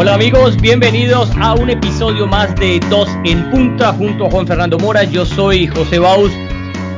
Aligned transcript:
Hola 0.00 0.14
amigos, 0.14 0.56
bienvenidos 0.58 1.28
a 1.40 1.54
un 1.54 1.70
episodio 1.70 2.28
más 2.28 2.54
de 2.54 2.78
Dos 2.88 3.08
en 3.24 3.50
Punta 3.50 3.92
junto 3.92 4.26
a 4.26 4.30
Juan 4.30 4.46
Fernando 4.46 4.78
Mora. 4.78 5.02
Yo 5.02 5.26
soy 5.26 5.66
José 5.66 5.98
Baus. 5.98 6.30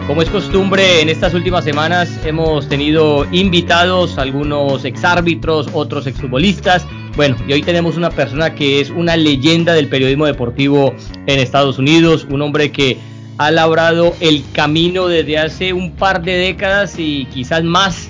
Como 0.07 0.21
es 0.21 0.29
costumbre, 0.29 1.01
en 1.01 1.09
estas 1.09 1.33
últimas 1.33 1.65
semanas 1.65 2.11
hemos 2.27 2.69
tenido 2.69 3.27
invitados, 3.33 4.19
algunos 4.19 4.85
exárbitros, 4.85 5.69
otros 5.73 6.07
exfutbolistas. 6.07 6.87
Bueno, 7.17 7.39
y 7.49 7.55
hoy 7.55 7.63
tenemos 7.63 7.97
una 7.97 8.11
persona 8.11 8.55
que 8.55 8.83
es 8.83 8.91
una 8.91 9.17
leyenda 9.17 9.73
del 9.73 9.89
periodismo 9.89 10.27
deportivo 10.27 10.95
en 11.27 11.39
Estados 11.39 11.79
Unidos, 11.79 12.27
un 12.29 12.43
hombre 12.43 12.71
que 12.71 12.99
ha 13.39 13.51
labrado 13.51 14.15
el 14.21 14.45
camino 14.53 15.07
desde 15.07 15.39
hace 15.39 15.73
un 15.73 15.93
par 15.93 16.21
de 16.21 16.33
décadas 16.33 16.99
y 16.99 17.25
quizás 17.33 17.65
más 17.65 18.10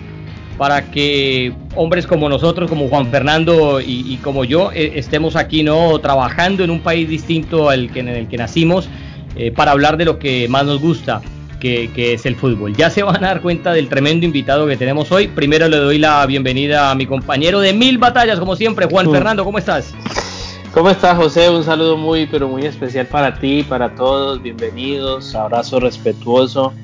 para 0.61 0.91
que 0.91 1.55
hombres 1.75 2.07
como 2.07 2.29
nosotros, 2.29 2.69
como 2.69 2.87
Juan 2.91 3.07
Fernando 3.07 3.81
y, 3.81 4.19
como 4.23 4.45
yo, 4.45 4.71
eh, 4.73 4.93
estemos 4.97 5.35
aquí 5.35 5.63
no 5.63 5.99
trabajando 6.01 6.63
en 6.63 6.69
un 6.69 6.81
país 6.81 7.09
distinto 7.09 7.71
al 7.71 7.91
que 7.91 8.01
en 8.01 8.09
el 8.09 8.29
que 8.29 8.37
nacimos 8.37 8.87
eh, 9.37 9.53
para 9.53 9.71
hablar 9.71 9.97
de 9.97 10.05
lo 10.05 10.19
que 10.19 10.49
más 10.51 10.67
nos 10.67 10.79
gusta. 10.79 11.23
Que, 11.59 11.91
que, 11.95 12.15
es 12.15 12.27
el 12.27 12.37
fútbol. 12.37 12.75
Ya 12.75 12.91
se 12.91 13.03
van 13.03 13.23
a 13.25 13.29
dar 13.29 13.41
cuenta 13.41 13.73
del 13.73 13.89
tremendo 13.89 14.27
invitado 14.27 14.67
que 14.67 14.77
tenemos 14.77 15.11
hoy. 15.13 15.29
Primero 15.29 15.67
le 15.69 15.77
doy 15.79 15.99
la 15.99 16.25
bienvenida 16.27 16.91
a 16.91 16.95
mi 16.95 17.07
compañero 17.07 17.61
de 17.61 17.73
mil 17.73 17.97
batallas, 17.97 18.39
como 18.39 18.57
siempre, 18.57 18.87
Juan 18.87 19.11
Fernando, 19.11 19.45
¿cómo 19.45 19.59
estás? 19.59 19.95
¿Cómo 20.73 20.91
estás, 20.91 21.17
José? 21.17 21.49
Un 21.49 21.65
saludo 21.65 21.97
muy, 21.97 22.27
pero 22.27 22.49
muy 22.49 22.65
especial 22.65 23.07
para 23.07 23.35
ti, 23.35 23.63
para 23.63 23.95
todos. 23.95 24.43
Bienvenidos, 24.43 25.35
abrazo 25.35 25.81
respetuoso. 25.81 26.75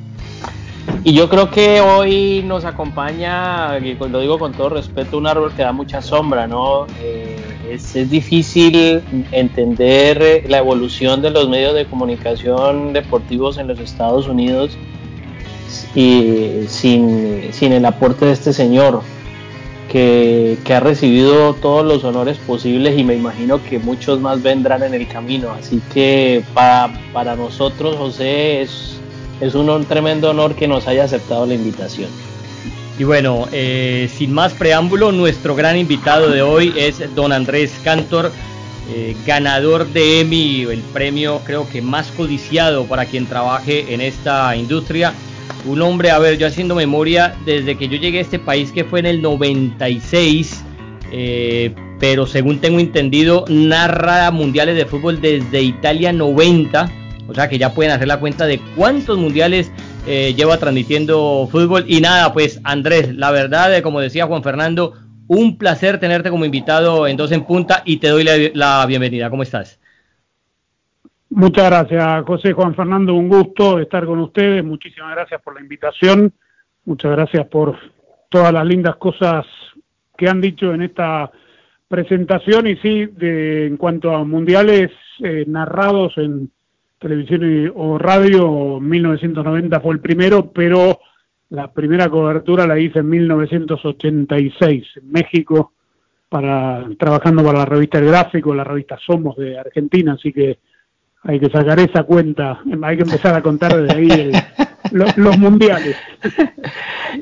Y 1.05 1.13
yo 1.13 1.29
creo 1.29 1.51
que 1.51 1.81
hoy 1.81 2.43
nos 2.45 2.65
acompaña, 2.65 3.79
y 3.79 3.95
lo 3.95 4.21
digo 4.21 4.39
con 4.39 4.53
todo 4.53 4.71
respeto, 4.71 5.19
un 5.19 5.27
árbol 5.27 5.53
que 5.55 5.63
da 5.63 5.73
mucha 5.73 6.03
sombra, 6.03 6.49
¿no? 6.49 6.87
Eh, 7.01 7.37
es, 7.71 7.95
es, 7.95 8.11
difícil 8.11 9.03
entender 9.31 10.45
la 10.49 10.59
evolución 10.59 11.23
de 11.23 11.31
los 11.31 11.49
medios 11.49 11.75
de 11.75 11.87
comunicación 11.87 12.93
deportivos 12.93 13.59
en 13.59 13.69
los 13.69 13.79
Estados 13.79 14.27
Unidos 14.29 14.77
y 15.95 16.65
sin, 16.69 17.53
sin 17.53 17.73
el 17.73 17.85
aporte 17.85 18.27
de 18.27 18.33
este 18.33 18.53
señor, 18.53 19.03
que, 19.91 20.59
que, 20.65 20.75
ha 20.75 20.81
recibido 20.81 21.55
todos 21.55 21.85
los 21.85 22.05
honores 22.05 22.39
posibles 22.39 22.99
y 22.99 23.05
me 23.05 23.15
imagino 23.15 23.63
que 23.63 23.79
muchos 23.79 24.21
más 24.21 24.43
vendrán 24.43 24.83
en 24.83 24.95
el 24.95 25.07
camino. 25.09 25.51
Así 25.53 25.81
que 25.95 26.43
para, 26.53 26.91
para 27.13 27.37
nosotros, 27.37 27.97
José, 27.97 28.63
es 28.63 28.96
es 29.41 29.55
un 29.55 29.85
tremendo 29.85 30.31
honor 30.31 30.55
que 30.55 30.69
nos 30.69 30.87
haya 30.87 31.05
aceptado 31.05 31.47
la 31.47 31.55
invitación. 31.55 32.09
Y 32.99 33.05
bueno, 33.05 33.47
eh, 33.53 34.09
sin 34.15 34.33
más 34.33 34.55
preámbulo, 34.55 35.13
nuestro 35.13 35.55
gran 35.55 35.77
invitado 35.77 36.31
de 36.31 36.41
hoy 36.41 36.73
es 36.77 37.15
don 37.15 37.31
Andrés 37.31 37.75
Cantor, 37.85 38.33
eh, 38.95 39.15
ganador 39.27 39.87
de 39.89 40.21
Emmy, 40.21 40.63
el 40.63 40.81
premio 40.81 41.41
creo 41.45 41.69
que 41.69 41.83
más 41.83 42.11
codiciado 42.13 42.87
para 42.87 43.05
quien 43.05 43.27
trabaje 43.27 43.93
en 43.93 44.01
esta 44.01 44.57
industria. 44.57 45.13
Un 45.67 45.83
hombre, 45.83 46.11
a 46.11 46.19
ver, 46.19 46.39
yo 46.39 46.47
haciendo 46.47 46.75
memoria, 46.75 47.37
desde 47.45 47.77
que 47.77 47.89
yo 47.89 47.99
llegué 47.99 48.19
a 48.19 48.23
este 48.23 48.39
país 48.39 48.73
que 48.73 48.85
fue 48.85 49.01
en 49.01 49.07
el 49.07 49.21
96, 49.21 50.63
eh, 51.13 51.75
pero 52.01 52.27
según 52.27 52.61
tengo 52.61 52.79
entendido, 52.79 53.45
narra 53.49 54.31
mundiales 54.31 54.77
de 54.77 54.87
fútbol 54.87 55.21
desde 55.21 55.61
Italia 55.61 56.13
90 56.13 56.91
o 57.29 57.35
sea 57.35 57.49
que 57.49 57.59
ya 57.59 57.75
pueden 57.75 57.93
hacer 57.93 58.09
la 58.09 58.21
cuenta 58.21 58.47
de 58.47 58.61
cuántos 58.77 59.19
mundiales 59.19 59.73
eh, 60.07 60.35
lleva 60.35 60.59
transmitiendo 60.59 61.49
fútbol. 61.51 61.85
Y 61.89 62.01
nada, 62.01 62.33
pues 62.33 62.61
Andrés, 62.65 63.15
la 63.15 63.31
verdad, 63.31 63.83
como 63.83 64.01
decía 64.01 64.27
Juan 64.27 64.43
Fernando, 64.43 64.95
un 65.29 65.59
placer 65.59 65.99
tenerte 65.99 66.31
como 66.31 66.45
invitado 66.45 67.07
en 67.07 67.17
Dos 67.17 67.33
en 67.33 67.45
Punta 67.45 67.83
y 67.85 67.97
te 67.99 68.09
doy 68.09 68.25
la, 68.55 68.87
bienvenida. 68.87 69.31
¿Cómo 69.31 69.43
estás? 69.43 69.81
Muchas 71.31 71.67
gracias, 71.67 72.25
José 72.25 72.53
Juan 72.53 72.75
Fernando. 72.75 73.15
Un 73.15 73.29
gusto 73.29 73.81
estar 73.81 74.07
con 74.07 74.21
ustedes. 74.21 74.65
Muchísimas 74.65 75.13
gracias 75.13 75.43
por 75.43 75.55
la 75.55 75.61
invitación. 75.61 76.33
Muchas 76.85 77.11
gracias 77.11 77.47
por 77.49 77.77
todas 78.29 78.53
las 78.53 78.65
lindas 78.65 78.97
cosas 78.97 79.45
que 80.17 80.29
han 80.29 80.41
dicho 80.41 80.73
en 80.73 80.83
esta 80.83 81.31
presentación. 81.89 82.69
Y 82.69 82.77
sí, 82.77 83.07
de, 83.07 83.67
en 83.67 83.77
cuanto 83.77 84.15
a 84.15 84.25
mundiales 84.25 84.93
eh, 85.19 85.45
narrados 85.49 86.17
en, 86.17 86.53
televisión 87.07 87.73
o 87.77 87.99
radio, 87.99 88.81
1990 88.81 89.81
fue 89.81 89.95
el 89.95 90.01
primero, 90.01 90.51
pero 90.51 90.99
la 91.51 91.73
primera 91.73 92.09
cobertura 92.09 92.67
la 92.67 92.79
hice 92.79 92.99
en 92.99 93.09
1986 93.09 94.85
en 94.97 95.13
México, 95.13 95.73
para 96.29 96.85
trabajando 96.99 97.45
para 97.45 97.61
la 97.61 97.65
revista 97.65 97.99
El 97.99 98.07
Gráfico, 98.07 98.53
la 98.55 98.65
revista 98.65 98.99
Somos 99.07 99.37
de 99.37 99.57
Argentina, 99.57 100.15
así 100.15 100.33
que 100.33 100.59
hay 101.23 101.39
que 101.39 101.49
sacar 101.49 101.79
esa 101.79 102.03
cuenta, 102.03 102.61
hay 102.83 102.97
que 102.97 103.05
empezar 103.05 103.35
a 103.37 103.43
contar 103.43 103.77
desde 103.77 103.97
ahí 103.97 104.33
los, 104.91 105.39
mundiales. 105.39 105.97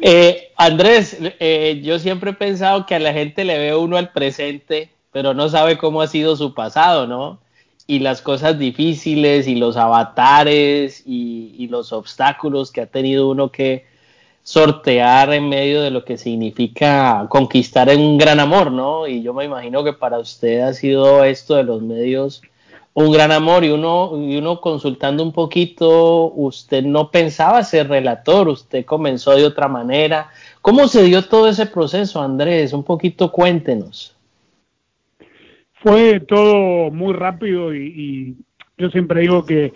Eh, 0.02 0.48
Andrés, 0.56 1.16
eh, 1.38 1.80
yo 1.84 2.00
siempre 2.00 2.32
he 2.32 2.34
pensado 2.34 2.84
que 2.84 2.96
a 2.96 2.98
la 2.98 3.12
gente 3.12 3.44
le 3.44 3.58
ve 3.58 3.76
uno 3.76 3.96
al 3.96 4.10
presente, 4.10 4.90
pero 5.12 5.34
no 5.34 5.48
sabe 5.48 5.78
cómo 5.78 6.02
ha 6.02 6.08
sido 6.08 6.34
su 6.34 6.52
pasado, 6.52 7.06
¿no? 7.06 7.38
Y 7.86 7.98
las 7.98 8.22
cosas 8.22 8.58
difíciles 8.58 9.46
y 9.46 9.56
los 9.56 9.76
avatares 9.76 11.02
y, 11.06 11.66
los 11.68 11.92
obstáculos 11.92 12.70
que 12.70 12.82
ha 12.82 12.86
tenido 12.86 13.28
uno 13.28 13.50
que 13.50 13.86
sortear 14.44 15.32
en 15.32 15.48
medio 15.48 15.82
de 15.82 15.90
lo 15.90 16.04
que 16.04 16.18
significa 16.18 17.26
conquistar 17.28 17.88
un 17.88 18.16
gran 18.18 18.38
amor, 18.38 18.70
¿no? 18.70 19.08
Y 19.08 19.22
yo 19.22 19.34
me 19.34 19.44
imagino 19.44 19.82
que 19.82 19.92
para 19.92 20.18
usted 20.18 20.60
ha 20.60 20.72
sido 20.72 21.24
esto 21.24 21.56
de 21.56 21.64
los 21.64 21.82
medios 21.82 22.42
un 22.94 23.10
gran 23.10 23.32
amor 23.32 23.64
y 23.64 23.70
uno, 23.70 24.12
y 24.16 24.36
uno 24.36 24.60
consultando 24.60 25.24
un 25.24 25.32
poquito, 25.32 26.30
usted 26.32 26.84
no 26.84 27.10
pensaba 27.10 27.64
ser 27.64 27.88
relator, 27.88 28.48
usted 28.48 28.84
comenzó 28.84 29.32
de 29.32 29.44
otra 29.44 29.66
manera. 29.66 30.30
¿Cómo 30.62 30.86
se 30.86 31.02
dio 31.02 31.24
todo 31.24 31.48
ese 31.48 31.66
proceso, 31.66 32.22
Andrés? 32.22 32.72
Un 32.72 32.84
poquito 32.84 33.32
cuéntenos 33.32 34.13
fue 35.84 36.20
todo 36.20 36.90
muy 36.90 37.12
rápido 37.12 37.74
y, 37.74 38.36
yo 38.76 38.90
siempre 38.90 39.20
digo 39.20 39.44
que 39.44 39.72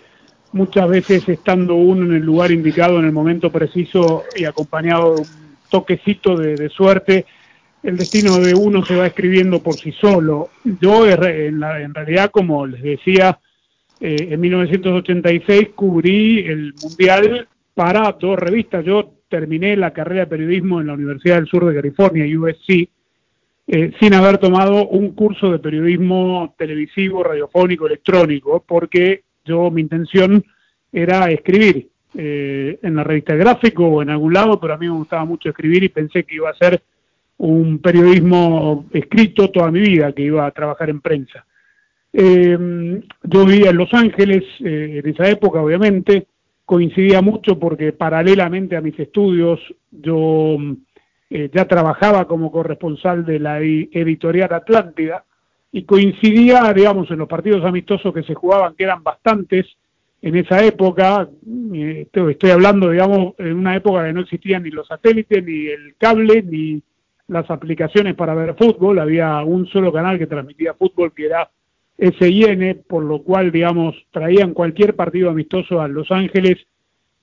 muchas 0.51 0.89
veces 0.89 1.29
estando 1.29 1.75
uno 1.75 2.03
en 2.05 2.15
el 2.15 2.23
lugar 2.23 2.51
indicado 2.51 2.99
en 2.99 3.05
el 3.05 3.13
momento 3.13 3.49
preciso 3.49 4.23
y 4.35 4.43
acompañado 4.43 5.15
de 5.15 5.21
un 5.21 5.27
toquecito 5.69 6.35
de, 6.35 6.67
suerte, 6.67 7.25
el 7.81 7.95
destino 7.95 8.39
de 8.39 8.55
uno 8.55 8.83
se 8.83 8.97
va 8.97 9.07
escribiendo 9.07 9.63
por 9.63 9.75
sí 9.75 9.93
solo. 9.93 10.49
Yo 10.81 11.07
en, 11.07 11.63
en 11.63 11.93
realidad, 11.93 12.29
como 12.31 12.65
les 12.65 12.81
decía, 12.81 13.39
eh, 14.01 14.27
en 14.31 14.41
1986 14.41 15.69
cubrí 15.75 16.39
el 16.39 16.73
Mundial 16.81 17.47
para 17.73 18.11
dos 18.19 18.37
revistas. 18.37 18.83
Yo 18.83 19.13
terminé 19.29 19.77
la 19.77 19.93
carrera 19.93 20.21
de 20.21 20.27
periodismo 20.27 20.81
en 20.81 20.87
la 20.87 20.93
Universidad 20.93 21.35
del 21.35 21.47
Sur 21.47 21.65
de 21.65 21.75
California, 21.75 22.25
USC, 22.37 22.89
eh, 23.71 23.91
sin 23.99 24.15
haber 24.15 24.39
tomado 24.39 24.87
un 24.87 25.11
curso 25.11 25.51
de 25.51 25.59
periodismo 25.59 26.55
televisivo, 26.57 27.23
radiofónico, 27.23 27.85
electrónico, 27.85 28.63
porque 28.67 29.25
yo 29.45 29.69
mi 29.69 29.81
intención 29.81 30.43
era 30.91 31.29
escribir 31.29 31.87
eh, 32.15 32.79
en 32.81 32.95
la 32.95 33.03
revista 33.03 33.35
gráfico 33.35 33.85
o 33.85 34.01
en 34.01 34.09
algún 34.09 34.33
lado, 34.33 34.59
pero 34.59 34.73
a 34.73 34.77
mí 34.79 34.87
me 34.87 34.97
gustaba 34.97 35.23
mucho 35.23 35.49
escribir 35.49 35.83
y 35.83 35.89
pensé 35.89 36.23
que 36.23 36.33
iba 36.33 36.49
a 36.49 36.55
ser 36.55 36.81
un 37.37 37.77
periodismo 37.77 38.87
escrito 38.91 39.51
toda 39.51 39.69
mi 39.69 39.81
vida, 39.81 40.13
que 40.13 40.23
iba 40.23 40.47
a 40.47 40.51
trabajar 40.51 40.89
en 40.89 41.01
prensa. 41.01 41.45
Eh, 42.11 42.57
yo 43.21 43.45
vivía 43.45 43.69
en 43.69 43.77
Los 43.77 43.93
Ángeles 43.93 44.45
en 44.61 45.07
esa 45.07 45.29
época, 45.29 45.61
obviamente, 45.61 46.25
coincidía 46.65 47.21
mucho 47.21 47.59
porque 47.59 47.93
paralelamente 47.93 48.75
a 48.75 48.81
mis 48.81 48.99
estudios 48.99 49.59
yo 49.91 50.57
eh, 51.29 51.49
ya 51.53 51.65
trabajaba 51.65 52.25
como 52.27 52.51
corresponsal 52.51 53.25
de 53.25 53.39
la 53.39 53.59
editorial 53.59 54.53
Atlántida 54.53 55.23
y 55.71 55.83
coincidía, 55.83 56.73
digamos, 56.73 57.11
en 57.11 57.19
los 57.19 57.27
partidos 57.27 57.63
amistosos 57.63 58.13
que 58.13 58.23
se 58.23 58.33
jugaban, 58.33 58.75
que 58.75 58.83
eran 58.83 59.03
bastantes 59.03 59.67
en 60.21 60.35
esa 60.35 60.63
época, 60.65 61.29
eh, 61.73 62.07
estoy 62.11 62.49
hablando, 62.49 62.89
digamos, 62.89 63.35
en 63.37 63.53
una 63.53 63.75
época 63.75 64.05
que 64.05 64.13
no 64.13 64.21
existían 64.21 64.63
ni 64.63 64.69
los 64.69 64.87
satélites, 64.87 65.43
ni 65.43 65.67
el 65.67 65.95
cable, 65.97 66.43
ni 66.43 66.81
las 67.27 67.49
aplicaciones 67.49 68.15
para 68.15 68.33
ver 68.33 68.55
fútbol, 68.55 68.99
había 68.99 69.41
un 69.43 69.67
solo 69.67 69.93
canal 69.93 70.17
que 70.17 70.27
transmitía 70.27 70.73
fútbol 70.73 71.13
que 71.13 71.27
era 71.27 71.49
SIN, 71.97 72.83
por 72.87 73.03
lo 73.03 73.21
cual, 73.21 73.51
digamos, 73.51 73.95
traían 74.11 74.53
cualquier 74.53 74.95
partido 74.95 75.29
amistoso 75.29 75.79
a 75.79 75.87
Los 75.87 76.11
Ángeles 76.11 76.57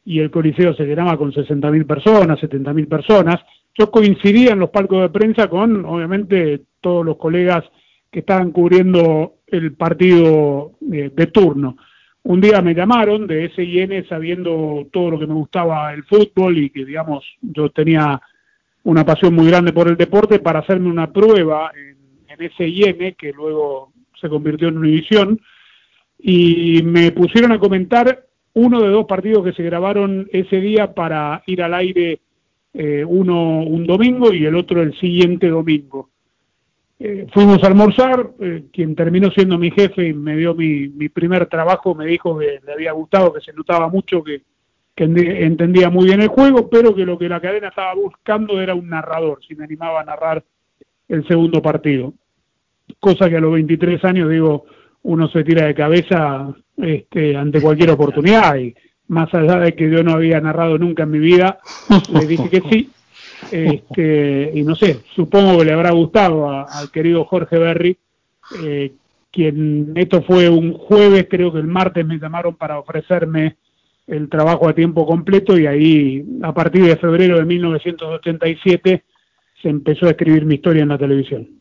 y 0.04 0.20
el 0.20 0.30
Coliseo 0.30 0.74
se 0.74 0.84
llenaba 0.84 1.18
con 1.18 1.32
60.000 1.32 1.86
personas, 1.86 2.38
70.000 2.40 2.88
personas, 2.88 3.44
yo 3.78 3.90
coincidía 3.90 4.52
en 4.52 4.58
los 4.58 4.70
palcos 4.70 5.02
de 5.02 5.08
prensa 5.10 5.48
con, 5.48 5.84
obviamente, 5.84 6.62
todos 6.80 7.04
los 7.04 7.16
colegas 7.16 7.64
que 8.10 8.20
estaban 8.20 8.50
cubriendo 8.50 9.34
el 9.46 9.74
partido 9.74 10.72
eh, 10.92 11.10
de 11.14 11.26
turno. 11.26 11.76
Un 12.22 12.40
día 12.40 12.60
me 12.62 12.74
llamaron 12.74 13.26
de 13.26 13.50
SIN 13.54 14.08
sabiendo 14.08 14.86
todo 14.92 15.12
lo 15.12 15.18
que 15.18 15.26
me 15.26 15.34
gustaba 15.34 15.92
el 15.92 16.04
fútbol 16.04 16.58
y 16.58 16.70
que, 16.70 16.84
digamos, 16.84 17.24
yo 17.40 17.70
tenía 17.70 18.20
una 18.84 19.04
pasión 19.04 19.34
muy 19.34 19.46
grande 19.46 19.72
por 19.72 19.88
el 19.88 19.96
deporte 19.96 20.38
para 20.38 20.60
hacerme 20.60 20.88
una 20.88 21.12
prueba 21.12 21.70
en, 21.76 21.96
en 22.28 22.50
SIN, 22.56 23.14
que 23.16 23.32
luego 23.32 23.92
se 24.20 24.28
convirtió 24.28 24.68
en 24.68 24.78
Univisión, 24.78 25.40
y 26.18 26.82
me 26.82 27.12
pusieron 27.12 27.52
a 27.52 27.58
comentar 27.58 28.24
uno 28.54 28.80
de 28.80 28.88
dos 28.88 29.04
partidos 29.04 29.44
que 29.44 29.52
se 29.52 29.62
grabaron 29.62 30.28
ese 30.32 30.60
día 30.60 30.94
para 30.94 31.42
ir 31.46 31.62
al 31.62 31.74
aire 31.74 32.20
eh, 32.78 33.04
uno 33.04 33.60
un 33.60 33.86
domingo 33.86 34.34
y 34.34 34.44
el 34.44 34.54
otro 34.54 34.82
el 34.82 34.98
siguiente 34.98 35.48
domingo. 35.48 36.10
Eh, 36.98 37.26
fuimos 37.32 37.62
a 37.62 37.68
almorzar, 37.68 38.30
eh, 38.38 38.64
quien 38.70 38.94
terminó 38.94 39.30
siendo 39.30 39.56
mi 39.56 39.70
jefe 39.70 40.08
y 40.08 40.12
me 40.12 40.36
dio 40.36 40.54
mi, 40.54 40.88
mi, 40.88 41.08
primer 41.08 41.46
trabajo, 41.46 41.94
me 41.94 42.06
dijo 42.06 42.38
que 42.38 42.60
le 42.64 42.72
había 42.72 42.92
gustado, 42.92 43.32
que 43.32 43.40
se 43.40 43.54
notaba 43.54 43.88
mucho, 43.88 44.22
que, 44.22 44.42
que 44.94 45.04
entendía 45.04 45.88
muy 45.88 46.06
bien 46.06 46.20
el 46.20 46.28
juego, 46.28 46.68
pero 46.68 46.94
que 46.94 47.06
lo 47.06 47.18
que 47.18 47.28
la 47.28 47.40
cadena 47.40 47.68
estaba 47.68 47.94
buscando 47.94 48.60
era 48.60 48.74
un 48.74 48.88
narrador, 48.88 49.40
si 49.46 49.54
me 49.54 49.64
animaba 49.64 50.00
a 50.02 50.04
narrar 50.04 50.44
el 51.08 51.26
segundo 51.26 51.62
partido. 51.62 52.12
Cosa 53.00 53.30
que 53.30 53.36
a 53.36 53.40
los 53.40 53.52
23 53.52 54.04
años, 54.04 54.30
digo, 54.30 54.66
uno 55.02 55.28
se 55.28 55.44
tira 55.44 55.66
de 55.66 55.74
cabeza 55.74 56.54
este, 56.76 57.36
ante 57.36 57.60
cualquier 57.60 57.90
oportunidad 57.90 58.56
y 58.56 58.74
más 59.08 59.32
allá 59.34 59.58
de 59.60 59.74
que 59.74 59.90
yo 59.90 60.02
no 60.02 60.12
había 60.12 60.40
narrado 60.40 60.78
nunca 60.78 61.04
en 61.04 61.10
mi 61.10 61.18
vida, 61.18 61.58
le 62.12 62.26
dije 62.26 62.48
que 62.50 62.62
sí. 62.70 62.90
Este, 63.50 64.50
y 64.54 64.62
no 64.62 64.74
sé, 64.74 65.02
supongo 65.14 65.58
que 65.58 65.66
le 65.66 65.72
habrá 65.72 65.92
gustado 65.92 66.48
al 66.48 66.90
querido 66.90 67.24
Jorge 67.24 67.58
Berry, 67.58 67.96
eh, 68.62 68.92
quien 69.30 69.92
esto 69.94 70.22
fue 70.22 70.48
un 70.48 70.72
jueves, 70.72 71.26
creo 71.28 71.52
que 71.52 71.58
el 71.58 71.66
martes 71.66 72.04
me 72.04 72.18
llamaron 72.18 72.56
para 72.56 72.78
ofrecerme 72.78 73.56
el 74.06 74.28
trabajo 74.28 74.68
a 74.68 74.74
tiempo 74.74 75.06
completo 75.06 75.58
y 75.58 75.66
ahí 75.66 76.24
a 76.42 76.54
partir 76.54 76.84
de 76.84 76.96
febrero 76.96 77.38
de 77.38 77.44
1987 77.44 79.04
se 79.60 79.68
empezó 79.68 80.06
a 80.06 80.10
escribir 80.10 80.44
mi 80.44 80.56
historia 80.56 80.82
en 80.82 80.88
la 80.88 80.98
televisión. 80.98 81.55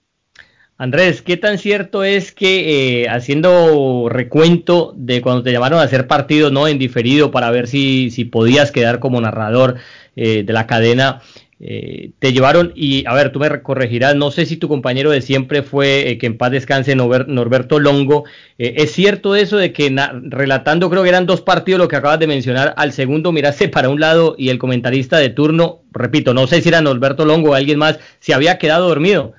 Andrés, 0.77 1.21
¿qué 1.21 1.37
tan 1.37 1.57
cierto 1.57 2.03
es 2.03 2.33
que 2.33 3.03
eh, 3.03 3.09
haciendo 3.09 4.09
recuento 4.09 4.93
de 4.97 5.21
cuando 5.21 5.41
te 5.41 5.53
llamaron 5.53 5.79
a 5.79 5.83
hacer 5.83 6.05
partido 6.05 6.51
no 6.51 6.67
en 6.67 6.79
diferido 6.79 7.31
para 7.31 7.49
ver 7.49 7.67
si, 7.67 8.09
si 8.11 8.25
podías 8.25 8.73
quedar 8.73 8.99
como 8.99 9.21
narrador 9.21 9.75
eh, 10.17 10.43
de 10.43 10.51
la 10.51 10.67
cadena, 10.67 11.21
eh, 11.61 12.11
te 12.19 12.33
llevaron 12.33 12.73
y 12.75 13.05
a 13.07 13.13
ver, 13.13 13.31
tú 13.31 13.39
me 13.39 13.61
corregirás, 13.61 14.17
no 14.17 14.31
sé 14.31 14.45
si 14.45 14.57
tu 14.57 14.67
compañero 14.67 15.11
de 15.11 15.21
siempre 15.21 15.63
fue 15.63 16.17
que 16.19 16.25
en 16.25 16.37
paz 16.37 16.51
descanse 16.51 16.93
Norberto 16.93 17.79
Longo, 17.79 18.25
¿es 18.57 18.91
cierto 18.91 19.37
eso 19.37 19.55
de 19.55 19.71
que 19.71 19.95
relatando 20.23 20.89
creo 20.89 21.03
que 21.03 21.09
eran 21.09 21.25
dos 21.25 21.39
partidos 21.39 21.79
lo 21.79 21.87
que 21.87 21.95
acabas 21.95 22.19
de 22.19 22.27
mencionar, 22.27 22.73
al 22.75 22.91
segundo 22.91 23.31
miraste 23.31 23.69
para 23.69 23.87
un 23.87 24.01
lado 24.01 24.35
y 24.37 24.49
el 24.49 24.59
comentarista 24.59 25.19
de 25.19 25.29
turno, 25.29 25.83
repito, 25.93 26.33
no 26.33 26.47
sé 26.47 26.61
si 26.61 26.67
era 26.67 26.81
Norberto 26.81 27.23
Longo 27.23 27.51
o 27.51 27.53
alguien 27.53 27.79
más, 27.79 27.97
se 28.19 28.33
había 28.33 28.57
quedado 28.57 28.89
dormido? 28.89 29.35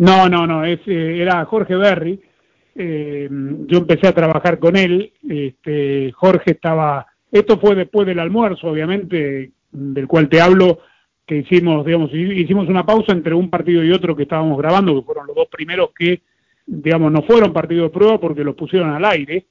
No, 0.00 0.30
no, 0.30 0.46
no, 0.46 0.64
es, 0.64 0.80
eh, 0.86 1.20
era 1.20 1.44
Jorge 1.44 1.76
Berry. 1.76 2.18
Eh, 2.74 3.28
yo 3.66 3.78
empecé 3.78 4.08
a 4.08 4.14
trabajar 4.14 4.58
con 4.58 4.76
él. 4.76 5.12
Este, 5.28 6.10
Jorge 6.12 6.52
estaba. 6.52 7.06
Esto 7.30 7.58
fue 7.58 7.74
después 7.74 8.06
del 8.06 8.18
almuerzo, 8.18 8.68
obviamente, 8.68 9.52
del 9.70 10.08
cual 10.08 10.30
te 10.30 10.40
hablo, 10.40 10.78
que 11.26 11.36
hicimos, 11.36 11.84
digamos, 11.84 12.14
hicimos 12.14 12.66
una 12.68 12.86
pausa 12.86 13.12
entre 13.12 13.34
un 13.34 13.50
partido 13.50 13.84
y 13.84 13.92
otro 13.92 14.16
que 14.16 14.22
estábamos 14.22 14.56
grabando, 14.56 14.94
que 14.94 15.04
fueron 15.04 15.26
los 15.26 15.36
dos 15.36 15.48
primeros 15.48 15.90
que, 15.94 16.22
digamos, 16.64 17.12
no 17.12 17.20
fueron 17.22 17.52
partidos 17.52 17.92
de 17.92 17.98
prueba 17.98 18.18
porque 18.18 18.42
los 18.42 18.54
pusieron 18.54 18.88
al 18.88 19.04
aire. 19.04 19.48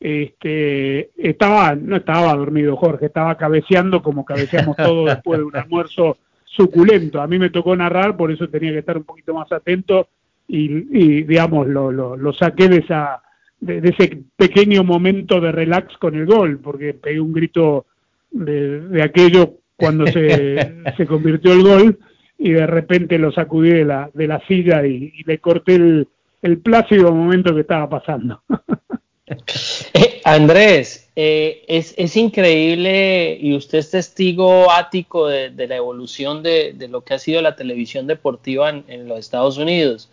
Este, 0.00 1.10
estaba, 1.14 1.74
no 1.74 1.96
estaba 1.96 2.34
dormido 2.34 2.74
Jorge, 2.74 3.04
estaba 3.04 3.36
cabeceando 3.36 4.02
como 4.02 4.24
cabeceamos 4.24 4.76
todos 4.78 5.10
después 5.10 5.40
de 5.40 5.44
un 5.44 5.56
almuerzo 5.56 6.16
suculento. 6.50 7.20
A 7.20 7.26
mí 7.26 7.38
me 7.38 7.50
tocó 7.50 7.74
narrar, 7.76 8.16
por 8.16 8.30
eso 8.30 8.48
tenía 8.48 8.72
que 8.72 8.78
estar 8.78 8.96
un 8.96 9.04
poquito 9.04 9.34
más 9.34 9.50
atento 9.52 10.08
y, 10.48 11.22
digamos, 11.22 11.68
lo, 11.68 11.92
lo, 11.92 12.32
saqué 12.32 12.68
de, 12.68 12.78
esa, 12.78 13.22
de, 13.60 13.78
ese 13.78 14.24
pequeño 14.36 14.82
momento 14.82 15.40
de 15.40 15.52
relax 15.52 15.96
con 15.98 16.16
el 16.16 16.26
gol, 16.26 16.58
porque 16.58 16.92
pegué 16.92 17.20
un 17.20 17.32
grito 17.32 17.86
de, 18.32 19.00
aquello 19.02 19.58
cuando 19.76 20.08
se, 20.08 20.82
se 20.96 21.06
convirtió 21.06 21.52
el 21.52 21.62
gol 21.62 21.98
y 22.36 22.50
de 22.50 22.66
repente 22.66 23.16
lo 23.18 23.30
sacudí 23.30 23.70
de 23.70 23.84
la, 23.84 24.10
de 24.12 24.26
la 24.26 24.40
silla 24.46 24.84
y, 24.84 25.12
y 25.14 25.22
le 25.24 25.38
corté 25.38 25.76
el, 25.76 26.08
el 26.42 26.58
plácido 26.58 27.14
momento 27.14 27.54
que 27.54 27.60
estaba 27.60 27.88
pasando. 27.88 28.42
Andrés, 30.24 31.10
eh, 31.16 31.64
es, 31.68 31.94
es, 31.96 32.16
increíble 32.16 33.38
y 33.40 33.54
usted 33.54 33.78
es 33.78 33.90
testigo 33.90 34.70
ático 34.70 35.26
de, 35.28 35.50
la 35.66 35.76
evolución 35.76 36.42
de, 36.42 36.74
lo 36.88 37.02
que 37.02 37.14
ha 37.14 37.18
sido 37.18 37.42
la 37.42 37.56
televisión 37.56 38.06
deportiva 38.06 38.70
en, 38.70 39.08
los 39.08 39.18
Estados 39.18 39.58
Unidos. 39.58 40.08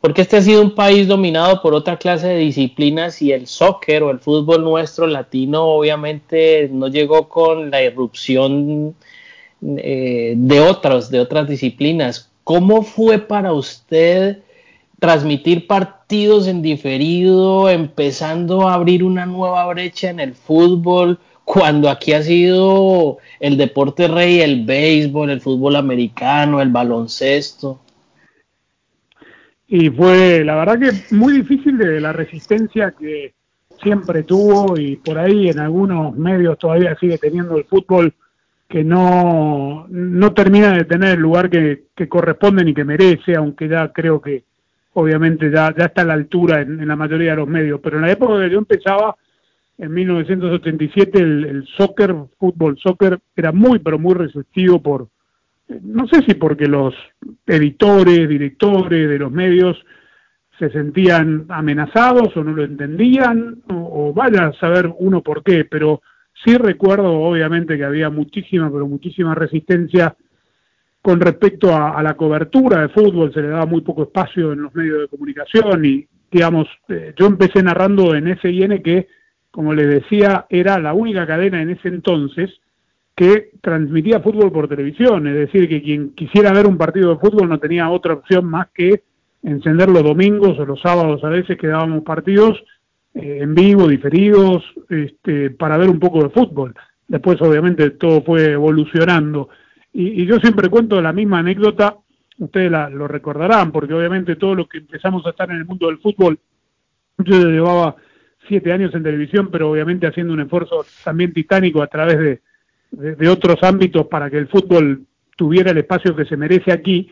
Porque 0.00 0.22
este 0.22 0.36
ha 0.36 0.42
sido 0.42 0.62
un 0.62 0.74
país 0.74 1.08
dominado 1.08 1.62
por 1.62 1.74
otra 1.74 1.96
clase 1.96 2.28
de 2.28 2.38
disciplinas 2.38 3.22
y 3.22 3.32
el 3.32 3.46
soccer 3.46 4.02
o 4.02 4.10
el 4.10 4.20
fútbol 4.20 4.62
nuestro 4.62 5.06
latino 5.06 5.64
obviamente 5.64 6.68
no 6.70 6.88
llegó 6.88 7.28
con 7.28 7.70
la 7.70 7.82
irrupción 7.82 8.94
eh, 9.62 10.34
de 10.36 10.60
otras, 10.60 11.10
de 11.10 11.20
otras 11.20 11.48
disciplinas. 11.48 12.30
¿Cómo 12.44 12.82
fue 12.82 13.18
para 13.18 13.52
usted 13.52 14.42
transmitir 14.98 15.66
partidos 15.66 16.46
en 16.46 16.62
diferido, 16.62 17.68
empezando 17.68 18.68
a 18.68 18.74
abrir 18.74 19.04
una 19.04 19.26
nueva 19.26 19.66
brecha 19.66 20.10
en 20.10 20.20
el 20.20 20.34
fútbol, 20.34 21.18
cuando 21.44 21.88
aquí 21.88 22.12
ha 22.12 22.22
sido 22.22 23.18
el 23.38 23.56
deporte 23.56 24.08
rey, 24.08 24.40
el 24.40 24.64
béisbol, 24.64 25.30
el 25.30 25.40
fútbol 25.40 25.76
americano, 25.76 26.60
el 26.60 26.70
baloncesto. 26.70 27.80
Y 29.68 29.90
fue, 29.90 30.44
la 30.44 30.56
verdad 30.56 30.78
que 30.78 31.14
muy 31.14 31.34
difícil 31.34 31.78
de 31.78 32.00
la 32.00 32.12
resistencia 32.12 32.94
que 32.98 33.34
siempre 33.82 34.22
tuvo 34.22 34.78
y 34.78 34.96
por 34.96 35.18
ahí 35.18 35.48
en 35.48 35.58
algunos 35.58 36.16
medios 36.16 36.58
todavía 36.58 36.96
sigue 36.98 37.18
teniendo 37.18 37.56
el 37.56 37.64
fútbol 37.64 38.14
que 38.68 38.82
no, 38.82 39.86
no 39.88 40.32
termina 40.32 40.72
de 40.72 40.84
tener 40.84 41.10
el 41.10 41.20
lugar 41.20 41.50
que, 41.50 41.84
que 41.94 42.08
corresponde 42.08 42.64
ni 42.64 42.74
que 42.74 42.84
merece, 42.84 43.36
aunque 43.36 43.68
ya 43.68 43.92
creo 43.92 44.20
que 44.20 44.44
obviamente 44.98 45.50
ya, 45.50 45.74
está 45.76 46.02
a 46.02 46.04
la 46.06 46.14
altura 46.14 46.62
en, 46.62 46.86
la 46.86 46.96
mayoría 46.96 47.32
de 47.32 47.36
los 47.36 47.48
medios, 47.48 47.80
pero 47.82 47.96
en 47.96 48.02
la 48.02 48.12
época 48.12 48.40
que 48.40 48.50
yo 48.50 48.58
empezaba, 48.58 49.14
en 49.76 49.92
1987, 49.92 51.18
el, 51.18 51.44
el 51.44 51.66
soccer, 51.76 52.14
fútbol, 52.38 52.78
soccer, 52.78 53.18
era 53.36 53.52
muy, 53.52 53.78
pero 53.78 53.98
muy 53.98 54.14
receptivo 54.14 54.80
por, 54.80 55.08
no 55.82 56.08
sé 56.08 56.22
si 56.22 56.34
porque 56.34 56.66
los 56.66 56.94
editores, 57.46 58.26
directores 58.26 59.08
de 59.08 59.18
los 59.18 59.30
medios 59.30 59.76
se 60.58 60.70
sentían 60.70 61.44
amenazados 61.50 62.34
o 62.34 62.42
no 62.42 62.52
lo 62.52 62.64
entendían, 62.64 63.62
o, 63.68 64.08
o, 64.08 64.14
vaya 64.14 64.46
a 64.46 64.52
saber 64.54 64.90
uno 64.98 65.20
por 65.20 65.42
qué, 65.42 65.66
pero 65.66 66.00
sí 66.42 66.56
recuerdo 66.56 67.12
obviamente 67.12 67.76
que 67.76 67.84
había 67.84 68.08
muchísima, 68.08 68.72
pero 68.72 68.86
muchísima 68.86 69.34
resistencia 69.34 70.16
con 71.06 71.20
respecto 71.20 71.72
a, 71.72 72.02
la 72.02 72.14
cobertura 72.14 72.80
de 72.80 72.88
fútbol, 72.88 73.32
se 73.32 73.40
le 73.40 73.46
daba 73.46 73.64
muy 73.64 73.80
poco 73.82 74.02
espacio 74.02 74.52
en 74.52 74.62
los 74.62 74.74
medios 74.74 75.02
de 75.02 75.06
comunicación 75.06 75.84
y, 75.84 76.04
digamos, 76.32 76.66
eh, 76.88 77.14
yo 77.16 77.26
empecé 77.26 77.62
narrando 77.62 78.12
en 78.16 78.36
SIN 78.40 78.82
que, 78.82 79.06
como 79.52 79.72
les 79.72 79.86
decía, 79.86 80.46
era 80.50 80.80
la 80.80 80.94
única 80.94 81.24
cadena 81.24 81.62
en 81.62 81.70
ese 81.70 81.86
entonces 81.86 82.50
que 83.14 83.50
transmitía 83.60 84.18
fútbol 84.18 84.50
por 84.50 84.66
televisión, 84.66 85.28
es 85.28 85.36
decir, 85.36 85.68
que 85.68 85.80
quien 85.80 86.10
quisiera 86.10 86.52
ver 86.52 86.66
un 86.66 86.76
partido 86.76 87.10
de 87.10 87.20
fútbol 87.20 87.50
no 87.50 87.60
tenía 87.60 87.88
otra 87.88 88.14
opción 88.14 88.44
más 88.46 88.66
que 88.74 89.04
encender 89.44 89.88
los 89.88 90.02
domingos 90.02 90.58
o 90.58 90.66
los 90.66 90.80
sábados 90.80 91.22
a 91.22 91.28
veces 91.28 91.56
que 91.56 91.68
dábamos 91.68 92.02
partidos 92.02 92.60
eh, 93.14 93.38
en 93.42 93.54
vivo, 93.54 93.86
diferidos, 93.86 94.64
este, 94.90 95.50
para 95.50 95.76
ver 95.76 95.88
un 95.88 96.00
poco 96.00 96.24
de 96.24 96.30
fútbol. 96.30 96.74
Después, 97.06 97.40
obviamente, 97.42 97.90
todo 97.90 98.22
fue 98.22 98.50
evolucionando. 98.50 99.50
Y, 99.98 100.26
yo 100.26 100.36
siempre 100.36 100.68
cuento 100.68 101.00
la 101.00 101.14
misma 101.14 101.38
anécdota, 101.38 101.96
ustedes 102.38 102.70
la, 102.70 102.90
lo 102.90 103.08
recordarán, 103.08 103.72
porque 103.72 103.94
obviamente 103.94 104.36
todos 104.36 104.54
los 104.54 104.68
que 104.68 104.78
empezamos 104.78 105.24
a 105.24 105.30
estar 105.30 105.50
en 105.50 105.56
el 105.56 105.64
mundo 105.64 105.86
del 105.86 105.96
fútbol, 105.98 106.38
yo 107.16 107.48
llevaba 107.48 107.96
siete 108.46 108.72
años 108.74 108.94
en 108.94 109.02
televisión, 109.02 109.48
pero 109.50 109.70
obviamente 109.70 110.06
haciendo 110.06 110.34
un 110.34 110.40
esfuerzo 110.40 110.84
también 111.02 111.32
titánico 111.32 111.82
a 111.82 111.86
través 111.86 112.18
de, 112.18 113.28
otros 113.28 113.56
ámbitos 113.62 114.06
para 114.06 114.28
que 114.28 114.36
el 114.36 114.48
fútbol 114.48 115.06
tuviera 115.34 115.70
el 115.70 115.78
espacio 115.78 116.14
que 116.14 116.26
se 116.26 116.36
merece 116.36 116.72
aquí. 116.72 117.10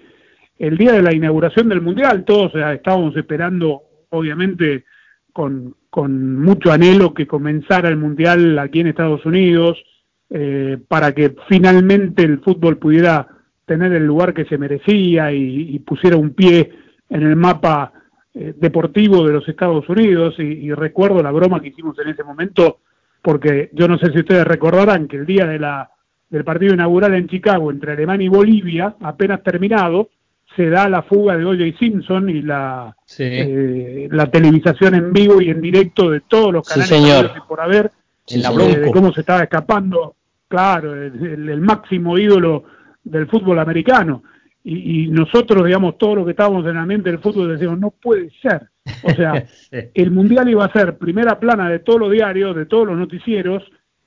El 0.58 0.76
día 0.76 0.92
de 0.92 1.02
la 1.02 1.14
inauguración 1.14 1.70
del 1.70 1.80
Mundial, 1.80 2.24
todos 2.24 2.54
estábamos 2.54 3.16
esperando, 3.16 3.82
obviamente, 4.10 4.84
con 5.32 5.74
mucho 5.90 6.70
anhelo 6.70 7.14
que 7.14 7.26
comenzara 7.26 7.88
el 7.88 7.96
Mundial 7.96 8.58
aquí 8.58 8.80
en 8.80 8.88
Estados 8.88 9.24
Unidos, 9.24 9.82
eh, 10.30 10.78
para 10.88 11.12
que 11.12 11.34
finalmente 11.48 12.22
el 12.22 12.40
fútbol 12.40 12.78
pudiera 12.78 13.28
tener 13.66 13.92
el 13.92 14.04
lugar 14.04 14.34
que 14.34 14.44
se 14.44 14.58
merecía 14.58 15.32
y, 15.32 15.78
pusiera 15.80 16.16
un 16.16 16.30
pie 16.34 16.70
en 17.08 17.22
el 17.22 17.36
mapa 17.36 17.92
eh, 18.34 18.54
deportivo 18.56 19.26
de 19.26 19.32
los 19.32 19.48
Estados 19.48 19.88
Unidos. 19.88 20.34
Y, 20.38 20.72
recuerdo 20.72 21.22
la 21.22 21.30
broma 21.30 21.60
que 21.60 21.68
hicimos 21.68 21.98
en 21.98 22.08
ese 22.08 22.24
momento, 22.24 22.80
porque 23.22 23.70
yo 23.72 23.88
no 23.88 23.98
sé 23.98 24.12
si 24.12 24.18
ustedes 24.18 24.46
recordarán 24.46 25.08
que 25.08 25.16
el 25.16 25.26
día 25.26 25.46
de 25.46 25.58
la, 25.58 25.90
del 26.28 26.44
partido 26.44 26.74
inaugural 26.74 27.14
en 27.14 27.28
Chicago 27.28 27.70
entre 27.70 27.92
Alemania 27.92 28.26
y 28.26 28.28
Bolivia, 28.28 28.96
apenas 29.00 29.42
terminado, 29.42 30.10
se 30.56 30.68
da 30.68 30.88
la 30.88 31.02
fuga 31.02 31.36
de 31.36 31.44
O.J. 31.44 31.78
Simpson 31.78 32.28
y 32.30 32.42
la, 32.42 32.94
eh, 33.18 34.08
la 34.10 34.30
televisación 34.30 34.94
en 34.94 35.12
vivo 35.12 35.40
y 35.40 35.50
en 35.50 35.60
directo 35.60 36.10
de 36.10 36.20
todos 36.20 36.52
los 36.52 36.68
canales 36.68 37.30
por 37.48 37.60
haber, 37.60 37.90
en 38.28 38.42
la 38.42 38.50
eh, 38.50 38.80
de 38.80 38.90
cómo 38.90 39.12
se 39.12 39.20
estaba 39.20 39.42
escapando, 39.42 40.16
claro, 40.48 40.94
el, 40.94 41.60
máximo 41.60 42.18
ídolo 42.18 42.64
del 43.02 43.26
fútbol 43.26 43.58
americano. 43.58 44.22
Y, 44.66 45.08
nosotros, 45.08 45.66
digamos, 45.66 45.98
todos 45.98 46.16
los 46.16 46.24
que 46.24 46.30
estábamos 46.30 46.64
en 46.66 46.76
la 46.76 46.86
mente 46.86 47.10
del 47.10 47.20
fútbol 47.20 47.50
decíamos, 47.50 47.78
no 47.78 47.90
puede 47.90 48.30
ser. 48.40 48.68
O 49.02 49.10
sea, 49.10 49.44
el 49.94 50.10
Mundial 50.10 50.48
iba 50.48 50.64
a 50.64 50.72
ser 50.72 50.96
primera 50.96 51.38
plana 51.38 51.68
de 51.68 51.80
todos 51.80 52.00
los 52.00 52.10
diarios, 52.10 52.56
de 52.56 52.64
todos 52.64 52.86
los 52.86 52.96
noticieros, 52.96 53.62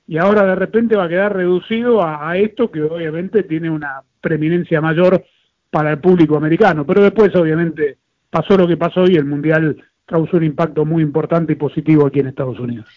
y 0.08 0.18
ahora 0.18 0.46
de 0.46 0.56
repente 0.56 0.96
va 0.96 1.04
a 1.04 1.10
quedar 1.10 1.36
reducido 1.36 2.04
a 2.04 2.36
esto 2.38 2.72
que 2.72 2.82
obviamente 2.82 3.44
tiene 3.44 3.70
una 3.70 4.02
preeminencia 4.20 4.82
mayor 4.82 5.24
para 5.70 5.92
el 5.92 6.00
público 6.00 6.38
americano. 6.38 6.86
Pero 6.86 7.04
después, 7.04 7.36
obviamente, 7.36 7.98
pasó 8.30 8.58
lo 8.58 8.68
que 8.68 8.78
pasó 8.78 9.06
y 9.08 9.16
el 9.16 9.26
Mundial 9.26 9.78
causó 10.06 10.38
un 10.38 10.44
impacto 10.44 10.86
muy 10.86 11.04
importante 11.04 11.54
y 11.54 11.56
positivo 11.56 12.08
aquí 12.08 12.20
en 12.20 12.28
Estados 12.28 12.60
Unidos. 12.60 12.88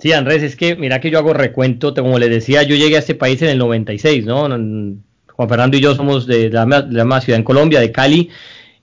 Sí, 0.00 0.12
Andrés, 0.14 0.42
es 0.42 0.56
que 0.56 0.76
mira 0.76 0.98
que 0.98 1.10
yo 1.10 1.18
hago 1.18 1.34
recuento, 1.34 1.92
como 1.94 2.18
le 2.18 2.30
decía, 2.30 2.62
yo 2.62 2.74
llegué 2.74 2.96
a 2.96 3.00
este 3.00 3.14
país 3.14 3.42
en 3.42 3.50
el 3.50 3.58
96, 3.58 4.24
¿no? 4.24 4.48
Juan 4.48 5.48
Fernando 5.48 5.76
y 5.76 5.80
yo 5.80 5.94
somos 5.94 6.26
de 6.26 6.48
la, 6.48 6.64
de 6.64 7.20
ciudad 7.20 7.38
en 7.38 7.44
Colombia, 7.44 7.80
de 7.80 7.92
Cali, 7.92 8.30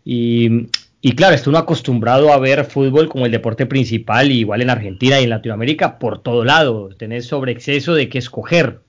y 0.05 0.67
y 0.99 1.11
claro, 1.11 1.35
está 1.35 1.51
uno 1.51 1.59
acostumbrado 1.59 2.33
a 2.33 2.39
ver 2.39 2.65
fútbol 2.65 3.07
como 3.07 3.27
el 3.27 3.31
deporte 3.31 3.67
principal, 3.67 4.31
igual 4.31 4.63
en 4.63 4.71
Argentina 4.71 5.19
y 5.19 5.25
en 5.25 5.29
Latinoamérica, 5.29 5.99
por 5.99 6.23
todo 6.23 6.43
lado. 6.43 6.89
Tenés 6.97 7.27
sobre 7.27 7.51
exceso 7.51 7.93
de 7.93 8.09
qué 8.09 8.17
escoger. 8.17 8.79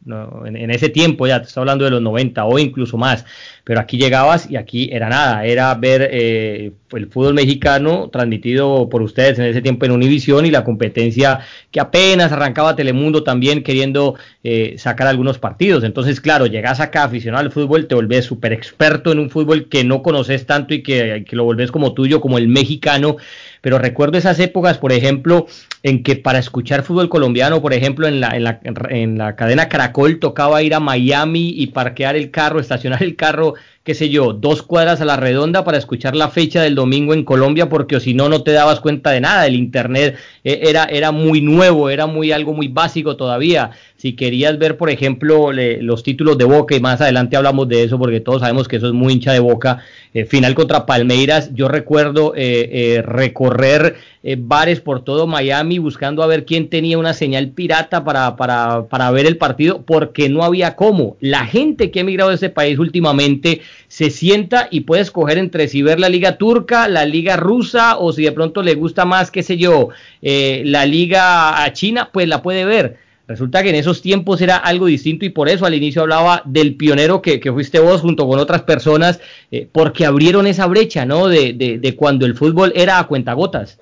En, 0.47 0.71
ese 0.71 0.89
tiempo, 0.89 1.27
ya 1.27 1.43
te 1.43 1.49
estoy 1.49 1.61
hablando 1.61 1.85
de 1.85 1.91
los 1.91 2.01
90 2.01 2.47
o 2.47 2.59
incluso 2.59 2.97
más. 2.97 3.27
Pero 3.63 3.79
aquí 3.81 3.99
llegabas 3.99 4.51
y 4.51 4.57
aquí 4.57 4.89
era 4.91 5.11
nada. 5.11 5.45
Era 5.45 5.75
ver 5.75 6.09
eh, 6.11 6.73
el 6.93 7.09
fútbol 7.09 7.35
mexicano 7.35 8.09
transmitido 8.11 8.89
por 8.89 9.03
ustedes 9.03 9.39
en 9.39 9.45
ese 9.45 9.61
tiempo 9.61 9.85
en 9.85 9.93
Univisión 9.93 10.47
y 10.47 10.51
la 10.51 10.65
competencia 10.65 11.41
que 11.71 11.79
apenas 11.79 12.33
arrancaba 12.33 12.75
Telemundo 12.75 13.23
también 13.23 13.63
queriendo 13.63 14.15
eh, 14.43 14.77
sacar 14.79 15.09
algunos 15.09 15.39
partidos. 15.39 15.85
Entonces, 15.85 16.23
claro, 16.23 16.47
llegas 16.47 16.81
acá 16.81 17.05
aficionado 17.05 17.45
al 17.45 17.53
fútbol, 17.53 17.87
te 17.87 17.95
volvés 17.95 18.25
súper 18.25 18.55
experto 18.55 19.13
en 19.13 19.19
un 19.19 19.29
fútbol 19.29 19.69
que 19.69 19.85
no 19.85 20.03
conoces 20.03 20.47
tanto 20.47 20.73
y 20.73 20.83
que, 20.83 21.27
que 21.29 21.37
lo 21.37 21.45
volvés 21.45 21.71
como 21.71 21.93
tuyo, 21.99 22.21
como 22.21 22.39
el 22.39 22.47
mexicano 22.47 23.17
pero 23.61 23.79
recuerdo 23.79 24.19
esas 24.19 24.39
épocas, 24.39 24.79
por 24.79 24.93
ejemplo, 24.93 25.47
en 25.83 26.03
que 26.03 26.17
para 26.17 26.39
escuchar 26.39 26.83
fútbol 26.83 27.09
colombiano, 27.09 27.61
por 27.61 27.73
ejemplo, 27.73 28.07
en 28.07 28.21
la, 28.21 28.37
en 28.37 28.45
la, 28.45 28.61
en 28.89 29.19
la 29.19 29.37
cadena 29.37 29.69
Caracol 29.69 30.19
tocaba 30.19 30.63
ir 30.63 30.75
a 30.75 30.81
Miami 30.81 31.53
y 31.57 31.69
parquear 31.69 32.17
el 32.17 32.31
carro, 32.31 32.61
estacionar 32.61 33.03
el 33.03 33.17
carro 33.17 33.55
qué 33.89 33.95
sé 33.95 34.11
yo, 34.11 34.35
dos 34.35 34.63
cuadras 34.63 35.01
a 35.01 35.07
la 35.07 35.17
redonda 35.17 35.65
para 35.65 35.79
escuchar 35.79 36.15
la 36.15 36.29
fecha 36.29 36.61
del 36.61 36.75
domingo 36.75 37.15
en 37.15 37.25
Colombia, 37.25 37.71
porque 37.71 37.99
si 38.01 38.13
no, 38.13 38.29
no 38.29 38.43
te 38.43 38.53
dabas 38.53 38.81
cuenta 38.81 39.13
de 39.13 39.23
nada. 39.23 39.47
El 39.47 39.55
Internet 39.55 40.19
eh, 40.45 40.61
era, 40.65 40.85
era 40.85 41.11
muy 41.11 41.41
nuevo, 41.41 41.89
era 41.89 42.07
muy 42.07 42.31
algo 42.31 42.53
muy 42.53 42.69
básico 42.69 43.17
todavía. 43.17 43.71
Si 43.99 44.15
querías 44.15 44.59
ver, 44.59 44.77
por 44.77 44.91
ejemplo, 44.91 45.51
los 45.53 46.05
títulos 46.05 46.39
de 46.39 46.45
Boca, 46.45 46.77
y 46.77 46.81
más 46.81 47.01
adelante 47.01 47.37
hablamos 47.37 47.69
de 47.69 47.83
eso, 47.83 47.99
porque 47.99 48.21
todos 48.21 48.43
sabemos 48.43 48.69
que 48.69 48.77
eso 48.77 48.87
es 48.87 48.93
muy 48.93 49.13
hincha 49.13 49.33
de 49.33 49.41
Boca, 49.41 49.83
eh, 50.15 50.25
final 50.25 50.55
contra 50.55 50.87
Palmeiras, 50.87 51.51
yo 51.53 51.67
recuerdo 51.67 52.33
eh, 52.37 53.03
recorrer 53.05 53.97
bares 54.39 54.81
por 54.81 55.03
todo 55.05 55.27
Miami 55.27 55.79
buscando 55.79 56.23
a 56.23 56.27
ver 56.27 56.45
quién 56.45 56.69
tenía 56.69 56.99
una 56.99 57.15
señal 57.15 57.49
pirata 57.49 58.05
para, 58.05 58.37
para, 58.37 58.87
para 58.87 59.11
ver 59.11 59.27
el 59.27 59.37
partido, 59.37 59.83
porque 59.83 60.29
no 60.29 60.45
había 60.45 60.77
cómo. 60.77 61.17
La 61.19 61.45
gente 61.47 61.91
que 61.91 61.99
ha 61.99 62.03
emigrado 62.03 62.31
de 62.31 62.37
ese 62.37 62.51
país 62.51 62.79
últimamente 62.79 63.63
se 63.89 64.11
sienta 64.11 64.69
y 64.71 64.83
puede 64.83 65.03
escoger 65.03 65.39
entre 65.39 65.67
si 65.67 65.83
ver 65.83 65.99
la 65.99 66.09
liga 66.09 66.39
turca, 66.39 66.87
la 66.87 67.05
liga 67.05 67.37
rusa 67.37 67.99
o 67.99 68.13
si 68.13 68.23
de 68.23 68.33
pronto 68.33 68.63
le 68.63 68.75
gusta 68.75 69.05
más, 69.05 69.33
qué 69.33 69.43
sé 69.43 69.57
yo, 69.57 69.89
eh, 70.23 70.63
la 70.65 70.87
liga 70.87 71.65
a 71.65 71.73
China, 71.73 72.11
pues 72.13 72.29
la 72.29 72.43
puede 72.43 72.65
ver. 72.65 73.08
Resulta 73.29 73.63
que 73.63 73.69
en 73.69 73.75
esos 73.75 74.01
tiempos 74.01 74.41
era 74.41 74.57
algo 74.57 74.87
distinto 74.87 75.27
y 75.27 75.29
por 75.29 75.51
eso 75.51 75.67
al 75.67 75.75
inicio 75.75 76.01
hablaba 76.01 76.41
del 76.47 76.77
pionero 76.77 77.21
que, 77.21 77.39
fuiste 77.53 77.79
vos 77.79 78.01
junto 78.01 78.27
con 78.27 78.39
otras 78.39 78.63
personas, 78.63 79.21
eh, 79.51 79.69
porque 79.71 80.07
abrieron 80.07 80.47
esa 80.47 80.67
brecha, 80.67 81.05
¿no? 81.05 81.29
De, 81.29 81.95
cuando 81.99 82.25
el 82.25 82.35
fútbol 82.35 82.73
era 82.75 82.99
a 82.99 83.07
cuentagotas. 83.07 83.79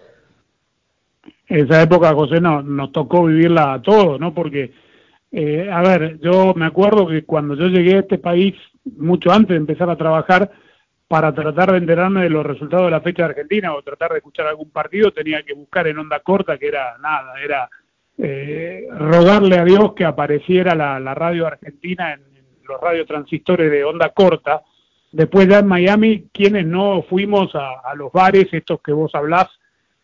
Esa 1.47 1.81
época, 1.81 2.13
José, 2.13 2.41
no, 2.41 2.61
nos 2.61 2.91
tocó 2.91 3.27
vivirla 3.27 3.75
a 3.75 3.83
todos, 3.83 4.19
¿no? 4.19 4.35
Porque, 4.35 4.73
eh, 5.31 5.71
a 5.73 5.81
ver, 5.81 6.19
yo 6.21 6.53
me 6.57 6.67
acuerdo 6.67 7.07
que 7.07 7.23
cuando 7.23 7.55
yo 7.55 7.69
llegué 7.69 7.95
a 7.95 8.01
este 8.01 8.19
país 8.19 8.55
mucho 8.99 9.31
antes 9.31 9.51
de 9.51 9.57
empezar 9.59 9.89
a 9.89 9.97
trabajar 9.97 10.51
para 11.07 11.33
tratar 11.33 11.71
de 11.71 11.79
enterarme 11.79 12.25
de 12.25 12.31
los 12.31 12.45
resultados 12.45 12.87
de 12.87 12.91
la 12.91 13.01
fecha 13.01 13.23
de 13.23 13.29
Argentina 13.29 13.75
o 13.75 13.83
tratar 13.83 14.11
de 14.11 14.19
escuchar 14.19 14.49
algún 14.49 14.71
partido, 14.71 15.13
tenía 15.13 15.45
que 15.45 15.55
buscar 15.55 15.87
en 15.87 15.99
onda 15.99 16.19
corta, 16.19 16.59
que 16.59 16.67
era 16.67 16.99
nada, 16.99 17.41
era 17.41 17.71
eh, 18.19 18.87
rogarle 18.91 19.59
a 19.59 19.65
Dios 19.65 19.93
que 19.95 20.05
apareciera 20.05 20.75
la, 20.75 21.15
radio 21.15 21.47
argentina 21.47 22.15
en, 22.15 22.21
los 22.67 22.81
radiotransistores 22.81 23.71
de 23.71 23.85
onda 23.85 24.11
corta. 24.11 24.63
Después 25.13 25.49
ya 25.49 25.61
en 25.61 25.67
Miami, 25.69 26.27
quienes 26.33 26.67
no 26.67 27.03
fuimos 27.03 27.55
a, 27.55 27.95
los 27.95 28.11
bares, 28.13 28.49
estos 28.53 28.81
que 28.81 28.93
vos 28.93 29.15
hablás, 29.15 29.49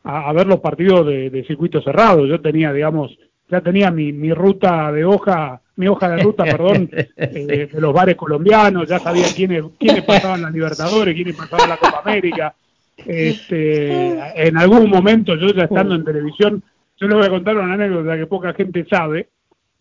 a, 0.04 0.32
ver 0.32 0.46
los 0.46 0.60
partidos 0.60 1.06
de, 1.06 1.30
de 1.30 1.44
circuito 1.44 1.82
cerrado. 1.82 2.24
Yo 2.26 2.40
tenía, 2.40 2.72
digamos, 2.72 3.18
ya 3.48 3.60
tenía 3.60 3.90
mi, 3.90 4.12
mi 4.12 4.32
ruta 4.32 4.92
de 4.92 5.04
hoja 5.04 5.62
mi 5.76 5.88
hoja 5.88 6.10
de 6.10 6.22
ruta, 6.22 6.44
perdón, 6.44 6.90
eh, 7.16 7.68
de 7.72 7.80
los 7.80 7.92
bares 7.92 8.16
colombianos, 8.16 8.88
ya 8.88 8.98
sabía 8.98 9.26
quiénes, 9.34 9.64
quiénes 9.78 10.04
pasaban 10.04 10.42
la 10.42 10.50
Libertadores, 10.50 11.14
quiénes 11.14 11.36
pasaban 11.36 11.68
la 11.68 11.76
Copa 11.76 12.00
América. 12.04 12.54
Este, 13.04 14.46
en 14.46 14.56
algún 14.56 14.88
momento, 14.88 15.34
yo 15.34 15.48
ya 15.48 15.64
estando 15.64 15.94
en 15.94 16.04
televisión, 16.04 16.62
yo 17.02 17.08
les 17.08 17.16
voy 17.16 17.26
a 17.26 17.30
contar 17.30 17.56
una 17.56 17.74
anécdota 17.74 18.16
que 18.16 18.26
poca 18.26 18.54
gente 18.54 18.86
sabe. 18.88 19.28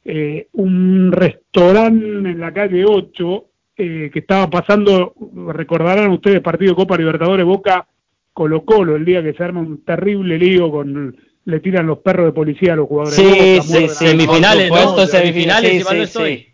Eh, 0.04 0.48
un 0.54 1.12
restaurante 1.12 2.04
en 2.04 2.40
la 2.40 2.52
calle 2.52 2.84
8 2.84 3.46
eh, 3.78 4.10
que 4.12 4.20
estaba 4.20 4.50
pasando, 4.50 5.14
recordarán 5.48 6.10
ustedes, 6.10 6.42
partido 6.42 6.76
Copa 6.76 6.98
Libertadores 6.98 7.46
Boca 7.46 7.88
Colo 8.34 8.66
Colo, 8.66 8.96
el 8.96 9.06
día 9.06 9.22
que 9.22 9.34
se 9.34 9.44
arma 9.44 9.60
un 9.60 9.86
terrible 9.86 10.40
lío 10.40 10.72
con 10.72 11.16
le 11.44 11.60
tiran 11.60 11.86
los 11.86 12.00
perros 12.00 12.28
de 12.28 12.32
policía 12.32 12.74
a 12.74 12.76
los 12.78 12.88
jugadores. 12.88 13.16
Sí, 13.16 13.62
sí, 13.62 13.88
semifinales, 13.90 14.70
¿no? 14.72 15.06
semifinales, 15.06 15.78
si 15.78 15.84
mal 15.84 15.98
no 15.98 16.04
estoy. 16.04 16.48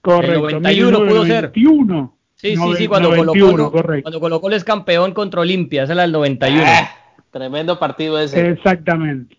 Correcto. 0.00 0.48
El 0.48 0.62
91 0.62 0.98
pudo 1.06 1.26
ser. 1.26 1.50
21. 1.52 2.16
Sí, 2.36 2.56
sí, 2.56 2.62
sí, 2.78 2.88
cuando 2.88 3.14
colocó 3.14 3.70
cuando 4.02 4.20
colocó 4.20 4.50
es 4.50 4.64
campeón 4.64 5.12
contra 5.12 5.42
Olimpia, 5.42 5.82
esa 5.82 5.92
era 5.92 6.04
el 6.04 6.12
91. 6.12 6.62
Ah, 6.66 6.99
tremendo 7.30 7.78
partido 7.78 8.18
ese. 8.18 8.50
Exactamente. 8.50 9.36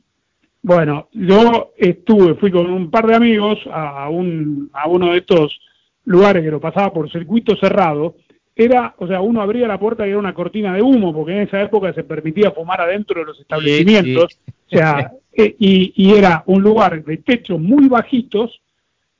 Bueno, 0.63 1.09
yo 1.13 1.73
estuve, 1.77 2.35
fui 2.35 2.51
con 2.51 2.69
un 2.69 2.91
par 2.91 3.07
de 3.07 3.15
amigos 3.15 3.57
a, 3.71 4.09
un, 4.09 4.69
a 4.73 4.87
uno 4.87 5.11
de 5.11 5.19
estos 5.19 5.59
lugares 6.05 6.43
que 6.43 6.51
lo 6.51 6.59
pasaba 6.59 6.93
por 6.93 7.11
circuito 7.11 7.55
cerrado 7.55 8.15
era, 8.55 8.93
o 8.97 9.07
sea, 9.07 9.21
uno 9.21 9.41
abría 9.41 9.67
la 9.67 9.79
puerta 9.79 10.05
y 10.05 10.09
era 10.09 10.19
una 10.19 10.33
cortina 10.33 10.73
de 10.73 10.81
humo, 10.81 11.13
porque 11.13 11.31
en 11.31 11.47
esa 11.47 11.61
época 11.61 11.93
se 11.93 12.03
permitía 12.03 12.51
fumar 12.51 12.81
adentro 12.81 13.21
de 13.21 13.25
los 13.25 13.39
establecimientos, 13.39 14.39
o 14.47 14.69
sea, 14.69 15.11
eh, 15.33 15.55
y, 15.57 15.93
y, 15.95 16.13
era 16.13 16.43
un 16.45 16.61
lugar 16.61 17.03
de 17.03 17.17
techos 17.17 17.59
muy 17.59 17.87
bajitos, 17.87 18.61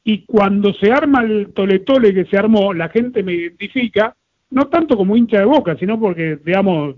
y 0.04 0.26
cuando 0.26 0.74
se 0.74 0.92
arma 0.92 1.22
el 1.22 1.54
toletole 1.54 2.14
que 2.14 2.26
se 2.26 2.38
armó, 2.38 2.74
la 2.74 2.90
gente 2.90 3.24
me 3.24 3.34
identifica, 3.34 4.16
no 4.50 4.68
tanto 4.68 4.98
como 4.98 5.16
hincha 5.16 5.40
de 5.40 5.46
boca, 5.46 5.78
sino 5.78 6.00
porque, 6.00 6.38
digamos, 6.44 6.96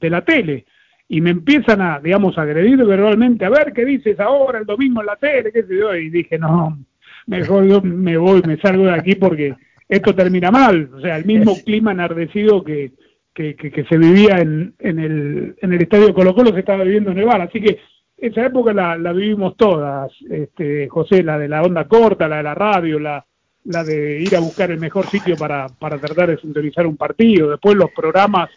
de 0.00 0.10
la 0.10 0.24
tele, 0.24 0.66
y 1.12 1.20
me 1.20 1.30
empiezan 1.30 1.80
a, 1.80 1.98
digamos, 1.98 2.38
agredir 2.38 2.76
verbalmente, 2.84 3.44
a 3.44 3.50
ver 3.50 3.72
qué 3.72 3.84
dices 3.84 4.20
ahora 4.20 4.60
el 4.60 4.64
domingo 4.64 5.00
en 5.00 5.06
la 5.06 5.16
tele, 5.16 5.50
qué 5.52 5.64
sé 5.64 5.76
yo, 5.76 5.92
y 5.92 6.08
dije, 6.08 6.38
no, 6.38 6.78
mejor 7.26 7.64
yo 7.64 7.82
me 7.82 8.16
voy, 8.16 8.40
me 8.46 8.58
salgo 8.58 8.84
de 8.84 8.92
aquí 8.92 9.16
porque 9.16 9.56
esto 9.88 10.14
termina 10.14 10.52
mal. 10.52 10.88
O 10.94 11.00
sea, 11.00 11.16
el 11.16 11.24
mismo 11.24 11.56
clima 11.66 11.90
enardecido 11.90 12.62
que, 12.62 12.92
que, 13.34 13.56
que, 13.56 13.84
se 13.86 13.98
vivía 13.98 14.38
en, 14.38 14.74
en, 14.78 15.00
el, 15.00 15.56
en 15.60 15.72
el 15.72 15.82
estadio 15.82 16.14
Colo 16.14 16.32
Colo 16.32 16.52
se 16.52 16.60
estaba 16.60 16.84
viviendo 16.84 17.10
en 17.10 17.18
el 17.18 17.26
bar. 17.26 17.40
Así 17.40 17.60
que 17.60 17.80
esa 18.16 18.46
época 18.46 18.72
la, 18.72 18.96
la 18.96 19.12
vivimos 19.12 19.56
todas, 19.56 20.12
este, 20.30 20.88
José, 20.88 21.24
la 21.24 21.40
de 21.40 21.48
la 21.48 21.62
onda 21.62 21.88
corta, 21.88 22.28
la 22.28 22.36
de 22.36 22.42
la 22.44 22.54
radio, 22.54 23.00
la, 23.00 23.26
la 23.64 23.82
de 23.82 24.20
ir 24.20 24.36
a 24.36 24.40
buscar 24.40 24.70
el 24.70 24.78
mejor 24.78 25.06
sitio 25.06 25.36
para, 25.36 25.66
para 25.76 25.98
tratar 25.98 26.28
de 26.28 26.38
sintonizar 26.38 26.86
un 26.86 26.96
partido. 26.96 27.50
Después 27.50 27.74
los 27.74 27.90
programas 27.90 28.48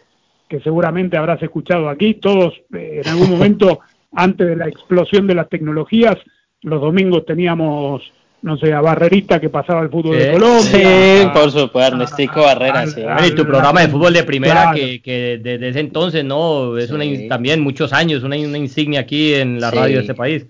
que 0.54 0.60
seguramente 0.60 1.16
habrás 1.16 1.42
escuchado 1.42 1.88
aquí, 1.88 2.14
todos 2.14 2.54
eh, 2.72 3.00
en 3.04 3.08
algún 3.10 3.28
momento, 3.28 3.80
antes 4.12 4.46
de 4.46 4.54
la 4.54 4.68
explosión 4.68 5.26
de 5.26 5.34
las 5.34 5.48
tecnologías, 5.48 6.16
los 6.62 6.80
domingos 6.80 7.26
teníamos 7.26 8.02
no 8.44 8.58
sé, 8.58 8.74
a 8.74 8.82
Barrerista 8.82 9.40
que 9.40 9.48
pasaba 9.48 9.80
el 9.80 9.88
fútbol 9.88 10.18
de 10.18 10.32
Colombia. 10.32 10.62
Sí, 10.62 11.26
por 11.32 11.50
supuesto, 11.50 11.80
Ernestico 11.80 12.42
Barrera, 12.42 12.86
sí. 12.86 13.00
y 13.26 13.30
tu 13.30 13.46
programa 13.46 13.80
de 13.80 13.88
fútbol 13.88 14.12
de 14.12 14.22
primera 14.22 14.70
que, 14.74 15.00
que, 15.00 15.40
desde 15.42 15.70
ese 15.70 15.80
entonces, 15.80 16.26
¿no? 16.26 16.76
Es 16.76 16.90
una 16.90 17.06
también 17.26 17.62
muchos 17.62 17.94
años, 17.94 18.22
una, 18.22 18.36
una 18.36 18.58
insignia 18.58 19.00
aquí 19.00 19.32
en 19.32 19.62
la 19.62 19.70
radio 19.70 19.94
de 19.94 20.02
este 20.02 20.14
país. 20.14 20.44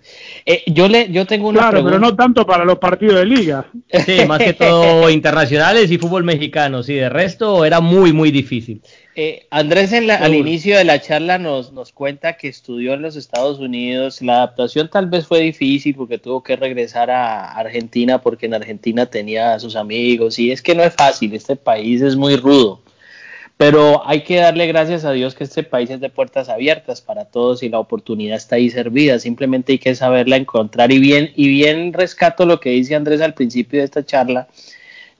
Eh, 0.44 0.64
yo 0.66 0.88
le 0.88 1.08
yo 1.12 1.25
tengo 1.25 1.49
una 1.49 1.61
Claro, 1.61 1.84
pero 1.84 2.00
no 2.00 2.16
tanto 2.16 2.44
para 2.44 2.64
los 2.64 2.78
partidos 2.78 3.14
de 3.14 3.26
liga. 3.26 3.66
Sí, 4.04 4.26
más 4.26 4.40
que 4.40 4.54
todo 4.54 5.08
internacionales 5.08 5.88
y 5.92 5.96
fútbol 5.96 6.25
mexicano, 6.25 6.82
sí, 6.82 6.94
de 6.94 7.08
resto 7.08 7.64
era 7.64 7.80
muy, 7.80 8.12
muy 8.12 8.32
difícil. 8.32 8.82
Eh, 9.16 9.47
Andrés 9.50 9.92
en 9.92 10.11
al 10.11 10.35
inicio 10.35 10.76
de 10.76 10.83
la 10.83 11.00
charla 11.00 11.38
nos, 11.38 11.73
nos 11.73 11.92
cuenta 11.92 12.37
que 12.37 12.49
estudió 12.49 12.94
en 12.94 13.02
los 13.02 13.14
Estados 13.14 13.61
Unidos. 13.61 14.21
La 14.23 14.38
adaptación 14.38 14.90
tal 14.90 15.06
vez 15.06 15.26
fue 15.28 15.40
difícil 15.40 15.94
porque 15.94 16.18
tuvo 16.18 16.42
que 16.42 16.56
regresar 16.56 17.11
a 17.12 17.52
Argentina 17.52 18.21
porque 18.21 18.47
en 18.47 18.54
Argentina 18.54 19.06
tenía 19.06 19.54
a 19.54 19.61
sus 19.61 19.76
amigos 19.76 20.40
y 20.40 20.50
es 20.50 20.62
que 20.62 20.75
no 20.75 20.83
es 20.83 20.94
fácil, 20.94 21.33
este 21.33 21.54
país 21.54 22.02
es 22.02 22.16
muy 22.16 22.37
rudo. 22.37 22.80
Pero 23.56 24.04
hay 24.04 24.23
que 24.25 24.37
darle 24.37 24.66
gracias 24.66 25.04
a 25.04 25.12
Dios 25.12 25.37
que 25.37 25.44
este 25.44 25.62
país 25.62 25.88
es 25.90 26.00
de 26.00 26.11
puertas 26.11 26.49
abiertas 26.49 27.00
para 27.00 27.26
todos 27.26 27.62
y 27.62 27.68
la 27.68 27.78
oportunidad 27.78 28.37
está 28.37 28.56
ahí 28.56 28.68
servida. 28.68 29.21
Simplemente 29.21 29.73
hay 29.73 29.78
que 29.78 29.94
saberla 29.94 30.37
encontrar 30.37 30.90
y 30.90 30.99
bien 30.99 31.30
y 31.37 31.47
bien 31.49 31.92
rescato 31.92 32.47
lo 32.47 32.59
que 32.59 32.71
dice 32.71 32.97
Andrés 32.97 33.21
al 33.21 33.35
principio 33.35 33.78
de 33.78 33.85
esta 33.85 34.04
charla 34.04 34.49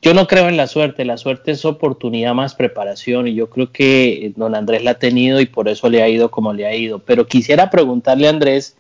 yo 0.05 0.13
no 0.13 0.27
creo 0.27 0.51
en 0.51 0.59
la 0.59 0.67
suerte, 0.67 1.07
la 1.07 1.17
suerte 1.17 1.53
es 1.53 1.65
oportunidad 1.65 2.35
más 2.35 2.55
preparación 2.55 3.27
y 3.27 3.35
yo 3.35 3.49
creo 3.49 3.73
que 3.73 4.35
don 4.37 4.55
Andrés 4.55 4.85
la 4.85 4.91
ha 4.91 4.99
tenido 4.99 5.41
y 5.41 5.47
por 5.47 5.67
eso 5.67 5.89
le 5.89 6.03
ha 6.03 6.09
ido 6.11 6.31
como 6.31 6.53
le 6.53 6.67
ha 6.67 6.75
ido. 6.75 6.99
Pero 6.99 7.27
quisiera 7.27 7.71
preguntarle 7.71 8.27
a 8.27 8.31
Andrés, 8.31 8.77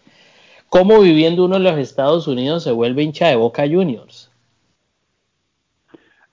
¿cómo 0.69 1.01
viviendo 1.01 1.47
uno 1.47 1.57
en 1.57 1.63
los 1.63 1.79
Estados 1.79 2.29
Unidos 2.29 2.63
se 2.63 2.73
vuelve 2.73 3.05
hincha 3.05 3.29
de 3.29 3.37
Boca 3.37 3.63
Juniors? 3.67 4.31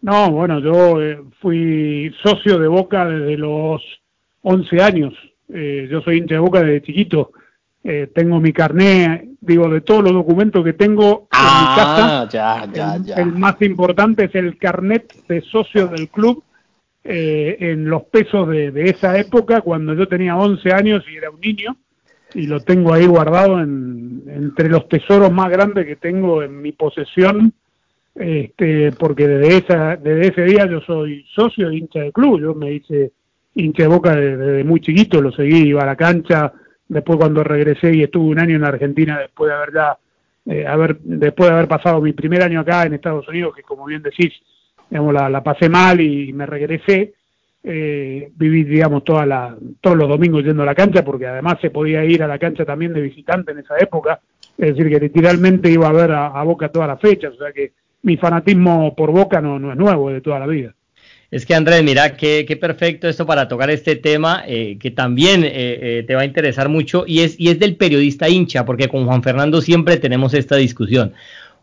No, 0.01 0.29
bueno, 0.29 0.59
yo 0.59 1.01
eh, 1.01 1.21
fui 1.39 2.13
socio 2.21 2.59
de 2.59 2.67
Boca 2.67 3.05
desde 3.05 3.37
los 3.37 3.81
11 4.41 4.81
años. 4.81 5.13
Eh, 5.53 5.87
yo 5.89 6.01
soy 6.01 6.17
hincha 6.17 6.35
de 6.35 6.41
Boca 6.41 6.59
desde 6.63 6.81
chiquito. 6.81 7.31
Eh, 7.83 8.11
tengo 8.13 8.39
mi 8.39 8.53
carné, 8.53 9.29
digo, 9.39 9.67
de 9.67 9.81
todos 9.81 10.03
los 10.03 10.13
documentos 10.13 10.63
que 10.63 10.73
tengo 10.73 11.27
en 11.31 11.39
mi 11.39 11.65
ah, 11.71 12.27
casa, 12.29 13.19
el, 13.19 13.31
más 13.33 13.59
importante 13.61 14.25
es 14.25 14.35
el 14.35 14.57
carnet 14.59 15.11
de 15.27 15.41
socio 15.41 15.87
del 15.87 16.07
club 16.09 16.43
eh, 17.03 17.57
en 17.59 17.89
los 17.89 18.03
pesos 18.03 18.47
de, 18.49 18.71
esa 18.85 19.17
época, 19.17 19.61
cuando 19.61 19.95
yo 19.95 20.07
tenía 20.07 20.35
11 20.35 20.71
años 20.71 21.03
y 21.11 21.15
era 21.15 21.31
un 21.31 21.39
niño, 21.39 21.75
y 22.35 22.45
lo 22.45 22.59
tengo 22.59 22.93
ahí 22.93 23.07
guardado 23.07 23.59
en, 23.59 24.25
entre 24.27 24.69
los 24.69 24.87
tesoros 24.87 25.31
más 25.31 25.49
grandes 25.49 25.87
que 25.87 25.95
tengo 25.95 26.43
en 26.43 26.61
mi 26.61 26.73
posesión, 26.73 27.51
este, 28.13 28.91
porque 28.91 29.27
desde, 29.27 29.57
esa, 29.57 29.95
desde 29.95 30.27
ese 30.27 30.43
día 30.43 30.67
yo 30.67 30.81
soy 30.81 31.25
socio 31.33 31.69
de 31.69 31.77
hincha 31.77 32.01
del 32.01 32.13
club, 32.13 32.39
yo 32.39 32.53
me 32.53 32.73
hice 32.73 33.11
hincha 33.55 33.83
de 33.83 33.89
boca 33.89 34.15
desde, 34.15 34.63
muy 34.63 34.81
chiquito, 34.81 35.19
lo 35.19 35.31
seguí, 35.31 35.69
iba 35.69 35.81
a 35.81 35.87
la 35.87 35.95
cancha, 35.95 36.53
después 36.91 37.17
cuando 37.17 37.43
regresé 37.43 37.95
y 37.95 38.03
estuve 38.03 38.31
un 38.31 38.39
año 38.39 38.57
en 38.57 38.65
Argentina 38.65 39.17
después 39.17 39.49
de 39.49 39.55
haber 39.55 39.73
ya 39.73 39.97
eh, 40.45 40.67
haber 40.67 40.99
después 40.99 41.49
de 41.49 41.55
haber 41.55 41.67
pasado 41.67 42.01
mi 42.01 42.11
primer 42.11 42.43
año 42.43 42.59
acá 42.59 42.83
en 42.83 42.93
Estados 42.93 43.27
Unidos 43.29 43.55
que 43.55 43.63
como 43.63 43.85
bien 43.85 44.01
decís 44.01 44.33
digamos 44.89 45.13
la, 45.13 45.29
la 45.29 45.41
pasé 45.41 45.69
mal 45.69 46.01
y 46.01 46.33
me 46.33 46.45
regresé 46.45 47.13
eh, 47.63 48.29
viví 48.35 48.65
digamos 48.65 49.05
toda 49.05 49.25
la, 49.25 49.55
todos 49.79 49.95
los 49.95 50.09
domingos 50.09 50.43
yendo 50.43 50.63
a 50.63 50.65
la 50.65 50.75
cancha 50.75 51.05
porque 51.05 51.27
además 51.27 51.59
se 51.61 51.69
podía 51.69 52.03
ir 52.03 52.23
a 52.23 52.27
la 52.27 52.37
cancha 52.37 52.65
también 52.65 52.91
de 52.91 53.01
visitante 53.01 53.51
en 53.51 53.59
esa 53.59 53.77
época. 53.77 54.19
Es 54.57 54.75
decir 54.75 54.89
que 54.89 54.99
literalmente 54.99 55.71
iba 55.71 55.87
a 55.87 55.93
ver 55.93 56.11
a, 56.11 56.43
Boca 56.43 56.69
todas 56.69 56.89
las 56.89 56.99
fechas 56.99 57.33
o 57.33 57.37
sea 57.37 57.53
que 57.53 57.71
mi 58.03 58.17
fanatismo 58.17 58.93
por 58.95 59.11
Boca 59.11 59.39
no, 59.39 59.59
no 59.59 59.71
es 59.71 59.77
nuevo 59.77 60.09
de 60.09 60.19
toda 60.19 60.39
la 60.39 60.47
vida 60.47 60.73
es 61.31 61.45
que 61.45 61.55
Andrés, 61.55 61.81
mira, 61.81 62.17
qué, 62.17 62.43
qué 62.45 62.57
perfecto 62.57 63.07
esto 63.07 63.25
para 63.25 63.47
tocar 63.47 63.69
este 63.69 63.95
tema 63.95 64.43
eh, 64.45 64.77
que 64.77 64.91
también 64.91 65.45
eh, 65.45 65.51
eh, 65.53 66.03
te 66.05 66.13
va 66.13 66.23
a 66.23 66.25
interesar 66.25 66.67
mucho 66.67 67.05
y 67.07 67.21
es, 67.21 67.39
y 67.39 67.47
es 67.47 67.57
del 67.57 67.77
periodista 67.77 68.27
hincha, 68.27 68.65
porque 68.65 68.89
con 68.89 69.05
Juan 69.05 69.23
Fernando 69.23 69.61
siempre 69.61 69.95
tenemos 69.95 70.33
esta 70.33 70.57
discusión. 70.57 71.13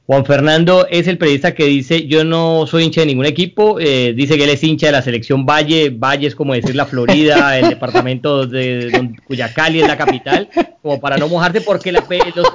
Juan 0.07 0.25
Fernando 0.25 0.87
es 0.89 1.07
el 1.07 1.19
periodista 1.19 1.55
que 1.55 1.67
dice, 1.67 2.07
yo 2.07 2.25
no 2.25 2.67
soy 2.67 2.85
hincha 2.85 3.03
de 3.03 3.09
ningún 3.09 3.27
equipo, 3.27 3.77
dice 3.77 4.39
que 4.39 4.45
él 4.45 4.49
es 4.49 4.65
hincha 4.65 4.87
de 4.87 4.93
la 4.93 5.03
selección 5.03 5.45
Valle, 5.45 5.91
Valle 5.91 6.29
es 6.29 6.35
como 6.35 6.55
decir 6.55 6.75
la 6.75 6.87
Florida, 6.87 7.59
el 7.59 7.69
departamento 7.69 8.47
de, 8.47 9.13
cuya 9.27 9.53
Cali 9.53 9.83
es 9.83 9.87
la 9.87 9.99
capital, 9.99 10.49
como 10.81 10.99
para 10.99 11.19
no 11.19 11.29
mojarse, 11.29 11.61
porque 11.61 11.93
los 11.93 12.05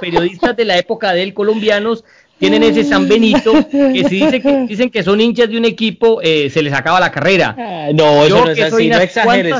periodistas 0.00 0.56
de 0.56 0.64
la 0.64 0.76
época 0.78 1.12
de 1.12 1.22
él 1.22 1.32
colombianos 1.32 2.04
tienen 2.38 2.62
ese 2.62 2.84
San 2.84 3.08
Benito 3.08 3.52
que 3.70 4.04
si 4.08 4.20
dice 4.20 4.40
que, 4.40 4.66
dicen 4.68 4.90
que 4.90 5.02
son 5.02 5.20
hinchas 5.20 5.48
de 5.48 5.58
un 5.58 5.64
equipo, 5.64 6.20
eh, 6.22 6.50
se 6.50 6.62
les 6.62 6.72
acaba 6.72 7.00
la 7.00 7.10
carrera. 7.10 7.54
Ah, 7.56 7.90
no, 7.94 8.24
eso 8.24 8.44
no 8.44 8.50
es 8.50 8.60
así, 8.60 8.88
no 8.88 8.98
exageres, 8.98 9.52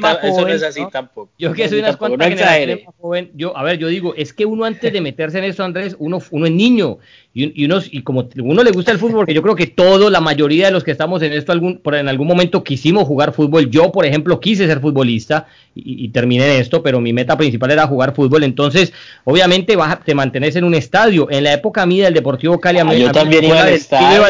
más 0.00 0.18
eso 0.22 0.40
no 0.42 0.48
es 0.48 0.62
así 0.62 0.82
tampoco. 0.90 1.30
Yo 1.38 1.52
que 1.52 1.68
soy 1.68 1.80
unas 1.80 1.96
cuantas 1.96 2.28
generaciones 2.28 2.84
más 2.86 2.94
joven, 3.00 3.30
yo, 3.34 3.56
a 3.56 3.62
ver, 3.62 3.78
yo 3.78 3.88
digo, 3.88 4.14
es 4.16 4.32
que 4.32 4.46
uno 4.46 4.64
antes 4.64 4.92
de 4.92 5.00
meterse 5.00 5.38
en 5.38 5.44
eso, 5.44 5.64
Andrés, 5.64 5.96
uno, 5.98 6.20
uno 6.30 6.46
es 6.46 6.52
niño, 6.52 6.98
y, 7.34 7.64
uno, 7.64 7.78
y 7.90 8.02
como 8.02 8.28
uno 8.42 8.62
le 8.62 8.72
gusta 8.72 8.92
el 8.92 8.98
fútbol, 8.98 9.20
porque 9.20 9.32
yo 9.32 9.40
creo 9.40 9.54
que 9.54 9.66
todo, 9.66 10.10
la 10.10 10.20
mayoría 10.20 10.66
de 10.66 10.72
los 10.72 10.84
que 10.84 10.90
estamos 10.90 11.22
en 11.22 11.32
esto, 11.32 11.52
algún, 11.52 11.78
por, 11.78 11.94
en 11.94 12.06
algún 12.08 12.26
momento 12.26 12.62
quisimos 12.62 13.04
jugar 13.04 13.32
fútbol. 13.32 13.70
Yo, 13.70 13.90
por 13.90 14.04
ejemplo, 14.04 14.38
quise 14.38 14.66
ser 14.66 14.80
futbolista 14.80 15.46
y, 15.74 16.10
terminé 16.10 16.44
en 16.44 16.60
esto, 16.60 16.82
pero 16.82 17.00
mi 17.00 17.14
meta 17.14 17.38
principal 17.38 17.70
era 17.70 17.86
jugar 17.86 18.14
fútbol. 18.14 18.44
Entonces, 18.44 18.92
obviamente, 19.24 19.76
vas, 19.76 20.04
te 20.04 20.14
mantenés 20.14 20.56
en 20.56 20.64
un 20.64 20.74
estadio. 20.74 21.30
En 21.30 21.44
la 21.44 21.54
época 21.54 21.86
mía 21.86 22.04
del 22.04 22.14
Deportivo 22.14 22.60
Cali, 22.60 22.80
ah, 22.80 22.94
yo 22.94 23.10
también 23.10 23.44
iba 23.44 23.62
al 23.62 23.70
estadio. 23.70 24.24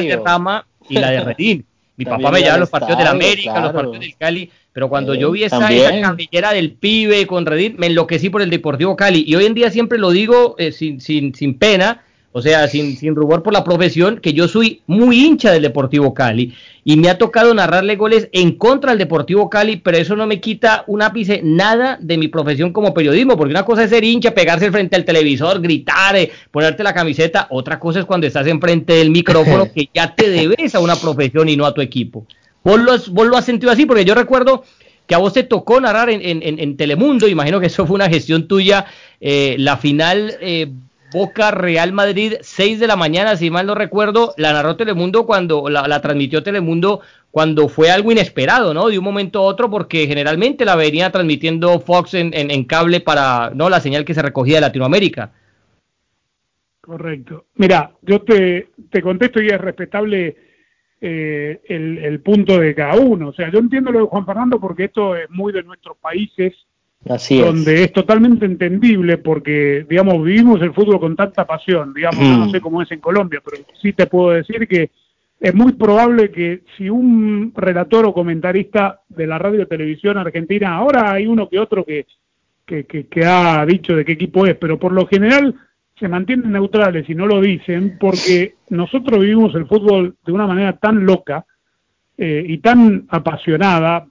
y 0.88 0.95
la 0.95 1.11
de 1.11 1.21
Redín. 1.25 1.65
Mi 1.97 2.05
papá 2.05 2.31
me 2.31 2.38
llevaba 2.38 2.59
los 2.59 2.71
partidos 2.71 2.99
del 2.99 3.09
América, 3.09 3.61
los 3.61 3.73
partidos 3.73 4.01
del 4.01 4.17
Cali, 4.17 4.51
pero 4.73 4.88
cuando 4.88 5.15
yo 5.15 5.33
vi 5.33 5.43
esa, 5.43 5.69
esa 5.73 6.53
del 6.53 6.73
pibe 6.73 7.27
con 7.27 7.47
Redín, 7.47 7.75
me 7.79 7.88
enloquecí 7.88 8.31
por 8.31 8.43
el 8.43 8.51
Deportivo 8.51 8.95
Cali. 8.95 9.25
Y 9.27 9.35
hoy 9.35 9.47
en 9.47 9.55
día 9.55 9.71
siempre 9.71 9.99
lo 9.99 10.11
digo 10.11 10.55
eh, 10.57 10.71
sin, 10.71 11.01
sin, 11.01 11.35
sin 11.35 11.59
pena 11.59 12.03
o 12.33 12.40
sea, 12.40 12.66
sin, 12.66 12.97
sin 12.97 13.14
rubor 13.14 13.42
por 13.42 13.53
la 13.53 13.62
profesión, 13.62 14.18
que 14.18 14.33
yo 14.33 14.49
soy 14.49 14.81
muy 14.87 15.25
hincha 15.25 15.53
del 15.53 15.62
Deportivo 15.62 16.14
Cali 16.14 16.55
y 16.83 16.97
me 16.97 17.11
ha 17.11 17.18
tocado 17.18 17.53
narrarle 17.53 17.97
goles 17.97 18.29
en 18.33 18.53
contra 18.53 18.90
del 18.90 18.99
Deportivo 18.99 19.51
Cali, 19.51 19.77
pero 19.77 19.99
eso 19.99 20.16
no 20.16 20.27
me 20.27 20.40
quita 20.40 20.85
un 20.87 21.03
ápice 21.03 21.40
nada 21.45 21.99
de 22.01 22.16
mi 22.16 22.29
profesión 22.29 22.73
como 22.73 22.95
periodismo, 22.95 23.37
porque 23.37 23.53
una 23.53 23.64
cosa 23.64 23.85
es 23.85 23.90
ser 23.90 24.03
hincha, 24.03 24.33
pegarse 24.33 24.73
frente 24.73 24.97
al 24.97 25.05
televisor, 25.05 25.61
gritar, 25.61 26.16
eh, 26.16 26.31
ponerte 26.51 26.83
la 26.83 26.95
camiseta, 26.95 27.47
otra 27.51 27.79
cosa 27.79 28.01
es 28.01 28.07
cuando 28.07 28.27
estás 28.27 28.47
enfrente 28.47 28.95
del 28.95 29.11
micrófono 29.11 29.71
que 29.75 29.90
ya 29.92 30.14
te 30.14 30.31
debes 30.31 30.75
a 30.75 30.81
una 30.81 30.97
profesión 30.97 31.49
y 31.51 31.57
no 31.57 31.66
a 31.66 31.75
tu 31.75 31.83
equipo. 31.83 32.27
Vos 32.64 32.81
lo, 32.81 32.92
vos 33.12 33.27
lo 33.27 33.37
has 33.37 33.45
sentido 33.45 33.71
así, 33.71 33.85
porque 33.85 34.05
yo 34.05 34.14
recuerdo 34.14 34.64
que 35.07 35.14
a 35.14 35.18
vos 35.18 35.33
te 35.33 35.42
tocó 35.42 35.81
narrar 35.81 36.11
en, 36.11 36.23
en, 36.23 36.59
en 36.59 36.77
Telemundo, 36.77 37.29
imagino 37.29 37.61
que 37.61 37.66
eso 37.66 37.87
fue 37.87 37.97
una 37.97 38.09
gestión 38.09 38.47
tuya, 38.47 38.87
eh, 39.21 39.57
la 39.59 39.77
final 39.77 40.35
eh, 40.40 40.73
Boca 41.12 41.51
Real 41.51 41.92
Madrid, 41.92 42.35
6 42.40 42.81
de 42.81 42.87
la 42.87 42.96
mañana, 42.96 43.37
si 43.37 43.51
mal 43.51 43.66
no 43.66 43.75
recuerdo, 43.75 44.35
la 44.37 44.53
narró 44.53 44.77
Telemundo 44.77 45.27
cuando 45.27 45.68
la, 45.68 46.01
transmitió 46.01 46.42
Telemundo 46.42 47.01
cuando 47.31 47.68
fue 47.68 47.90
algo 47.90 48.12
inesperado, 48.12 48.75
¿no? 48.75 48.88
De 48.88 48.98
un 48.98 49.05
momento 49.05 49.40
a 49.40 49.42
otro, 49.42 49.70
porque 49.70 50.07
generalmente 50.07 50.64
la 50.64 50.77
venía 50.77 51.11
transmitiendo 51.11 51.81
Fox 51.81 52.14
en, 52.14 52.33
en, 52.35 52.64
cable 52.64 53.01
para 53.01 53.51
no 53.55 53.68
la 53.68 53.81
señal 53.81 54.05
que 54.05 54.14
se 54.14 54.22
recogía 54.22 54.57
de 54.57 54.62
Latinoamérica. 54.62 55.33
Correcto. 56.81 57.46
Mira, 57.55 57.92
yo 58.03 58.22
te, 58.22 58.70
te 58.90 59.01
contesto 59.01 59.40
y 59.40 59.46
es 59.46 59.61
respetable 59.61 60.37
eh, 61.01 61.61
el, 61.68 61.98
el, 61.98 62.20
punto 62.20 62.59
de 62.59 62.75
cada 62.75 62.96
uno. 62.96 63.29
O 63.29 63.33
sea, 63.33 63.51
yo 63.51 63.61
entiendo 63.61 63.92
lo 63.92 64.01
de 64.01 64.07
Juan 64.07 64.27
Fernando 64.27 64.61
porque 64.61 64.85
esto 64.85 65.16
es 65.16 65.31
muy 65.31 65.53
de 65.53 65.62
nuestros 65.62 65.96
países 65.98 66.55
donde 67.05 67.85
es. 67.85 67.93
totalmente 67.93 68.47
entendible 68.47 69.19
porque, 69.19 69.85
digamos, 69.88 70.23
vivimos 70.23 70.61
el 70.62 70.73
fútbol 70.73 71.01
con 71.01 71.17
tanta 71.17 71.45
pasión, 71.45 71.93
digamos, 71.93 72.21
no 72.21 72.47
mm. 72.47 72.51
sé 72.51 72.61
cómo 72.61 72.83
es 72.83 72.91
en 72.93 73.01
Colombia, 73.01 73.41
pero 73.45 73.62
sí 73.81 73.93
te 73.93 74.07
puedo 74.07 74.31
decir 74.31 74.69
que 74.69 74.91
es 75.41 75.55
muy 75.55 75.73
probable 75.73 76.31
que 76.31 76.62
si 76.77 76.88
un 76.88 77.53
relator 77.57 78.07
o 78.07 78.15
comentarista 78.15 79.01
de 79.09 79.27
la 79.27 79.38
radio 79.38 79.62
y 79.62 79.67
televisión 79.67 80.17
argentina, 80.17 80.77
ahora 80.77 81.12
hay 81.12 81.27
uno 81.27 81.49
que 81.49 81.59
otro 81.59 81.85
que, 81.85 82.07
que, 82.65 82.85
que, 82.85 83.25
ha 83.25 83.67
dicho 83.67 83.97
de 83.97 84.05
qué 84.05 84.12
equipo 84.12 84.47
es, 84.47 84.55
pero 84.55 84.79
por 84.79 84.93
lo 84.93 85.05
general 85.07 85.55
se 85.99 86.07
mantienen 86.07 86.53
neutrales 86.53 87.11
y 87.11 87.17
no 87.17 87.27
lo 87.27 87.41
dicen 87.41 87.97
porque 87.99 88.55
nosotros 88.69 89.19
vivimos 89.19 89.53
el 89.57 89.67
fútbol 89.67 90.15
de 90.25 90.33
una 90.33 90.47
manera 90.47 90.75
tan 90.75 91.05
loca 91.05 91.45
eh, 92.17 92.45
y 92.47 92.59
tan 92.59 93.07
apasionada 93.09 94.07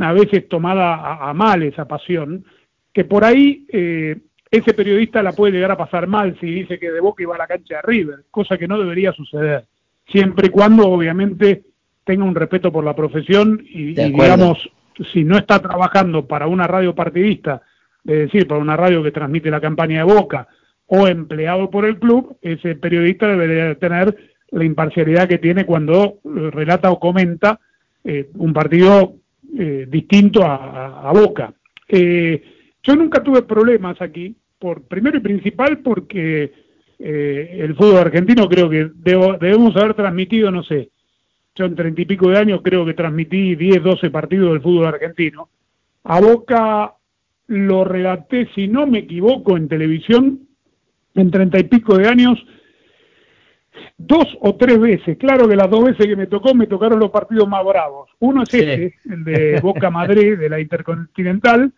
a 0.00 0.12
veces 0.12 0.48
tomada 0.48 1.28
a, 1.28 1.32
mal 1.34 1.62
esa 1.62 1.86
pasión, 1.86 2.44
que 2.92 3.04
por 3.04 3.24
ahí 3.24 3.66
eh, 3.68 4.16
ese 4.50 4.74
periodista 4.74 5.22
la 5.22 5.32
puede 5.32 5.52
llegar 5.52 5.70
a 5.70 5.76
pasar 5.76 6.06
mal 6.06 6.36
si 6.40 6.46
dice 6.46 6.78
que 6.78 6.90
de 6.90 7.00
Boca 7.00 7.22
iba 7.22 7.34
a 7.34 7.38
la 7.38 7.46
cancha 7.46 7.76
de 7.76 7.82
River, 7.82 8.24
cosa 8.30 8.58
que 8.58 8.68
no 8.68 8.78
debería 8.78 9.12
suceder, 9.12 9.64
siempre 10.06 10.48
y 10.48 10.50
cuando 10.50 10.88
obviamente 10.88 11.64
tenga 12.04 12.24
un 12.24 12.34
respeto 12.34 12.72
por 12.72 12.84
la 12.84 12.96
profesión 12.96 13.62
y, 13.64 13.94
digamos, 13.94 14.68
si 15.12 15.24
no 15.24 15.38
está 15.38 15.60
trabajando 15.60 16.26
para 16.26 16.46
una 16.46 16.66
radio 16.66 16.94
partidista, 16.94 17.62
es 18.04 18.18
decir, 18.18 18.46
para 18.46 18.60
una 18.60 18.76
radio 18.76 19.02
que 19.02 19.12
transmite 19.12 19.50
la 19.50 19.60
campaña 19.60 20.04
de 20.04 20.12
Boca, 20.12 20.48
o 20.86 21.06
empleado 21.06 21.70
por 21.70 21.86
el 21.86 21.98
club, 21.98 22.36
ese 22.42 22.74
periodista 22.74 23.28
debería 23.28 23.74
tener 23.76 24.14
la 24.50 24.64
imparcialidad 24.64 25.28
que 25.28 25.38
tiene 25.38 25.64
cuando 25.64 26.18
eh, 26.24 26.50
relata 26.50 26.90
o 26.90 27.00
comenta 27.00 27.60
eh, 28.04 28.28
un 28.34 28.52
partido 28.52 29.14
eh, 29.58 29.86
distinto 29.88 30.42
a, 30.44 31.12
Boca. 31.12 31.52
yo 31.88 32.96
nunca 32.96 33.22
tuve 33.22 33.42
problemas 33.42 34.00
aquí, 34.00 34.34
por 34.58 34.82
primero 34.82 35.18
y 35.18 35.20
principal 35.20 35.78
porque 35.78 36.52
el 36.98 37.74
fútbol 37.74 37.98
argentino 37.98 38.48
creo 38.48 38.70
que 38.70 38.90
debemos 38.94 39.76
haber 39.76 39.94
transmitido, 39.94 40.52
no 40.52 40.62
sé, 40.62 40.90
yo 41.54 41.66
en 41.66 41.74
treinta 41.74 42.00
y 42.00 42.06
pico 42.06 42.30
de 42.30 42.38
años 42.38 42.60
creo 42.62 42.86
que 42.86 42.94
transmití 42.94 43.54
10, 43.56 43.82
12 43.82 44.10
partidos 44.10 44.52
del 44.52 44.62
fútbol 44.62 44.86
argentino. 44.86 45.48
A 46.04 46.20
Boca 46.20 46.94
lo 47.48 47.84
relaté, 47.84 48.48
si 48.54 48.68
no 48.68 48.86
me 48.86 49.00
equivoco, 49.00 49.56
en 49.56 49.68
televisión 49.68 50.40
en 51.14 51.30
treinta 51.30 51.58
y 51.58 51.64
pico 51.64 51.98
de 51.98 52.08
años 52.08 52.42
dos 53.96 54.26
o 54.40 54.56
tres 54.56 54.78
veces. 54.78 55.16
Claro 55.18 55.48
que 55.48 55.56
las 55.56 55.70
dos 55.70 55.84
veces 55.84 56.06
que 56.06 56.16
me 56.16 56.26
tocó 56.26 56.54
me 56.54 56.66
tocaron 56.66 56.98
los 56.98 57.10
partidos 57.10 57.48
más 57.48 57.64
bravos. 57.64 58.10
Uno 58.20 58.42
es 58.42 58.54
este, 58.54 58.94
el 59.10 59.24
de 59.24 59.60
Boca 59.60 59.90
Madrid, 59.90 60.38
de 60.38 60.48
la 60.48 60.60
Intercontinental, 60.60 61.72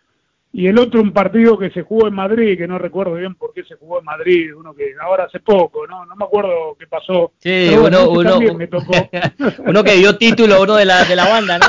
y 0.53 0.69
el 0.69 0.79
otro 0.79 1.03
un 1.03 1.13
partido 1.13 1.59
que 1.59 1.71
se 1.71 1.83
jugó 1.83 2.07
en 2.07 2.15
Madrid, 2.15 2.57
que 2.57 2.69
no 2.69 2.79
recuerdo 2.79 3.15
bien 3.15 3.35
por 3.35 3.53
qué 3.53 3.65
se 3.65 3.75
jugó 3.75 3.99
en 3.99 4.05
Madrid, 4.05 4.55
uno 4.55 4.73
que 4.73 4.93
ahora 5.01 5.25
hace 5.25 5.41
poco, 5.41 5.85
no 5.87 6.07
no 6.07 6.15
me 6.15 6.25
acuerdo 6.25 6.77
qué 6.79 6.87
pasó. 6.87 7.33
Sí, 7.39 7.75
uno, 7.77 8.09
uno, 8.09 8.39
me 8.55 8.69
tocó. 8.69 8.93
uno 9.67 9.83
que 9.83 9.97
dio 9.97 10.17
título, 10.17 10.63
uno 10.63 10.77
de 10.77 10.85
la, 10.85 11.05
de 11.05 11.17
la 11.17 11.29
banda, 11.29 11.59
¿no? 11.59 11.67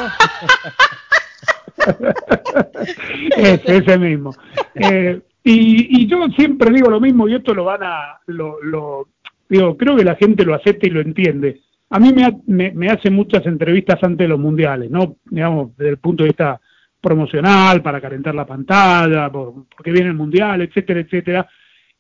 ese, 3.37 3.77
ese 3.77 3.97
mismo. 3.97 4.35
Eh, 4.75 5.19
y, 5.43 6.01
y, 6.01 6.07
yo 6.07 6.27
siempre 6.35 6.71
digo 6.71 6.89
lo 6.89 6.99
mismo, 6.99 7.27
y 7.27 7.35
esto 7.35 7.53
lo 7.53 7.65
van 7.65 7.83
a, 7.83 8.19
lo, 8.27 8.61
lo, 8.61 9.07
digo, 9.49 9.77
creo 9.77 9.95
que 9.95 10.03
la 10.03 10.15
gente 10.15 10.45
lo 10.45 10.55
acepta 10.55 10.87
y 10.87 10.91
lo 10.91 11.01
entiende. 11.01 11.61
A 11.89 11.99
mí 11.99 12.11
me, 12.13 12.41
me, 12.47 12.71
me 12.71 12.89
hacen 12.89 13.13
muchas 13.13 13.45
entrevistas 13.45 13.99
antes 14.01 14.25
de 14.25 14.27
los 14.27 14.39
mundiales, 14.39 14.89
¿no? 14.89 15.17
Digamos, 15.25 15.75
desde 15.77 15.91
el 15.91 15.97
punto 15.97 16.23
de 16.23 16.29
vista 16.29 16.59
promocional, 16.99 17.83
para 17.83 18.01
calentar 18.01 18.33
la 18.33 18.47
pantalla, 18.47 19.31
porque 19.31 19.91
viene 19.91 20.07
el 20.07 20.15
mundial, 20.15 20.61
etcétera, 20.61 21.01
etcétera. 21.01 21.47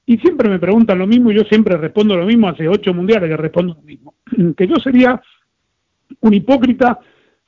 Y 0.03 0.17
siempre 0.17 0.49
me 0.49 0.57
preguntan 0.57 0.97
lo 0.97 1.05
mismo 1.05 1.31
y 1.31 1.35
yo 1.35 1.43
siempre 1.43 1.77
respondo 1.77 2.17
lo 2.17 2.25
mismo, 2.25 2.49
hace 2.49 2.67
ocho 2.67 2.93
mundiales 2.93 3.29
que 3.29 3.37
respondo 3.37 3.75
lo 3.75 3.81
mismo. 3.81 4.15
Que 4.57 4.67
yo 4.67 4.75
sería 4.77 5.21
un 6.21 6.33
hipócrita 6.33 6.99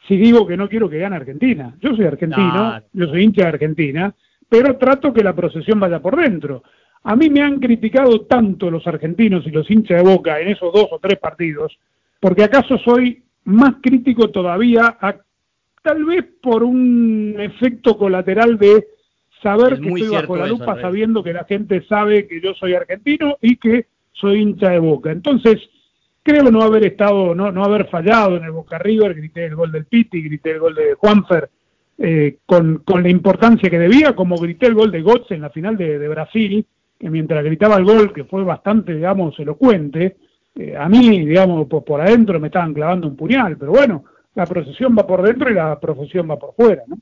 si 0.07 0.17
digo 0.17 0.45
que 0.45 0.55
no 0.55 0.69
quiero 0.69 0.89
que 0.89 0.99
gane 0.99 1.15
Argentina. 1.15 1.75
Yo 1.81 1.95
soy 1.95 2.05
argentino, 2.05 2.79
yo 2.93 3.07
soy 3.07 3.23
hincha 3.23 3.41
de 3.43 3.49
Argentina, 3.49 4.13
pero 4.47 4.77
trato 4.77 5.11
que 5.11 5.23
la 5.23 5.35
procesión 5.35 5.79
vaya 5.79 5.99
por 5.99 6.15
dentro. 6.15 6.63
A 7.03 7.15
mí 7.15 7.29
me 7.29 7.41
han 7.41 7.59
criticado 7.59 8.21
tanto 8.21 8.69
los 8.69 8.85
argentinos 8.87 9.45
y 9.45 9.51
los 9.51 9.69
hinchas 9.69 10.03
de 10.03 10.09
Boca 10.09 10.39
en 10.39 10.49
esos 10.49 10.73
dos 10.73 10.87
o 10.91 10.99
tres 10.99 11.19
partidos, 11.19 11.77
porque 12.19 12.43
acaso 12.43 12.77
soy 12.79 13.23
más 13.45 13.75
crítico 13.81 14.29
todavía 14.29 14.97
a 14.99 15.15
tal 15.81 16.03
vez 16.03 16.25
por 16.41 16.63
un 16.63 17.35
efecto 17.39 17.97
colateral 17.97 18.57
de 18.57 18.87
saber 19.41 19.79
que 19.79 19.87
estoy 19.87 20.09
bajo 20.09 20.35
la 20.35 20.47
lupa, 20.47 20.81
sabiendo 20.81 21.23
que 21.23 21.33
la 21.33 21.45
gente 21.45 21.85
sabe 21.87 22.27
que 22.27 22.41
yo 22.41 22.53
soy 22.55 22.73
argentino 22.73 23.37
y 23.41 23.55
que 23.55 23.85
soy 24.11 24.41
hincha 24.41 24.71
de 24.71 24.79
Boca. 24.79 25.11
Entonces, 25.11 25.57
creo 26.23 26.51
no 26.51 26.61
haber 26.61 26.85
estado, 26.85 27.33
no, 27.33 27.51
no 27.51 27.63
haber 27.63 27.87
fallado 27.87 28.35
en 28.35 28.43
el 28.43 28.51
Boca 28.51 28.77
River, 28.77 29.15
grité 29.15 29.45
el 29.45 29.55
gol 29.55 29.71
del 29.71 29.85
Piti, 29.85 30.21
grité 30.21 30.51
el 30.51 30.59
gol 30.59 30.75
de 30.75 30.95
Juanfer, 30.95 31.49
eh, 31.99 32.39
con, 32.45 32.79
con, 32.79 33.01
la 33.01 33.09
importancia 33.09 33.69
que 33.69 33.79
debía, 33.79 34.13
como 34.13 34.35
grité 34.35 34.67
el 34.67 34.75
gol 34.75 34.91
de 34.91 35.01
Götze 35.01 35.35
en 35.35 35.41
la 35.41 35.49
final 35.49 35.77
de, 35.77 36.07
Brasil, 36.07 36.65
que 36.99 37.09
mientras 37.09 37.43
gritaba 37.43 37.77
el 37.77 37.85
gol, 37.85 38.13
que 38.13 38.23
fue 38.23 38.43
bastante, 38.43 38.95
digamos, 38.95 39.37
elocuente, 39.39 40.17
eh, 40.55 40.75
a 40.75 40.89
mí, 40.89 41.25
digamos, 41.25 41.67
por, 41.67 41.83
por 41.83 42.01
adentro 42.01 42.39
me 42.39 42.47
estaban 42.47 42.73
clavando 42.73 43.07
un 43.07 43.15
puñal, 43.15 43.57
pero 43.57 43.71
bueno, 43.71 44.05
la 44.33 44.45
procesión 44.45 44.95
va 44.97 45.05
por 45.05 45.21
dentro 45.21 45.49
y 45.49 45.53
la 45.53 45.79
profesión 45.79 46.29
va 46.29 46.37
por 46.37 46.53
fuera, 46.55 46.83
¿no? 46.87 46.97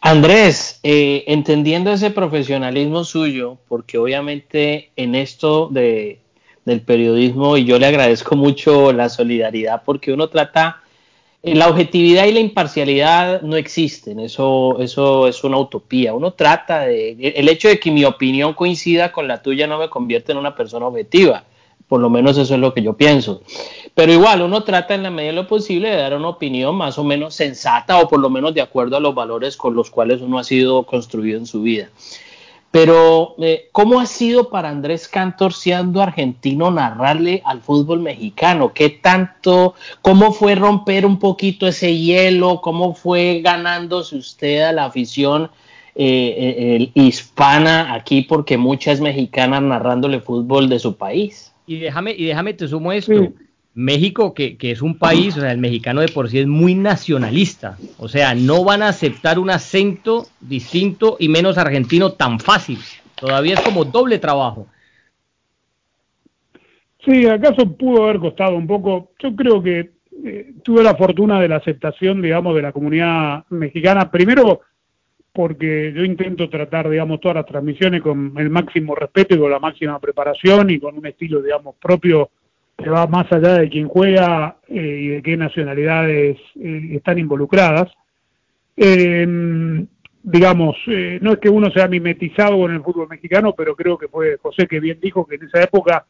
Andrés, 0.00 0.78
eh, 0.82 1.24
entendiendo 1.26 1.90
ese 1.92 2.10
profesionalismo 2.10 3.02
suyo, 3.02 3.58
porque 3.66 3.98
obviamente 3.98 4.90
en 4.94 5.14
esto 5.14 5.68
de, 5.68 6.20
del 6.64 6.82
periodismo, 6.82 7.56
y 7.56 7.64
yo 7.64 7.78
le 7.78 7.86
agradezco 7.86 8.36
mucho 8.36 8.92
la 8.92 9.08
solidaridad, 9.08 9.82
porque 9.84 10.12
uno 10.12 10.28
trata, 10.28 10.82
la 11.54 11.68
objetividad 11.68 12.26
y 12.26 12.32
la 12.32 12.40
imparcialidad 12.40 13.42
no 13.42 13.56
existen, 13.56 14.18
eso, 14.18 14.78
eso 14.80 15.28
es 15.28 15.44
una 15.44 15.58
utopía, 15.58 16.12
uno 16.12 16.32
trata 16.32 16.80
de, 16.80 17.12
el 17.36 17.48
hecho 17.48 17.68
de 17.68 17.78
que 17.78 17.92
mi 17.92 18.04
opinión 18.04 18.52
coincida 18.54 19.12
con 19.12 19.28
la 19.28 19.42
tuya 19.42 19.66
no 19.66 19.78
me 19.78 19.88
convierte 19.88 20.32
en 20.32 20.38
una 20.38 20.56
persona 20.56 20.86
objetiva, 20.86 21.44
por 21.86 22.00
lo 22.00 22.10
menos 22.10 22.36
eso 22.36 22.54
es 22.54 22.60
lo 22.60 22.74
que 22.74 22.82
yo 22.82 22.94
pienso. 22.94 23.42
Pero 23.94 24.12
igual 24.12 24.42
uno 24.42 24.64
trata 24.64 24.94
en 24.94 25.04
la 25.04 25.10
medida 25.10 25.30
de 25.30 25.36
lo 25.36 25.46
posible 25.46 25.88
de 25.88 25.96
dar 25.96 26.16
una 26.16 26.28
opinión 26.28 26.74
más 26.74 26.98
o 26.98 27.04
menos 27.04 27.34
sensata 27.34 27.98
o 28.00 28.08
por 28.08 28.18
lo 28.18 28.28
menos 28.28 28.52
de 28.52 28.60
acuerdo 28.60 28.96
a 28.96 29.00
los 29.00 29.14
valores 29.14 29.56
con 29.56 29.74
los 29.74 29.90
cuales 29.90 30.20
uno 30.20 30.38
ha 30.38 30.44
sido 30.44 30.82
construido 30.82 31.38
en 31.38 31.46
su 31.46 31.62
vida. 31.62 31.88
Pero, 32.70 33.36
eh, 33.38 33.68
¿cómo 33.72 34.00
ha 34.00 34.06
sido 34.06 34.50
para 34.50 34.68
Andrés 34.68 35.08
Cantor, 35.08 35.54
siendo 35.54 36.02
argentino, 36.02 36.70
narrarle 36.70 37.42
al 37.44 37.62
fútbol 37.62 38.00
mexicano? 38.00 38.72
¿Qué 38.74 38.90
tanto, 38.90 39.74
cómo 40.02 40.32
fue 40.32 40.54
romper 40.56 41.06
un 41.06 41.18
poquito 41.18 41.66
ese 41.66 41.96
hielo? 41.96 42.60
¿Cómo 42.60 42.94
fue 42.94 43.40
ganándose 43.42 44.16
usted 44.16 44.60
a 44.60 44.72
la 44.72 44.84
afición 44.84 45.50
eh, 45.94 46.80
eh, 46.84 46.90
hispana 46.94 47.94
aquí? 47.94 48.22
Porque 48.22 48.58
muchas 48.58 49.00
mexicanas 49.00 49.62
narrándole 49.62 50.20
fútbol 50.20 50.68
de 50.68 50.78
su 50.78 50.96
país. 50.96 51.52
Y 51.66 51.78
déjame, 51.78 52.12
y 52.12 52.26
déjame 52.26 52.52
te 52.52 52.68
sumo 52.68 52.92
esto. 52.92 53.32
México, 53.76 54.32
que, 54.32 54.56
que, 54.56 54.70
es 54.70 54.80
un 54.80 54.98
país, 54.98 55.36
o 55.36 55.42
sea, 55.42 55.52
el 55.52 55.58
mexicano 55.58 56.00
de 56.00 56.08
por 56.08 56.30
sí 56.30 56.38
es 56.38 56.46
muy 56.46 56.74
nacionalista. 56.74 57.76
O 57.98 58.08
sea, 58.08 58.34
no 58.34 58.64
van 58.64 58.82
a 58.82 58.88
aceptar 58.88 59.38
un 59.38 59.50
acento 59.50 60.26
distinto 60.40 61.18
y 61.20 61.28
menos 61.28 61.58
argentino 61.58 62.12
tan 62.12 62.40
fácil. 62.40 62.78
Todavía 63.14 63.52
es 63.52 63.60
como 63.60 63.84
doble 63.84 64.18
trabajo. 64.18 64.66
Sí, 67.04 67.26
acaso 67.26 67.70
pudo 67.76 68.04
haber 68.04 68.18
costado 68.18 68.56
un 68.56 68.66
poco. 68.66 69.12
Yo 69.18 69.36
creo 69.36 69.62
que 69.62 69.90
eh, 70.24 70.54
tuve 70.62 70.82
la 70.82 70.96
fortuna 70.96 71.38
de 71.38 71.48
la 71.48 71.56
aceptación, 71.56 72.22
digamos, 72.22 72.56
de 72.56 72.62
la 72.62 72.72
comunidad 72.72 73.44
mexicana. 73.50 74.10
Primero, 74.10 74.62
porque 75.34 75.92
yo 75.94 76.02
intento 76.02 76.48
tratar, 76.48 76.88
digamos, 76.88 77.20
todas 77.20 77.36
las 77.36 77.46
transmisiones 77.46 78.00
con 78.00 78.32
el 78.38 78.48
máximo 78.48 78.94
respeto 78.94 79.34
y 79.34 79.38
con 79.38 79.50
la 79.50 79.60
máxima 79.60 80.00
preparación 80.00 80.70
y 80.70 80.80
con 80.80 80.96
un 80.96 81.04
estilo, 81.04 81.42
digamos, 81.42 81.74
propio 81.76 82.30
que 82.76 82.90
va 82.90 83.06
más 83.06 83.30
allá 83.32 83.54
de 83.54 83.68
quién 83.68 83.88
juega 83.88 84.58
eh, 84.68 84.98
y 85.02 85.08
de 85.08 85.22
qué 85.22 85.36
nacionalidades 85.36 86.38
eh, 86.56 86.88
están 86.92 87.18
involucradas. 87.18 87.90
Em, 88.76 89.86
digamos, 90.22 90.76
eh, 90.88 91.18
no 91.22 91.32
es 91.32 91.38
que 91.38 91.48
uno 91.48 91.70
sea 91.70 91.88
mimetizado 91.88 92.58
con 92.58 92.72
el 92.72 92.82
fútbol 92.82 93.08
mexicano, 93.08 93.54
pero 93.56 93.74
creo 93.74 93.96
que 93.96 94.08
fue 94.08 94.36
José 94.36 94.66
que 94.66 94.80
bien 94.80 94.98
dijo 95.00 95.26
que 95.26 95.36
en 95.36 95.44
esa 95.44 95.62
época 95.62 96.06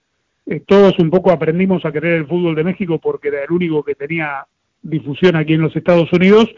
todos 0.65 0.97
un 1.01 1.11
poco 1.11 1.33
aprendimos 1.33 1.85
a 1.85 1.91
querer 1.91 2.13
el 2.13 2.27
fútbol 2.29 2.55
de 2.55 2.63
México 2.63 3.01
porque 3.01 3.29
era 3.29 3.43
el 3.43 3.51
único 3.51 3.83
que 3.83 3.97
tenía 3.97 4.47
difusión 4.81 5.35
aquí 5.35 5.55
en 5.55 5.63
los 5.63 5.75
Estados 5.75 6.13
Unidos 6.13 6.49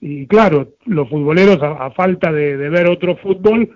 y 0.00 0.26
claro, 0.26 0.74
los 0.84 1.08
futboleros, 1.08 1.58
a, 1.62 1.90
falta 1.90 2.30
de, 2.30 2.56
ver 2.56 2.86
otro 2.86 3.16
fútbol, 3.16 3.70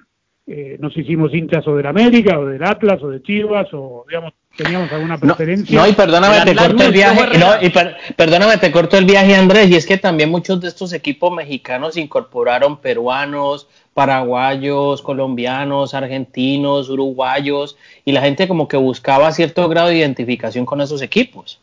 eh, 0.47 0.77
nos 0.81 0.97
hicimos 0.97 1.35
hinchas 1.35 1.67
o 1.67 1.77
del 1.77 1.87
América, 1.87 2.39
o 2.39 2.47
del 2.47 2.63
Atlas, 2.63 3.03
o 3.03 3.09
de 3.09 3.23
Chivas, 3.23 3.69
o 3.73 4.05
digamos, 4.09 4.35
teníamos 4.63 4.93
alguna 4.93 5.19
preferencia. 5.19 5.81
No, 5.81 5.89
y 5.89 5.93
perdóname, 5.93 6.45
te 6.45 6.55
corto 6.55 6.83
el 6.85 6.93
viaje, 6.93 7.39
no, 7.39 7.63
y 7.63 7.71
perdóname, 8.15 8.57
te 8.59 8.71
corto 8.71 8.97
el 8.97 9.05
viaje, 9.05 9.35
Andrés, 9.35 9.71
y 9.71 9.77
es 9.77 9.87
que 9.87 9.97
también 9.97 10.31
muchos 10.31 10.61
de 10.61 10.69
estos 10.69 10.93
equipos 10.93 11.33
mexicanos 11.33 11.97
incorporaron 11.97 12.79
peruanos, 12.79 13.69
paraguayos, 13.95 15.03
colombianos, 15.03 15.95
argentinos, 15.95 16.89
uruguayos, 16.89 17.77
y 18.05 18.13
la 18.13 18.23
gente 18.23 18.49
como 18.49 18.69
que 18.69 18.77
buscaba 18.77 19.33
cierto 19.33 19.69
grado 19.69 19.89
de 19.89 19.99
identificación 19.99 20.67
con 20.67 20.81
esos 20.81 21.03
equipos. 21.03 21.61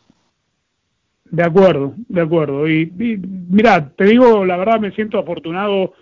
De 1.30 1.42
acuerdo, 1.42 1.94
de 2.08 2.20
acuerdo. 2.22 2.68
Y, 2.68 2.90
mira, 3.50 3.90
te 3.96 4.04
digo, 4.04 4.44
la 4.44 4.56
verdad 4.56 4.80
me 4.80 4.92
siento 4.92 5.18
afortunado 5.18 5.92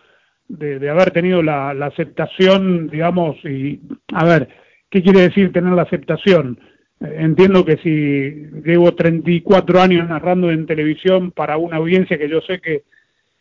de, 0.49 0.89
haber 0.89 1.11
tenido 1.11 1.43
la, 1.43 1.71
aceptación, 1.71 2.89
digamos, 2.89 3.37
y 3.45 3.81
a 4.13 4.25
ver, 4.25 4.49
¿qué 4.91 5.03
quiere 5.03 5.23
decir 5.23 5.53
tener 5.53 5.73
la 5.73 5.83
aceptación? 5.83 6.61
Eh, 7.01 7.17
entiendo 7.19 7.65
que 7.65 7.77
si 7.79 8.61
llevo 8.65 8.95
34 8.95 9.81
años 9.81 10.09
narrando 10.09 10.51
en 10.51 10.67
televisión 10.67 11.31
para 11.31 11.57
una 11.57 11.77
audiencia 11.77 12.19
que 12.19 12.29
yo 12.29 12.41
sé 12.41 12.61
que 12.61 12.85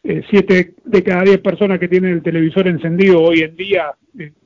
eh, 0.03 0.23
siete 0.29 0.75
de 0.83 1.03
cada 1.03 1.23
diez 1.23 1.39
personas 1.39 1.79
que 1.79 1.87
tienen 1.87 2.13
el 2.13 2.21
televisor 2.21 2.67
encendido 2.67 3.21
hoy 3.21 3.39
en 3.39 3.55
día, 3.55 3.91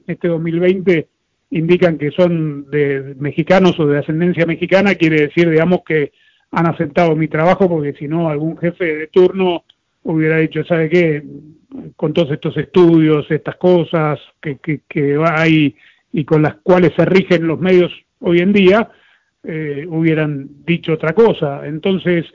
este 0.07 0.27
2020, 0.27 1.07
indican 1.51 1.97
que 1.97 2.11
son 2.11 2.69
de 2.69 3.15
mexicanos 3.19 3.79
o 3.79 3.85
de 3.87 3.99
ascendencia 3.99 4.45
mexicana, 4.45 4.95
quiere 4.95 5.21
decir, 5.21 5.49
digamos, 5.49 5.79
que 5.85 6.11
han 6.51 6.67
aceptado 6.67 7.15
mi 7.15 7.27
trabajo 7.27 7.67
porque 7.67 7.93
si 7.93 8.07
no 8.07 8.29
algún 8.29 8.57
jefe 8.57 8.85
de 8.85 9.07
turno 9.07 9.63
hubiera 10.03 10.37
dicho, 10.37 10.63
¿sabe 10.63 10.89
qué? 10.89 11.23
Con 11.95 12.13
todos 12.13 12.31
estos 12.31 12.55
estudios, 12.57 13.29
estas 13.29 13.57
cosas 13.57 14.19
que, 14.41 14.57
que, 14.57 14.81
que 14.87 15.21
hay 15.23 15.75
y 16.11 16.23
con 16.25 16.41
las 16.41 16.55
cuales 16.63 16.91
se 16.95 17.05
rigen 17.05 17.47
los 17.47 17.59
medios 17.59 17.91
hoy 18.19 18.39
en 18.39 18.53
día, 18.53 18.89
eh, 19.43 19.85
hubieran 19.87 20.65
dicho 20.65 20.93
otra 20.93 21.13
cosa. 21.13 21.65
Entonces, 21.65 22.25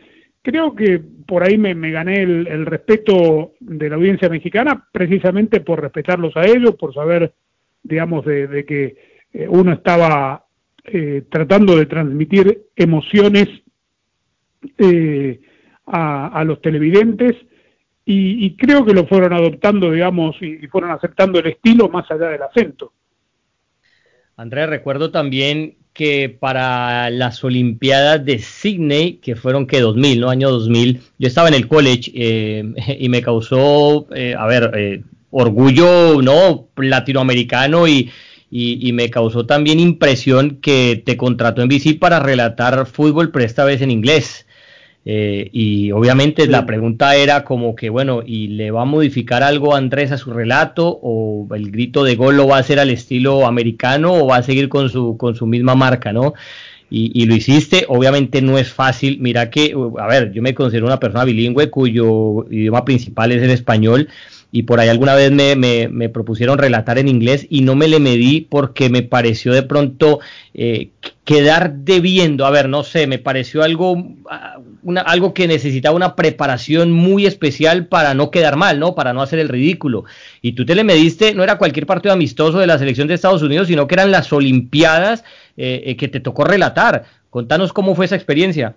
creo 0.43 0.75
que 0.75 1.01
por 1.27 1.43
ahí 1.43 1.59
me, 1.59 1.75
gané 1.91 2.23
el, 2.23 2.67
respeto 2.67 3.53
de 3.61 3.91
la 3.91 3.97
audiencia 3.97 4.29
mexicana, 4.29 4.89
precisamente 4.93 5.61
por 5.61 5.81
respetarlos 5.81 6.37
a 6.37 6.47
ellos, 6.47 6.77
por 6.77 6.95
saber, 6.95 7.35
digamos, 7.83 8.25
de, 8.25 8.65
que 8.67 8.97
eh, 9.33 9.47
uno 9.49 9.73
estaba 9.73 10.47
eh, 10.85 11.25
tratando 11.31 11.77
de 11.77 11.87
transmitir 11.87 12.67
emociones 12.77 13.49
a, 15.87 16.43
los 16.47 16.61
televidentes 16.63 17.37
y, 18.07 18.57
creo 18.57 18.85
que 18.85 18.95
lo 18.95 19.07
fueron 19.07 19.33
adoptando, 19.35 19.91
digamos, 19.91 20.37
y 20.41 20.67
fueron 20.69 20.91
aceptando 20.91 21.39
el 21.39 21.49
estilo 21.49 21.89
más 21.89 22.11
allá 22.11 22.29
del 22.29 22.43
acento. 22.43 22.93
Andrea, 24.37 24.67
recuerdo 24.67 25.11
también 25.11 25.77
que 25.95 26.29
para 26.29 27.09
las 27.09 27.43
Olimpiadas 27.45 28.25
de 28.25 28.41
Sydney, 28.41 29.21
que 29.23 29.37
fueron 29.37 29.67
que 29.67 29.81
2000, 29.81 30.21
¿no? 30.21 30.29
Año 30.29 30.51
2000, 30.51 31.01
yo 31.19 31.29
estaba 31.29 31.49
en 31.49 31.55
el 31.55 31.69
college 31.69 32.11
eh, 32.15 32.65
y 32.99 33.09
me 33.09 33.23
causó, 33.23 34.09
eh, 34.15 34.35
a 34.37 34.47
ver, 34.47 34.73
eh, 34.75 35.03
orgullo, 35.31 36.21
¿no? 36.21 36.69
Latinoamericano 36.77 37.87
y, 37.87 38.11
y, 38.51 38.93
me 38.93 39.11
causó 39.11 39.47
también 39.47 39.81
impresión 39.81 40.59
que 40.61 41.03
te 41.05 41.17
contrató 41.17 41.61
en 41.63 41.69
BC 41.69 41.99
para 41.99 42.21
relatar 42.21 42.87
fútbol, 42.87 43.33
pero 43.33 43.45
esta 43.45 43.65
vez 43.65 43.81
en 43.83 43.91
inglés. 43.91 44.47
Eh, 45.07 45.51
y 45.53 45.93
obviamente 45.93 46.47
la 46.47 46.65
pregunta 46.65 47.15
era 47.17 47.45
como 47.45 47.75
que, 47.77 47.91
bueno, 47.91 48.23
¿y 48.25 48.49
le 48.49 48.71
va 48.71 48.83
a 48.83 48.87
modificar 48.87 49.43
algo 49.43 49.75
Andrés 49.75 50.13
a 50.13 50.19
su 50.19 50.33
relato? 50.33 50.99
¿O 51.03 51.47
el 51.55 51.71
grito 51.71 52.05
de 52.05 52.17
gol 52.17 52.37
lo 52.37 52.49
va 52.49 52.57
a 52.57 52.61
hacer 52.61 52.79
al 52.79 52.91
estilo 52.91 53.47
americano 53.47 54.15
o 54.15 54.27
va 54.27 54.37
a 54.37 54.43
seguir 54.43 54.69
con 54.69 54.89
su, 54.89 55.17
con 55.17 55.35
su 55.35 55.47
misma 55.47 55.75
marca, 55.75 56.13
¿no? 56.13 56.35
Y, 56.91 57.11
y, 57.15 57.27
lo 57.27 57.35
hiciste, 57.35 57.87
obviamente 57.89 58.41
no 58.43 58.59
es 58.59 58.73
fácil. 58.73 59.19
Mira 59.21 59.51
que, 59.51 59.75
a 59.99 60.07
ver, 60.07 60.33
yo 60.33 60.43
me 60.43 60.55
considero 60.55 60.87
una 60.87 61.01
persona 61.01 61.25
bilingüe 61.25 61.71
cuyo 61.71 62.47
idioma 62.51 62.85
principal 62.85 63.33
es 63.33 63.43
el 63.43 63.51
español 63.51 64.09
y 64.55 64.63
por 64.63 64.79
ahí 64.79 64.89
alguna 64.89 65.17
vez 65.17 65.33
me, 65.33 65.57
me, 65.57 66.09
propusieron 66.09 66.59
relatar 66.59 66.97
en 66.99 67.09
inglés 67.09 67.45
y 67.51 67.63
no 67.63 67.75
me 67.75 67.89
le 67.89 67.99
medí 67.99 68.41
porque 68.41 68.89
me 68.89 69.03
pareció 69.03 69.53
de 69.53 69.65
pronto 69.65 70.21
eh, 70.55 70.91
quedar 71.25 71.73
debiendo, 71.79 72.47
a 72.47 72.51
ver, 72.51 72.69
no 72.69 72.85
sé, 72.85 73.09
me 73.09 73.19
pareció 73.19 73.65
algo, 73.65 74.01
ah, 74.31 74.59
una, 74.85 75.01
algo 75.01 75.35
que 75.35 75.49
necesitaba 75.49 75.97
una 75.97 76.15
preparación 76.15 76.93
muy 76.93 77.27
especial 77.27 77.89
para 77.89 78.15
no 78.15 78.31
quedar 78.31 78.55
mal, 78.55 78.79
¿no? 78.79 78.95
Para 78.95 79.13
no 79.13 79.23
hacer 79.23 79.41
el 79.41 79.49
ridículo. 79.49 80.05
Y 80.41 80.53
tú 80.53 80.65
te 80.65 80.77
le 80.77 80.85
mediste, 80.85 81.35
no 81.35 81.43
era 81.43 81.59
cualquier 81.59 81.87
partido 81.87 82.15
amistoso 82.15 82.61
de 82.61 82.69
la 82.69 82.79
selección 82.79 83.09
de 83.09 83.15
Estados 83.15 83.43
Unidos, 83.43 83.67
sino 83.67 83.89
que 83.89 83.97
eran 83.97 84.13
las 84.13 84.33
Olimpiadas 84.33 85.25
eh, 85.57 85.83
eh, 85.85 85.97
que 85.97 86.09
te 86.09 86.21
tocó 86.21 86.45
relatar. 86.45 87.05
Contanos 87.31 87.73
cómo 87.73 87.95
fue 87.95 88.05
esa 88.07 88.17
experiencia 88.17 88.77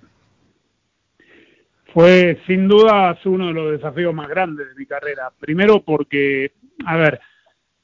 fue 1.97 2.37
sin 2.45 2.67
duda 2.67 3.17
uno 3.25 3.47
de 3.47 3.53
los 3.53 3.71
desafíos 3.71 4.13
más 4.13 4.27
grandes 4.29 4.67
de 4.69 4.75
mi 4.75 4.85
carrera. 4.85 5.31
Primero 5.39 5.81
porque, 5.81 6.51
a 6.85 6.95
ver, 6.95 7.19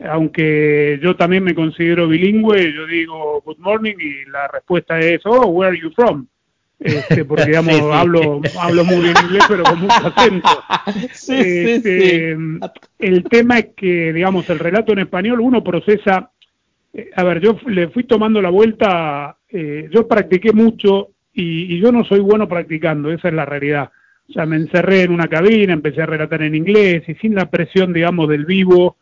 aunque 0.08 1.00
yo 1.02 1.16
también 1.16 1.44
me 1.44 1.56
considero 1.56 2.08
bilingüe, 2.08 2.74
yo 2.74 2.86
digo 2.86 3.42
good 3.42 3.58
morning 3.58 3.96
y 4.00 4.30
la 4.30 4.48
respuesta 4.50 5.00
es, 5.00 5.22
oh, 5.26 5.48
where 5.48 5.72
are 5.72 5.82
you 5.82 5.90
from? 5.96 6.28
Este, 6.80 7.26
porque 7.26 7.46
digamos, 7.46 7.82
hablo, 7.92 8.42
hablo 8.60 8.84
muy 8.84 8.98
bien 8.98 9.16
inglés, 9.24 9.46
pero 9.48 9.64
con 9.64 9.80
mucho 9.80 10.08
acento. 10.08 10.64
Este, 11.28 12.38
el 13.00 13.24
tema 13.24 13.58
es 13.58 13.68
que, 13.76 14.14
digamos, 14.14 14.48
el 14.52 14.60
relato 14.60 14.92
en 14.92 15.00
español 15.00 15.40
uno 15.40 15.64
procesa, 15.64 16.30
eh, 16.94 17.10
a 17.16 17.24
ver, 17.24 17.42
yo 17.42 17.58
le 17.68 17.90
fui 17.90 18.04
tomando 18.04 18.42
la 18.42 18.50
vuelta, 18.50 19.38
eh, 19.50 19.90
yo 19.92 20.08
practiqué 20.08 20.54
mucho 20.54 21.10
y, 21.34 21.76
y, 21.76 21.80
yo 21.80 21.92
no 21.92 22.04
soy 22.06 22.20
bueno 22.20 22.48
practicando, 22.48 23.12
esa 23.12 23.28
es 23.28 23.34
la 23.34 23.46
realidad. 23.46 23.92
O 24.30 24.34
sea, 24.34 24.46
me 24.46 24.56
encerré 24.56 25.02
en 25.04 25.12
una 25.12 25.28
cabina, 25.28 25.74
empecé 25.74 26.02
a 26.02 26.06
relatar 26.06 26.42
en 26.44 26.56
inglés 26.56 27.04
y 27.08 27.16
sin 27.16 27.36
la 27.36 27.50
presión, 27.50 27.92
digamos, 27.92 28.30
del 28.30 28.46
vivo, 28.46 28.98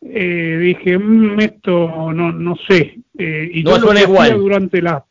eh, 0.00 0.58
dije, 0.60 0.98
mmm, 0.98 1.40
esto 1.40 2.12
no, 2.12 2.32
no 2.32 2.56
sé. 2.68 2.98
Eh, 3.16 3.50
y 3.52 3.62
no 3.62 3.78
yo 3.78 3.92
lo 3.92 4.00
igual. 4.00 4.38
durante 4.38 4.82
la... 4.82 5.04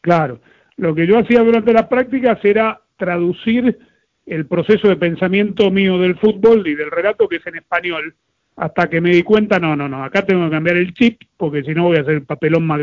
Claro, 0.00 0.40
lo 0.76 0.94
que 0.94 1.06
yo 1.06 1.18
hacía 1.18 1.40
durante 1.40 1.72
las 1.72 1.86
prácticas 1.86 2.42
era 2.44 2.80
traducir 2.96 3.78
el 4.26 4.46
proceso 4.46 4.88
de 4.88 4.96
pensamiento 4.96 5.70
mío 5.70 5.98
del 5.98 6.18
fútbol 6.18 6.66
y 6.66 6.74
del 6.74 6.90
relato 6.90 7.28
que 7.28 7.36
es 7.36 7.46
en 7.46 7.56
español, 7.56 8.14
hasta 8.56 8.88
que 8.88 9.00
me 9.00 9.10
di 9.10 9.22
cuenta, 9.22 9.58
no, 9.58 9.74
no, 9.74 9.88
no, 9.88 10.04
acá 10.04 10.24
tengo 10.24 10.44
que 10.44 10.50
cambiar 10.50 10.76
el 10.76 10.92
chip, 10.94 11.22
porque 11.36 11.62
si 11.62 11.74
no 11.74 11.84
voy 11.84 11.96
a 11.96 12.02
hacer 12.02 12.14
el 12.14 12.24
papelón 12.24 12.66
más 12.66 12.80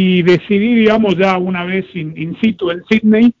y 0.00 0.22
decidí, 0.22 0.76
digamos, 0.76 1.14
ya 1.18 1.36
una 1.36 1.64
vez 1.64 1.84
in, 1.94 2.34
situ 2.40 2.70
en 2.70 2.82
Sydney, 2.84 3.34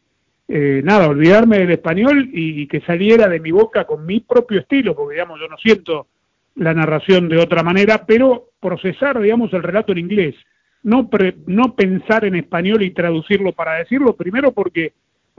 eh, 0.46 0.82
nada, 0.84 1.08
olvidarme 1.08 1.58
del 1.58 1.70
español 1.70 2.28
y, 2.30 2.66
que 2.66 2.82
saliera 2.82 3.28
de 3.28 3.40
mi 3.40 3.50
boca 3.50 3.86
con 3.86 4.04
mi 4.04 4.20
propio 4.20 4.60
estilo, 4.60 4.94
porque, 4.94 5.14
digamos, 5.14 5.40
yo 5.40 5.48
no 5.48 5.56
siento 5.56 6.08
la 6.56 6.74
narración 6.74 7.30
de 7.30 7.38
otra 7.38 7.62
manera, 7.62 8.04
pero 8.04 8.50
procesar, 8.60 9.18
digamos, 9.20 9.50
el 9.54 9.62
relato 9.62 9.92
en 9.92 9.98
inglés, 9.98 10.34
no, 10.82 11.08
no 11.46 11.74
pensar 11.74 12.26
en 12.26 12.34
español 12.34 12.82
y 12.82 12.90
traducirlo 12.90 13.52
para 13.52 13.76
decirlo, 13.76 14.14
primero 14.14 14.52
porque, 14.52 14.92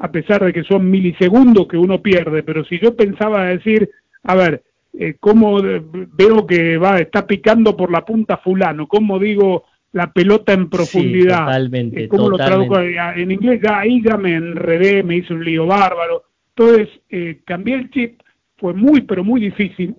a 0.03 0.11
pesar 0.11 0.43
de 0.43 0.51
que 0.51 0.63
son 0.63 0.89
milisegundos 0.89 1.67
que 1.67 1.77
uno 1.77 2.01
pierde, 2.01 2.41
pero 2.41 2.65
si 2.65 2.79
yo 2.79 2.95
pensaba 2.95 3.45
decir, 3.45 3.87
a 4.23 4.35
ver, 4.35 4.63
eh, 4.97 5.15
cómo 5.19 5.61
veo 5.61 6.47
que 6.47 6.77
va, 6.77 6.97
está 6.97 7.27
picando 7.27 7.77
por 7.77 7.91
la 7.91 8.03
punta 8.03 8.37
fulano, 8.37 8.87
cómo 8.87 9.19
digo 9.19 9.65
la 9.91 10.11
pelota 10.11 10.53
en 10.53 10.71
profundidad. 10.71 11.45
totalmente, 11.45 12.03
eh, 12.05 12.07
¿Cómo 12.07 12.29
lo 12.29 12.37
traduzco 12.37 12.79
en 12.79 13.31
inglés? 13.31 13.61
Ya, 13.61 13.79
ahí 13.79 14.01
ya 14.03 14.17
me 14.17 14.33
enredé, 14.33 15.03
me 15.03 15.17
hice 15.17 15.35
un 15.35 15.45
lío 15.45 15.67
bárbaro. 15.67 16.23
Entonces, 16.55 16.89
eh, 17.09 17.41
cambié 17.45 17.75
el 17.75 17.91
chip, 17.91 18.21
fue 18.57 18.73
muy, 18.73 19.01
pero 19.01 19.23
muy 19.23 19.39
difícil. 19.39 19.95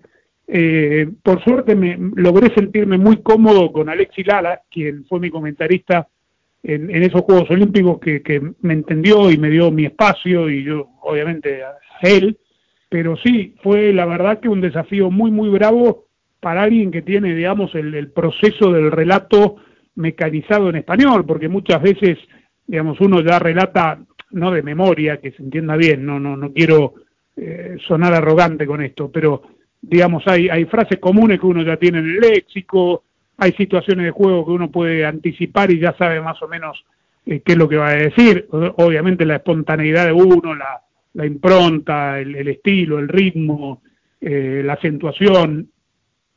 Eh, 0.49 1.09
por 1.23 1.43
suerte 1.45 1.77
me 1.77 1.97
logré 2.17 2.53
sentirme 2.55 2.99
muy 2.99 3.19
cómodo 3.19 3.71
con 3.71 3.88
Alexi 3.88 4.25
Lala, 4.25 4.62
quien 4.69 5.05
fue 5.05 5.21
mi 5.21 5.31
comentarista 5.31 6.09
en, 6.62 6.90
esos 7.03 7.22
Juegos 7.22 7.51
Olímpicos, 7.51 7.98
que, 7.98 8.22
que, 8.22 8.40
me 8.61 8.75
entendió 8.75 9.31
y 9.31 9.38
me 9.38 9.51
dio 9.51 9.70
mi 9.70 9.87
espacio 9.87 10.48
y 10.48 10.64
yo, 10.64 10.88
obviamente, 11.03 11.62
a 11.64 11.77
él. 12.03 12.38
Pero 12.88 13.16
sí, 13.16 13.55
fue 13.62 13.92
la 13.92 14.07
verdad 14.07 14.40
que 14.40 14.48
un 14.48 14.61
desafío 14.61 15.11
muy, 15.11 15.31
muy 15.31 15.48
bravo 15.48 16.07
para 16.40 16.62
alguien 16.62 16.90
que 16.90 17.03
tiene, 17.03 17.35
digamos, 17.35 17.75
el, 17.75 17.94
el 17.94 18.11
proceso 18.11 18.72
del 18.72 18.90
relato 18.90 19.57
mecanizado 19.94 20.68
en 20.70 20.77
español, 20.77 21.25
porque 21.27 21.48
muchas 21.48 21.83
veces, 21.83 22.18
digamos, 22.66 23.01
uno 23.01 23.20
ya 23.20 23.38
relata, 23.38 23.98
no 24.31 24.51
de 24.51 24.62
memoria, 24.62 25.18
que 25.18 25.33
se 25.33 25.42
entienda 25.42 25.77
bien, 25.77 26.05
no, 26.05 26.18
no, 26.18 26.37
no 26.37 26.53
quiero 26.53 26.94
eh, 27.37 27.77
sonar 27.87 28.14
arrogante 28.14 28.66
con 28.66 28.83
esto, 28.83 29.11
pero 29.11 29.42
digamos, 29.81 30.22
hay, 30.27 30.48
hay 30.48 30.64
frases 30.66 30.98
comunes 30.98 31.40
que 31.40 31.46
uno 31.46 31.62
ya 31.62 31.77
tiene 31.77 31.98
en 31.98 32.07
el 32.07 32.20
léxico, 32.20 33.05
hay 33.38 33.53
situaciones 33.53 34.07
de 34.07 34.11
juego 34.11 34.45
que 34.45 34.53
uno 34.53 34.71
puede 34.71 35.05
anticipar 35.05 35.71
y 35.71 35.81
ya 35.81 35.95
sabe 35.97 36.21
más 36.21 36.40
o 36.42 36.49
menos 36.49 36.85
eh, 37.27 37.40
qué 37.45 37.53
es 37.53 37.59
lo 37.59 37.68
que 37.68 37.77
va 37.77 37.88
a 37.88 37.97
decir. 37.97 38.47
Obviamente 38.51 39.25
la 39.25 39.37
espontaneidad 39.37 40.07
de 40.07 40.12
uno, 40.12 40.55
la, 40.55 40.81
la 41.14 41.27
impronta, 41.27 42.21
el, 42.21 42.49
estilo, 42.49 42.99
el 42.99 43.09
ritmo, 43.09 43.83
eh, 44.21 44.62
la 44.64 44.75
acentuación, 44.75 45.68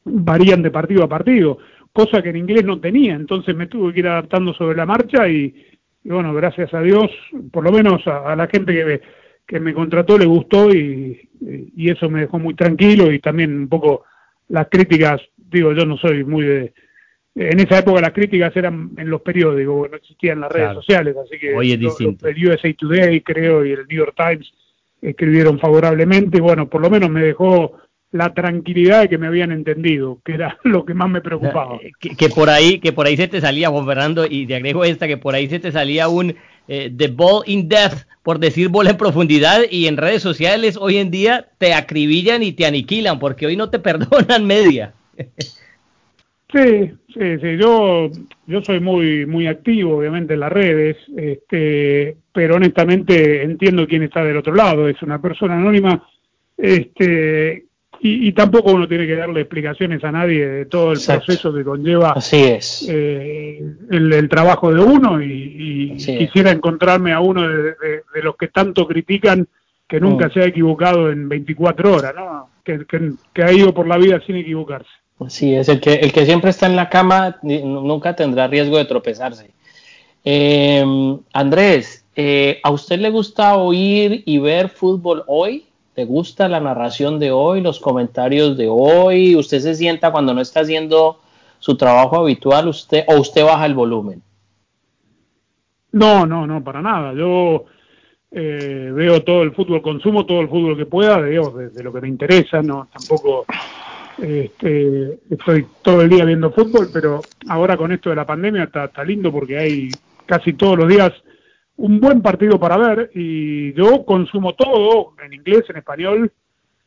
varían 0.04 0.62
de 0.62 0.72
partido 0.72 1.04
a 1.04 1.10
partido 1.10 1.60
cosa 1.96 2.22
que 2.22 2.28
en 2.28 2.36
inglés 2.36 2.66
no 2.66 2.82
tenía, 2.82 3.14
entonces 3.14 3.56
me 3.56 3.68
tuve 3.68 3.94
que 3.94 4.02
ir 4.02 4.08
adaptando 4.08 4.54
sobre 4.54 4.76
la 4.76 4.86
marcha 4.86 5.30
y, 5.30 5.56
bueno, 6.04 6.34
gracias 6.34 6.74
a 6.74 6.82
Dios, 6.82 7.10
por 7.54 7.64
lo 7.64 7.72
menos 7.72 8.06
a, 8.06 8.36
la 8.36 8.48
gente 8.48 8.74
que 8.74 8.84
me, 8.84 9.02
que 9.48 9.62
me 9.62 9.74
contrató 9.74 10.18
le 10.18 10.26
gustó 10.26 10.76
y, 10.76 11.30
eso 11.78 12.10
me 12.10 12.22
dejó 12.22 12.38
muy 12.38 12.54
tranquilo 12.54 13.14
y 13.14 13.20
también 13.20 13.58
un 13.58 13.70
poco 13.70 14.04
las 14.50 14.68
críticas, 14.70 15.22
digo, 15.38 15.72
yo 15.72 15.86
no 15.86 15.96
soy 15.98 16.26
muy 16.26 16.46
de... 16.46 16.74
En 17.36 17.60
esa 17.60 17.80
época 17.80 18.00
las 18.00 18.14
críticas 18.14 18.56
eran 18.56 18.92
en 18.98 19.10
los 19.10 19.22
periódicos, 19.22 19.92
no 19.92 19.98
existían 19.98 20.40
las 20.40 20.52
redes 20.52 20.74
sociales, 20.74 21.16
así 21.18 21.38
que 21.38 21.54
Hoy 21.54 21.74
es 21.74 21.80
el 21.80 22.48
USA 22.48 22.74
Today 22.74 23.22
creo 23.22 23.66
y 23.66 23.74
el 23.74 23.86
New 23.88 23.98
York 23.98 24.16
Times 24.16 24.54
escribieron 25.02 25.60
favorablemente, 25.60 26.40
bueno, 26.40 26.70
por 26.70 26.82
lo 26.82 26.90
menos 26.90 27.10
me 27.10 27.22
dejó 27.22 27.78
la 28.12 28.34
tranquilidad 28.34 29.02
de 29.02 29.10
que 29.10 29.18
me 29.18 29.28
habían 29.28 29.52
entendido, 29.52 30.20
que 30.24 30.34
era 30.34 30.58
lo 30.64 30.86
que 30.86 30.94
más 30.94 31.10
me 31.10 31.22
preocupaba. 31.22 31.78
Que, 32.18 32.30
por 32.30 32.50
ahí, 32.50 32.80
que 32.80 32.94
por 32.94 33.06
ahí 33.06 33.18
se 33.18 33.28
te 33.28 33.42
salía, 33.42 33.70
Juan 33.70 33.86
Fernando, 33.86 34.26
y 34.30 34.48
te 34.48 34.56
agrego 34.56 34.86
esta, 34.86 35.08
que 35.08 35.18
por 35.18 35.36
ahí 35.36 35.50
se 35.50 35.60
te 35.60 35.72
salía 35.72 36.08
un 36.08 36.36
eh, 36.68 36.92
The 36.96 37.10
Ball 37.10 37.44
in 37.48 37.68
Depth, 37.68 38.08
por 38.24 38.40
decir 38.40 38.70
bola 38.70 38.92
en 38.92 38.98
profundidad, 38.98 39.64
y 39.70 39.88
en 39.88 39.98
redes 39.98 40.22
sociales 40.22 40.78
hoy 40.80 40.98
en 40.98 41.12
día 41.12 41.50
te 41.58 41.74
acribillan 41.74 42.44
y 42.44 42.54
te 42.54 42.66
aniquilan, 42.66 43.20
porque 43.20 43.46
hoy 43.48 43.58
no 43.58 43.70
te 43.70 43.80
perdonan 43.90 44.46
media. 44.46 44.94
Sí, 46.56 46.90
sí, 47.14 47.38
sí, 47.42 47.58
yo, 47.58 48.10
yo 48.48 48.62
soy 48.62 48.80
muy, 48.80 49.26
muy 49.26 49.46
activo, 49.46 49.98
obviamente, 49.98 50.36
en 50.36 50.40
las 50.40 50.54
redes, 50.54 50.96
este, 51.18 52.16
pero 52.32 52.56
honestamente 52.56 53.44
entiendo 53.44 53.86
quién 53.86 54.04
está 54.04 54.24
del 54.24 54.38
otro 54.38 54.56
lado, 54.56 54.88
es 54.88 55.02
una 55.02 55.22
persona 55.22 55.56
anónima, 55.56 56.08
este, 56.56 57.66
y, 58.00 58.32
tampoco 58.32 58.72
uno 58.72 58.88
tiene 58.88 59.06
que 59.06 59.16
darle 59.16 59.42
explicaciones 59.42 60.02
a 60.06 60.12
nadie 60.14 60.48
de 60.48 60.66
todo 60.68 60.94
el 60.94 61.00
proceso 61.06 61.54
que 61.54 61.64
conlleva 61.64 62.12
Así 62.12 62.44
es. 62.44 62.88
Eh, 62.88 63.60
el, 63.90 64.30
trabajo 64.30 64.74
de 64.74 64.80
uno 64.80 65.22
y, 65.22 65.98
quisiera 65.98 66.52
encontrarme 66.52 67.12
a 67.12 67.20
uno 67.20 67.46
de, 67.48 67.74
los 68.24 68.38
que 68.38 68.48
tanto 68.48 68.88
critican 68.88 69.46
que 69.88 70.00
nunca 70.00 70.28
mm. 70.28 70.32
se 70.32 70.40
ha 70.40 70.46
equivocado 70.46 71.12
en 71.12 71.28
24 71.28 71.96
horas, 71.96 72.16
¿no? 72.16 72.50
Que, 72.64 72.86
que, 73.34 73.44
ha 73.44 73.52
ido 73.52 73.74
por 73.74 73.88
la 73.88 73.98
vida 73.98 74.22
sin 74.26 74.38
equivocarse. 74.38 74.90
Así 75.20 75.54
es, 75.56 75.70
el 75.70 75.80
que, 75.80 75.94
el 75.94 76.12
que 76.12 76.26
siempre 76.26 76.50
está 76.50 76.66
en 76.66 76.76
la 76.76 76.90
cama 76.90 77.38
nunca 77.42 78.16
tendrá 78.16 78.48
riesgo 78.48 78.78
de 78.78 78.86
tropezarse. 78.86 79.52
Eh, 80.26 80.84
Andrés, 81.32 82.06
eh, 82.16 82.60
¿a 82.64 82.72
usted 82.72 83.00
le 83.00 83.10
gusta 83.10 83.56
oír 83.56 84.24
y 84.26 84.40
ver 84.40 84.70
fútbol 84.70 85.24
hoy? 85.28 85.66
¿Te 85.94 86.04
gusta 86.04 86.50
la 86.50 86.60
narración 86.60 87.20
de 87.20 87.32
hoy, 87.32 87.62
los 87.62 87.80
comentarios 87.80 88.58
de 88.58 88.68
hoy? 88.68 89.36
¿Usted 89.36 89.60
se 89.60 89.76
sienta 89.76 90.12
cuando 90.12 90.34
no 90.34 90.42
está 90.42 90.62
haciendo 90.62 91.22
su 91.60 91.78
trabajo 91.78 92.18
habitual 92.18 92.68
usted 92.68 93.06
o 93.08 93.20
usted 93.20 93.46
baja 93.46 93.66
el 93.66 93.76
volumen? 93.76 94.22
No, 95.94 96.26
no, 96.26 96.46
no, 96.46 96.62
para 96.62 96.82
nada. 96.82 97.14
Yo 97.14 97.64
eh, 98.32 98.92
veo 98.94 99.24
todo 99.24 99.44
el 99.44 99.54
fútbol, 99.54 99.82
consumo 99.82 100.26
todo 100.26 100.42
el 100.42 100.50
fútbol 100.50 100.76
que 100.76 100.86
pueda, 100.86 101.22
de, 101.22 101.70
de, 101.70 101.84
lo 101.84 101.94
que 101.94 102.02
me 102.02 102.10
interesa, 102.10 102.62
no 102.62 102.90
tampoco 102.92 103.46
este, 104.18 105.20
estoy 105.30 105.66
todo 105.82 106.02
el 106.02 106.10
día 106.10 106.26
viendo 106.26 106.52
fútbol, 106.52 106.90
pero 106.94 107.22
ahora 107.48 107.78
con 107.78 107.92
esto 107.92 108.10
de 108.10 108.16
la 108.16 108.26
pandemia 108.26 108.64
está, 108.64 108.86
está 108.86 109.04
lindo 109.04 109.32
porque 109.32 109.58
hay 109.58 109.90
casi 110.26 110.54
todos 110.54 110.78
los 110.78 110.88
días 110.90 111.12
un 111.78 112.00
buen 112.00 112.22
partido 112.22 112.60
para 112.60 112.78
ver 112.78 113.12
y 113.14 113.74
yo 113.74 114.06
consumo 114.06 114.54
todo 114.56 115.14
en 115.24 115.34
inglés, 115.34 115.64
en 115.70 115.78
español, 115.78 116.32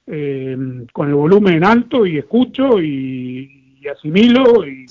eh, 0.07 0.57
con 0.93 1.09
el 1.09 1.15
volumen 1.15 1.65
alto 1.65 2.07
y 2.07 2.19
escucho 2.19 2.81
y, 2.81 3.55
asimilo 3.89 4.67
y, 4.67 4.87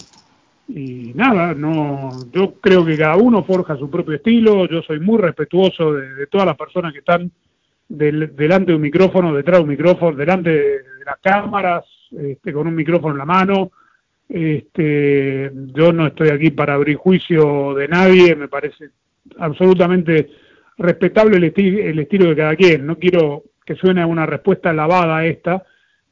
nada, 1.13 1.53
no, 1.53 2.09
yo 2.31 2.55
creo 2.55 2.83
que 2.83 2.97
cada 2.97 3.15
uno 3.15 3.43
forja 3.43 3.77
su 3.77 3.89
propio 3.91 4.15
estilo, 4.15 4.67
yo 4.67 4.81
soy 4.81 4.99
muy 4.99 5.19
respetuoso 5.19 5.93
de, 5.93 6.25
todas 6.27 6.47
las 6.47 6.57
personas 6.57 6.93
que 6.93 6.99
están 6.99 7.31
delante 7.87 8.71
de 8.71 8.75
un 8.75 8.81
micrófono, 8.81 9.35
detrás 9.35 9.59
de 9.59 9.63
un 9.63 9.69
micrófono, 9.69 10.17
delante 10.17 10.49
de, 10.49 10.79
las 11.05 11.19
cámaras, 11.19 11.85
este, 12.11 12.53
con 12.53 12.67
un 12.67 12.75
micrófono 12.75 13.13
en 13.13 13.19
la 13.19 13.25
mano. 13.25 13.71
Este, 14.29 15.51
yo 15.53 15.93
no 15.93 16.07
estoy 16.07 16.29
aquí 16.29 16.51
para 16.51 16.73
abrir 16.73 16.97
juicio 16.97 17.73
de 17.75 17.87
nadie, 17.87 18.35
me 18.35 18.47
parece 18.47 18.89
absolutamente 19.37 20.29
respetable 20.77 21.37
el, 21.37 21.99
estilo 21.99 22.29
de 22.29 22.35
cada 22.35 22.55
quien. 22.55 22.85
No 22.85 22.97
quiero 22.97 23.43
que 23.65 23.75
suene 23.75 24.03
una 24.05 24.25
respuesta 24.25 24.73
lavada 24.73 25.25
esta, 25.25 25.63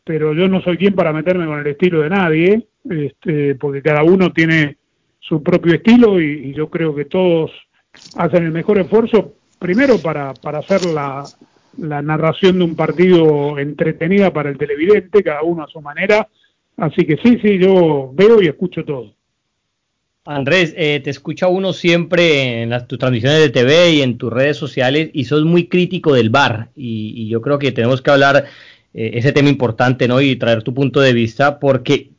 pero 0.03 0.34
yo 0.34 0.47
no 0.47 0.62
soy 0.62 0.77
quien 0.77 0.95
para 0.95 1.13
meterme 1.13 1.45
con 1.45 1.60
el 1.60 1.67
estilo 1.67 2.01
de 2.01 2.10
nadie, 2.10 2.67
este, 2.89 3.55
porque 3.55 3.81
cada 3.81 4.03
uno 4.03 4.31
tiene 4.31 4.77
su 5.19 5.41
propio 5.41 5.75
estilo 5.75 6.21
y, 6.21 6.53
yo 6.53 6.69
creo 6.69 6.95
que 6.95 7.05
todos 7.05 7.51
hacen 8.17 8.45
el 8.45 8.51
mejor 8.51 8.79
esfuerzo, 8.79 9.34
primero 9.60 9.97
para, 10.01 10.34
para 10.34 10.60
hacer 10.60 10.86
la, 10.86 11.23
la 11.78 12.02
narración 12.02 12.60
de 12.60 12.66
un 12.66 12.76
partido 12.76 13.58
entretenida 13.60 14.32
para 14.32 14.50
el 14.50 14.58
televidente, 14.58 15.24
cada 15.24 15.44
uno 15.44 15.64
a 15.64 15.68
su 15.68 15.82
manera. 15.82 16.28
Así 16.78 17.06
que 17.06 17.18
sí, 17.18 17.40
sí, 17.42 17.58
yo 17.58 18.12
veo 18.14 18.42
y 18.42 18.48
escucho 18.48 18.84
todo. 18.84 19.14
Andrés, 20.26 20.74
eh, 20.76 21.02
te 21.04 21.12
escucha 21.12 21.48
uno 21.48 21.72
siempre 21.72 22.64
en 22.64 22.72
las, 22.72 22.88
tus 22.88 22.98
transmisiones 22.98 23.40
de 23.40 23.50
TV 23.50 23.92
y 23.92 24.02
en 24.02 24.18
tus 24.18 24.34
redes 24.34 24.58
sociales 24.58 25.12
y 25.14 25.26
sos 25.26 25.46
muy 25.46 25.68
crítico 25.68 26.16
del 26.16 26.32
bar 26.32 26.70
y, 26.76 27.30
yo 27.30 27.42
creo 27.42 27.60
que 27.60 27.72
tenemos 27.72 28.02
que 28.02 28.10
hablar 28.10 28.46
eh, 28.96 29.12
ese 29.14 29.32
tema 29.32 29.50
importante, 29.50 30.08
¿no? 30.08 30.20
Y 30.22 30.36
traer 30.36 30.64
tu 30.64 30.74
punto 30.74 31.00
de 31.00 31.14
vista 31.14 31.60
porque, 31.60 32.10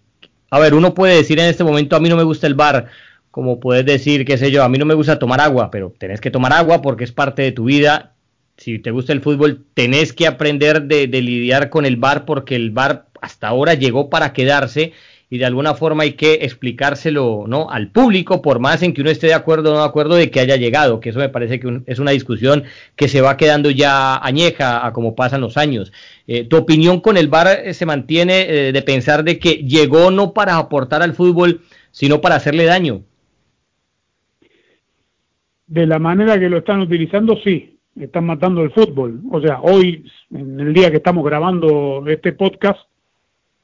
a 0.50 0.60
ver, 0.60 0.74
uno 0.74 0.94
puede 0.94 1.16
decir 1.16 1.40
en 1.40 1.46
este 1.46 1.64
momento 1.64 1.96
a 1.96 2.00
mí 2.00 2.08
no 2.08 2.16
me 2.16 2.22
gusta 2.22 2.46
el 2.46 2.54
bar, 2.54 2.86
como 3.32 3.58
puedes 3.58 3.84
decir, 3.84 4.24
qué 4.24 4.38
sé 4.38 4.52
yo, 4.52 4.62
a 4.62 4.68
mí 4.68 4.78
no 4.78 4.86
me 4.86 4.94
gusta 4.94 5.18
tomar 5.18 5.40
agua, 5.40 5.70
pero 5.72 5.92
tenés 5.98 6.20
que 6.20 6.30
tomar 6.30 6.52
agua 6.52 6.82
porque 6.82 7.04
es 7.04 7.12
parte 7.12 7.42
de 7.42 7.52
tu 7.52 7.64
vida. 7.64 8.15
Si 8.56 8.78
te 8.78 8.90
gusta 8.90 9.12
el 9.12 9.20
fútbol, 9.20 9.64
tenés 9.74 10.12
que 10.12 10.26
aprender 10.26 10.82
de, 10.82 11.06
lidiar 11.08 11.68
con 11.68 11.84
el 11.84 11.96
bar 11.96 12.24
porque 12.24 12.56
el 12.56 12.70
bar 12.70 13.06
hasta 13.20 13.48
ahora 13.48 13.74
llegó 13.74 14.08
para 14.08 14.32
quedarse 14.32 14.92
y 15.28 15.38
de 15.38 15.44
alguna 15.44 15.74
forma 15.74 16.04
hay 16.04 16.12
que 16.12 16.34
explicárselo 16.42 17.44
¿no? 17.48 17.68
al 17.68 17.90
público, 17.90 18.40
por 18.40 18.60
más 18.60 18.82
en 18.82 18.94
que 18.94 19.02
uno 19.02 19.10
esté 19.10 19.26
de 19.26 19.34
acuerdo 19.34 19.70
o 19.70 19.74
no 19.74 19.80
de 19.80 19.86
acuerdo 19.86 20.14
de 20.14 20.30
que 20.30 20.40
haya 20.40 20.56
llegado, 20.56 21.00
que 21.00 21.10
eso 21.10 21.18
me 21.18 21.28
parece 21.28 21.60
que 21.60 21.82
es 21.86 21.98
una 21.98 22.12
discusión 22.12 22.64
que 22.94 23.08
se 23.08 23.20
va 23.20 23.36
quedando 23.36 23.70
ya 23.70 24.16
añeja 24.16 24.86
a 24.86 24.92
como 24.92 25.14
pasan 25.14 25.40
los 25.40 25.56
años. 25.56 25.92
Eh, 26.26 26.44
¿Tu 26.44 26.56
opinión 26.56 27.00
con 27.00 27.16
el 27.16 27.28
VAR 27.28 27.48
eh, 27.64 27.74
se 27.74 27.86
mantiene 27.86 28.46
eh, 28.48 28.72
de 28.72 28.82
pensar 28.82 29.24
de 29.24 29.38
que 29.38 29.56
llegó 29.64 30.10
no 30.10 30.32
para 30.32 30.56
aportar 30.56 31.02
al 31.02 31.12
fútbol, 31.12 31.60
sino 31.90 32.20
para 32.20 32.36
hacerle 32.36 32.64
daño? 32.64 33.02
De 35.66 35.86
la 35.86 35.98
manera 35.98 36.38
que 36.38 36.48
lo 36.48 36.58
están 36.58 36.80
utilizando, 36.80 37.36
sí, 37.42 37.75
están 38.00 38.26
matando 38.26 38.62
el 38.62 38.72
fútbol. 38.72 39.20
O 39.30 39.40
sea, 39.40 39.60
hoy, 39.60 40.04
en 40.30 40.60
el 40.60 40.72
día 40.72 40.90
que 40.90 40.98
estamos 40.98 41.24
grabando 41.24 42.04
este 42.06 42.32
podcast, 42.32 42.80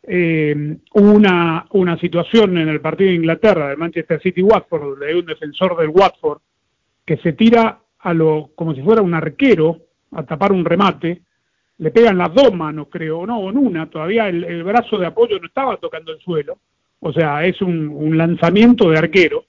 eh, 0.04 0.76
una, 0.94 1.66
una 1.70 1.98
situación 1.98 2.58
en 2.58 2.68
el 2.68 2.80
partido 2.80 3.10
de 3.10 3.16
Inglaterra, 3.16 3.68
del 3.68 3.78
Manchester 3.78 4.20
City-Watford, 4.20 5.02
hay 5.02 5.14
un 5.14 5.26
defensor 5.26 5.76
del 5.76 5.90
Watford 5.90 6.40
que 7.04 7.18
se 7.18 7.32
tira 7.32 7.80
a 8.00 8.14
lo, 8.14 8.50
como 8.54 8.74
si 8.74 8.82
fuera 8.82 9.02
un 9.02 9.14
arquero 9.14 9.78
a 10.12 10.24
tapar 10.24 10.52
un 10.52 10.64
remate, 10.64 11.22
le 11.78 11.90
pegan 11.90 12.18
las 12.18 12.34
dos 12.34 12.52
manos, 12.52 12.88
creo, 12.90 13.26
no, 13.26 13.48
en 13.48 13.56
una, 13.56 13.88
todavía 13.88 14.28
el, 14.28 14.62
brazo 14.62 14.98
de 14.98 15.06
apoyo 15.06 15.38
no 15.38 15.46
estaba 15.46 15.76
tocando 15.76 16.12
el 16.12 16.20
suelo, 16.20 16.58
o 17.00 17.12
sea, 17.12 17.44
es 17.44 17.60
un, 17.62 17.88
un 17.88 18.16
lanzamiento 18.16 18.90
de 18.90 18.98
arquero, 18.98 19.44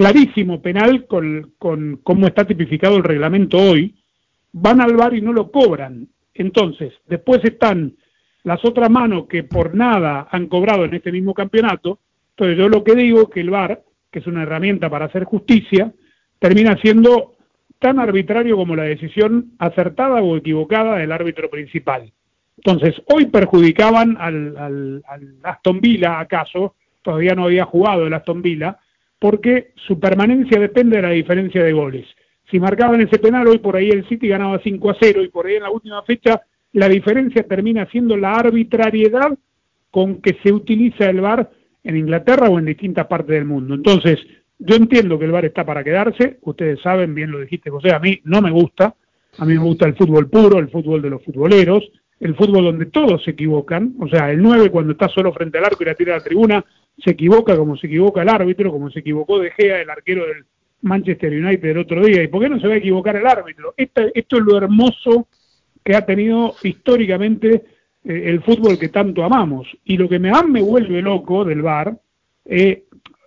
clarísimo 0.00 0.62
penal 0.62 1.06
con, 1.06 1.52
con 1.58 2.00
cómo 2.02 2.26
está 2.26 2.46
tipificado 2.46 2.96
el 2.96 3.04
reglamento 3.04 3.58
hoy, 3.58 3.94
van 4.50 4.80
al 4.80 4.96
bar 4.96 5.12
y 5.12 5.20
no 5.20 5.30
lo 5.34 5.50
cobran. 5.50 6.08
Entonces, 6.32 6.94
después 7.06 7.44
están 7.44 7.96
las 8.42 8.64
otras 8.64 8.88
manos 8.88 9.26
que 9.28 9.44
por 9.44 9.74
nada 9.74 10.26
han 10.30 10.46
cobrado 10.46 10.86
en 10.86 10.94
este 10.94 11.12
mismo 11.12 11.34
campeonato. 11.34 11.98
Entonces 12.30 12.56
yo 12.56 12.70
lo 12.70 12.82
que 12.82 12.94
digo 12.94 13.20
es 13.20 13.28
que 13.28 13.40
el 13.40 13.50
VAR, 13.50 13.82
que 14.10 14.20
es 14.20 14.26
una 14.26 14.44
herramienta 14.44 14.88
para 14.88 15.04
hacer 15.04 15.24
justicia, 15.24 15.92
termina 16.38 16.78
siendo 16.80 17.34
tan 17.78 17.98
arbitrario 17.98 18.56
como 18.56 18.74
la 18.74 18.84
decisión 18.84 19.52
acertada 19.58 20.22
o 20.22 20.34
equivocada 20.34 20.96
del 20.96 21.12
árbitro 21.12 21.50
principal. 21.50 22.10
Entonces, 22.56 22.94
hoy 23.12 23.26
perjudicaban 23.26 24.16
al, 24.18 24.56
al, 24.56 25.02
Aston 25.42 25.82
Villa, 25.82 26.20
acaso, 26.20 26.74
todavía 27.02 27.34
no 27.34 27.44
había 27.44 27.66
jugado 27.66 28.06
el 28.06 28.14
Aston 28.14 28.40
Villa, 28.40 28.78
porque 29.20 29.72
su 29.86 30.00
permanencia 30.00 30.58
depende 30.58 30.96
de 30.96 31.02
la 31.02 31.10
diferencia 31.10 31.62
de 31.62 31.72
goles. 31.72 32.06
Si 32.50 32.58
marcaban 32.58 33.00
ese 33.00 33.18
penal, 33.18 33.46
hoy 33.46 33.58
por 33.58 33.76
ahí 33.76 33.90
el 33.90 34.08
City 34.08 34.26
ganaba 34.26 34.60
5 34.60 34.90
a 34.90 34.96
0 35.00 35.22
y 35.22 35.28
por 35.28 35.46
ahí 35.46 35.54
en 35.54 35.62
la 35.62 35.70
última 35.70 36.02
fecha 36.02 36.42
la 36.72 36.88
diferencia 36.88 37.42
termina 37.44 37.86
siendo 37.90 38.16
la 38.16 38.32
arbitrariedad 38.32 39.36
con 39.90 40.20
que 40.20 40.38
se 40.42 40.52
utiliza 40.52 41.08
el 41.08 41.20
VAR 41.20 41.50
en 41.84 41.96
Inglaterra 41.96 42.48
o 42.48 42.58
en 42.58 42.64
distintas 42.64 43.06
partes 43.06 43.34
del 43.34 43.44
mundo. 43.44 43.74
Entonces, 43.74 44.18
yo 44.58 44.76
entiendo 44.76 45.18
que 45.18 45.26
el 45.26 45.32
VAR 45.32 45.44
está 45.44 45.64
para 45.64 45.84
quedarse, 45.84 46.38
ustedes 46.42 46.80
saben, 46.80 47.14
bien 47.14 47.30
lo 47.30 47.40
dijiste 47.40 47.70
José, 47.70 47.92
a 47.92 47.98
mí 47.98 48.20
no 48.24 48.40
me 48.40 48.50
gusta, 48.50 48.94
a 49.38 49.44
mí 49.44 49.54
me 49.54 49.64
gusta 49.64 49.86
el 49.86 49.96
fútbol 49.96 50.28
puro, 50.28 50.58
el 50.58 50.70
fútbol 50.70 51.02
de 51.02 51.10
los 51.10 51.22
futboleros, 51.24 51.90
el 52.20 52.34
fútbol 52.34 52.64
donde 52.64 52.86
todos 52.86 53.22
se 53.24 53.32
equivocan, 53.32 53.94
o 53.98 54.08
sea, 54.08 54.30
el 54.30 54.42
9 54.42 54.70
cuando 54.70 54.92
está 54.92 55.08
solo 55.08 55.32
frente 55.32 55.58
al 55.58 55.64
arco 55.64 55.82
y 55.82 55.86
la 55.86 55.94
tira 55.94 56.14
a 56.14 56.18
la 56.18 56.24
tribuna, 56.24 56.64
se 57.02 57.10
equivoca 57.10 57.56
como 57.56 57.76
se 57.76 57.86
equivoca 57.86 58.22
el 58.22 58.28
árbitro, 58.28 58.70
como 58.70 58.90
se 58.90 59.00
equivocó 59.00 59.38
De 59.38 59.50
Gea, 59.50 59.80
el 59.80 59.90
arquero 59.90 60.26
del 60.26 60.44
Manchester 60.82 61.32
United 61.32 61.68
el 61.68 61.78
otro 61.78 62.04
día, 62.04 62.22
¿y 62.22 62.28
por 62.28 62.42
qué 62.42 62.48
no 62.48 62.60
se 62.60 62.66
va 62.66 62.74
a 62.74 62.78
equivocar 62.78 63.16
el 63.16 63.26
árbitro? 63.26 63.74
esto 63.76 64.10
es 64.14 64.42
lo 64.42 64.56
hermoso 64.56 65.28
que 65.84 65.94
ha 65.94 66.04
tenido 66.04 66.54
históricamente 66.62 67.64
eh, 68.04 68.22
el 68.26 68.42
fútbol 68.42 68.78
que 68.78 68.88
tanto 68.88 69.24
amamos. 69.24 69.66
Y 69.84 69.96
lo 69.96 70.08
que 70.08 70.18
me, 70.18 70.30
más 70.30 70.46
me 70.46 70.62
vuelve 70.62 71.02
loco 71.02 71.44
del 71.44 71.62
VAR, 71.62 71.98
eh, 72.44 72.84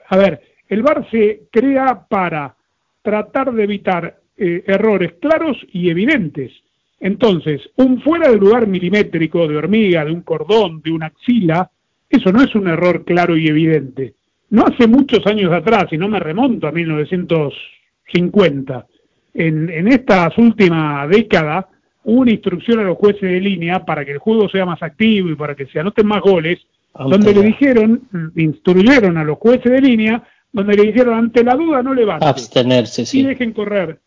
a 0.10 0.18
ver, 0.18 0.42
el 0.68 0.82
VAR 0.82 1.10
se 1.10 1.44
crea 1.52 2.06
para 2.08 2.56
tratar 3.02 3.54
de 3.54 3.64
evitar 3.64 4.20
eh, 4.38 4.64
errores 4.66 5.14
claros 5.20 5.58
y 5.72 5.90
evidentes. 5.90 6.52
Entonces, 7.00 7.62
un 7.76 8.02
fuera 8.02 8.30
de 8.30 8.38
lugar 8.38 8.66
milimétrico 8.66 9.48
de 9.48 9.58
hormiga, 9.58 10.06
de 10.06 10.12
un 10.12 10.22
cordón, 10.22 10.82
de 10.82 10.92
una 10.92 11.08
axila, 11.08 11.70
eso 12.18 12.32
no 12.32 12.42
es 12.42 12.56
un 12.56 12.68
error 12.68 13.06
claro 13.06 13.38
y 13.38 13.48
evidente. 13.48 14.16
No 14.50 14.66
hace 14.66 14.88
muchos 14.88 15.26
años 15.26 15.52
atrás, 15.52 15.86
y 15.92 15.98
no 15.98 16.08
me 16.08 16.20
remonto 16.20 16.68
a 16.68 16.72
1950, 16.72 18.88
en, 19.34 19.70
en 19.70 19.88
estas 19.88 20.38
últimas 20.38 21.10
décadas, 21.10 21.66
una 22.04 22.32
instrucción 22.32 22.80
a 22.80 22.84
los 22.84 22.98
jueces 22.98 23.22
de 23.22 23.40
línea 23.40 23.86
para 23.86 24.06
que 24.06 24.12
el 24.12 24.20
juego 24.20 24.50
sea 24.50 24.66
más 24.66 24.84
activo 24.84 25.30
y 25.30 25.36
para 25.36 25.56
que 25.56 25.66
se 25.68 25.80
anoten 25.80 26.06
más 26.06 26.22
goles, 26.22 26.60
donde 26.94 27.34
le 27.34 27.42
dijeron, 27.42 28.32
instruyeron 28.36 29.18
a 29.18 29.24
los 29.24 29.38
jueces 29.38 29.72
de 29.72 29.82
línea, 29.82 30.24
donde 30.52 30.76
le 30.76 30.84
dijeron 30.84 31.18
ante 31.18 31.44
la 31.44 31.56
duda 31.56 31.82
no 31.82 31.94
levanten. 31.94 32.28
Abstenerse, 32.28 33.06
sí. 33.06 33.22
Y 33.22 33.24
dejen 33.24 33.54
correr. 33.54 34.00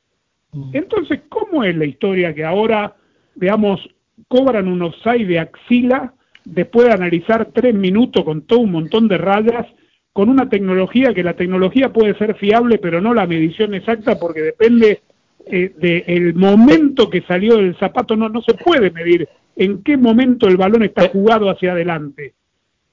Mm. 0.52 0.70
Entonces, 0.72 1.20
¿cómo 1.28 1.64
es 1.64 1.76
la 1.76 1.84
historia 1.84 2.34
que 2.34 2.44
ahora, 2.44 2.94
veamos, 3.34 3.80
cobran 4.28 4.68
un 4.68 4.82
offside 4.82 5.26
de 5.26 5.40
axila 5.40 6.14
después 6.46 6.86
de 6.86 6.94
analizar 6.94 7.48
tres 7.52 7.74
minutos 7.74 8.24
con 8.24 8.42
todo 8.42 8.60
un 8.60 8.70
montón 8.70 9.08
de 9.08 9.18
rayas, 9.18 9.66
con 10.12 10.28
una 10.30 10.48
tecnología 10.48 11.12
que 11.12 11.22
la 11.22 11.34
tecnología 11.34 11.92
puede 11.92 12.16
ser 12.16 12.36
fiable, 12.36 12.78
pero 12.78 13.00
no 13.00 13.12
la 13.12 13.26
medición 13.26 13.74
exacta 13.74 14.18
porque 14.18 14.40
depende 14.40 15.02
eh, 15.44 15.72
del 15.76 16.34
momento 16.34 17.10
que 17.10 17.22
salió 17.22 17.56
del 17.56 17.76
zapato, 17.76 18.16
no, 18.16 18.28
no 18.28 18.40
se 18.42 18.54
puede 18.54 18.90
medir 18.90 19.28
en 19.56 19.82
qué 19.82 19.96
momento 19.96 20.46
el 20.46 20.56
balón 20.56 20.84
está 20.84 21.08
jugado 21.08 21.50
hacia 21.50 21.72
adelante. 21.72 22.34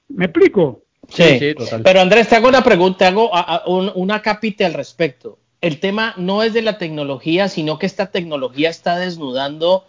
¿Me 0.08 0.26
explico? 0.26 0.82
Sí, 1.08 1.38
sí 1.38 1.54
pero 1.82 2.00
Andrés, 2.00 2.28
te 2.28 2.36
hago 2.36 2.48
una 2.48 2.64
pregunta, 2.64 3.08
hago 3.08 3.30
una 3.94 4.20
capite 4.20 4.64
al 4.64 4.74
respecto. 4.74 5.38
El 5.60 5.80
tema 5.80 6.14
no 6.16 6.42
es 6.42 6.52
de 6.52 6.62
la 6.62 6.76
tecnología, 6.76 7.48
sino 7.48 7.78
que 7.78 7.86
esta 7.86 8.10
tecnología 8.10 8.68
está 8.68 8.98
desnudando 8.98 9.84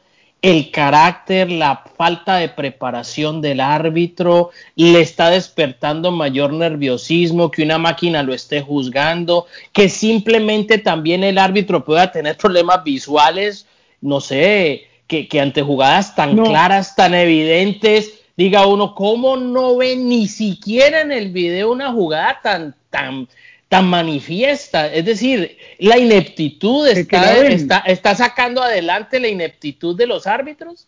el 0.46 0.70
carácter, 0.70 1.52
la 1.52 1.84
falta 1.98 2.36
de 2.36 2.50
preparación 2.50 3.41
del 3.41 3.60
árbitro, 3.60 4.52
le 4.76 5.02
está 5.02 5.32
despertando 5.32 6.12
mayor 6.12 6.54
nerviosismo, 6.54 7.50
que 7.50 7.64
una 7.64 7.80
máquina 7.80 8.22
lo 8.22 8.32
esté 8.32 8.62
juzgando, 8.62 9.48
que 9.74 9.89
simplemente 9.89 10.78
también 10.78 11.24
el 11.24 11.39
árbitro 11.39 11.84
pueda 11.84 12.12
tener 12.12 12.38
problemas 12.38 12.84
visuales, 12.84 13.66
no 14.02 14.22
sé, 14.22 14.88
que, 15.08 15.28
ante 15.41 15.64
jugadas 15.64 16.14
tan 16.14 16.38
claras, 16.38 16.96
tan 16.96 17.16
evidentes, 17.16 18.14
diga 18.38 18.68
uno, 18.68 18.93
¿cómo 18.93 19.38
no 19.38 19.78
ve 19.78 19.96
ni 19.96 20.28
siquiera 20.28 21.02
en 21.02 21.12
el 21.12 21.32
video 21.32 21.72
una 21.72 21.91
jugada 21.91 22.39
tan, 22.43 22.76
tan, 22.91 23.28
tan 23.70 23.88
manifiesta. 23.88 24.93
Es 24.93 25.05
decir, 25.05 25.57
la 25.80 25.97
ineptitud 25.97 26.88
está, 26.88 27.45
está, 27.47 27.80
está, 27.80 28.16
sacando 28.16 28.61
adelante 28.61 29.20
la 29.20 29.28
ineptitud 29.28 29.97
de 29.97 30.07
los 30.07 30.28
árbitros. 30.28 30.88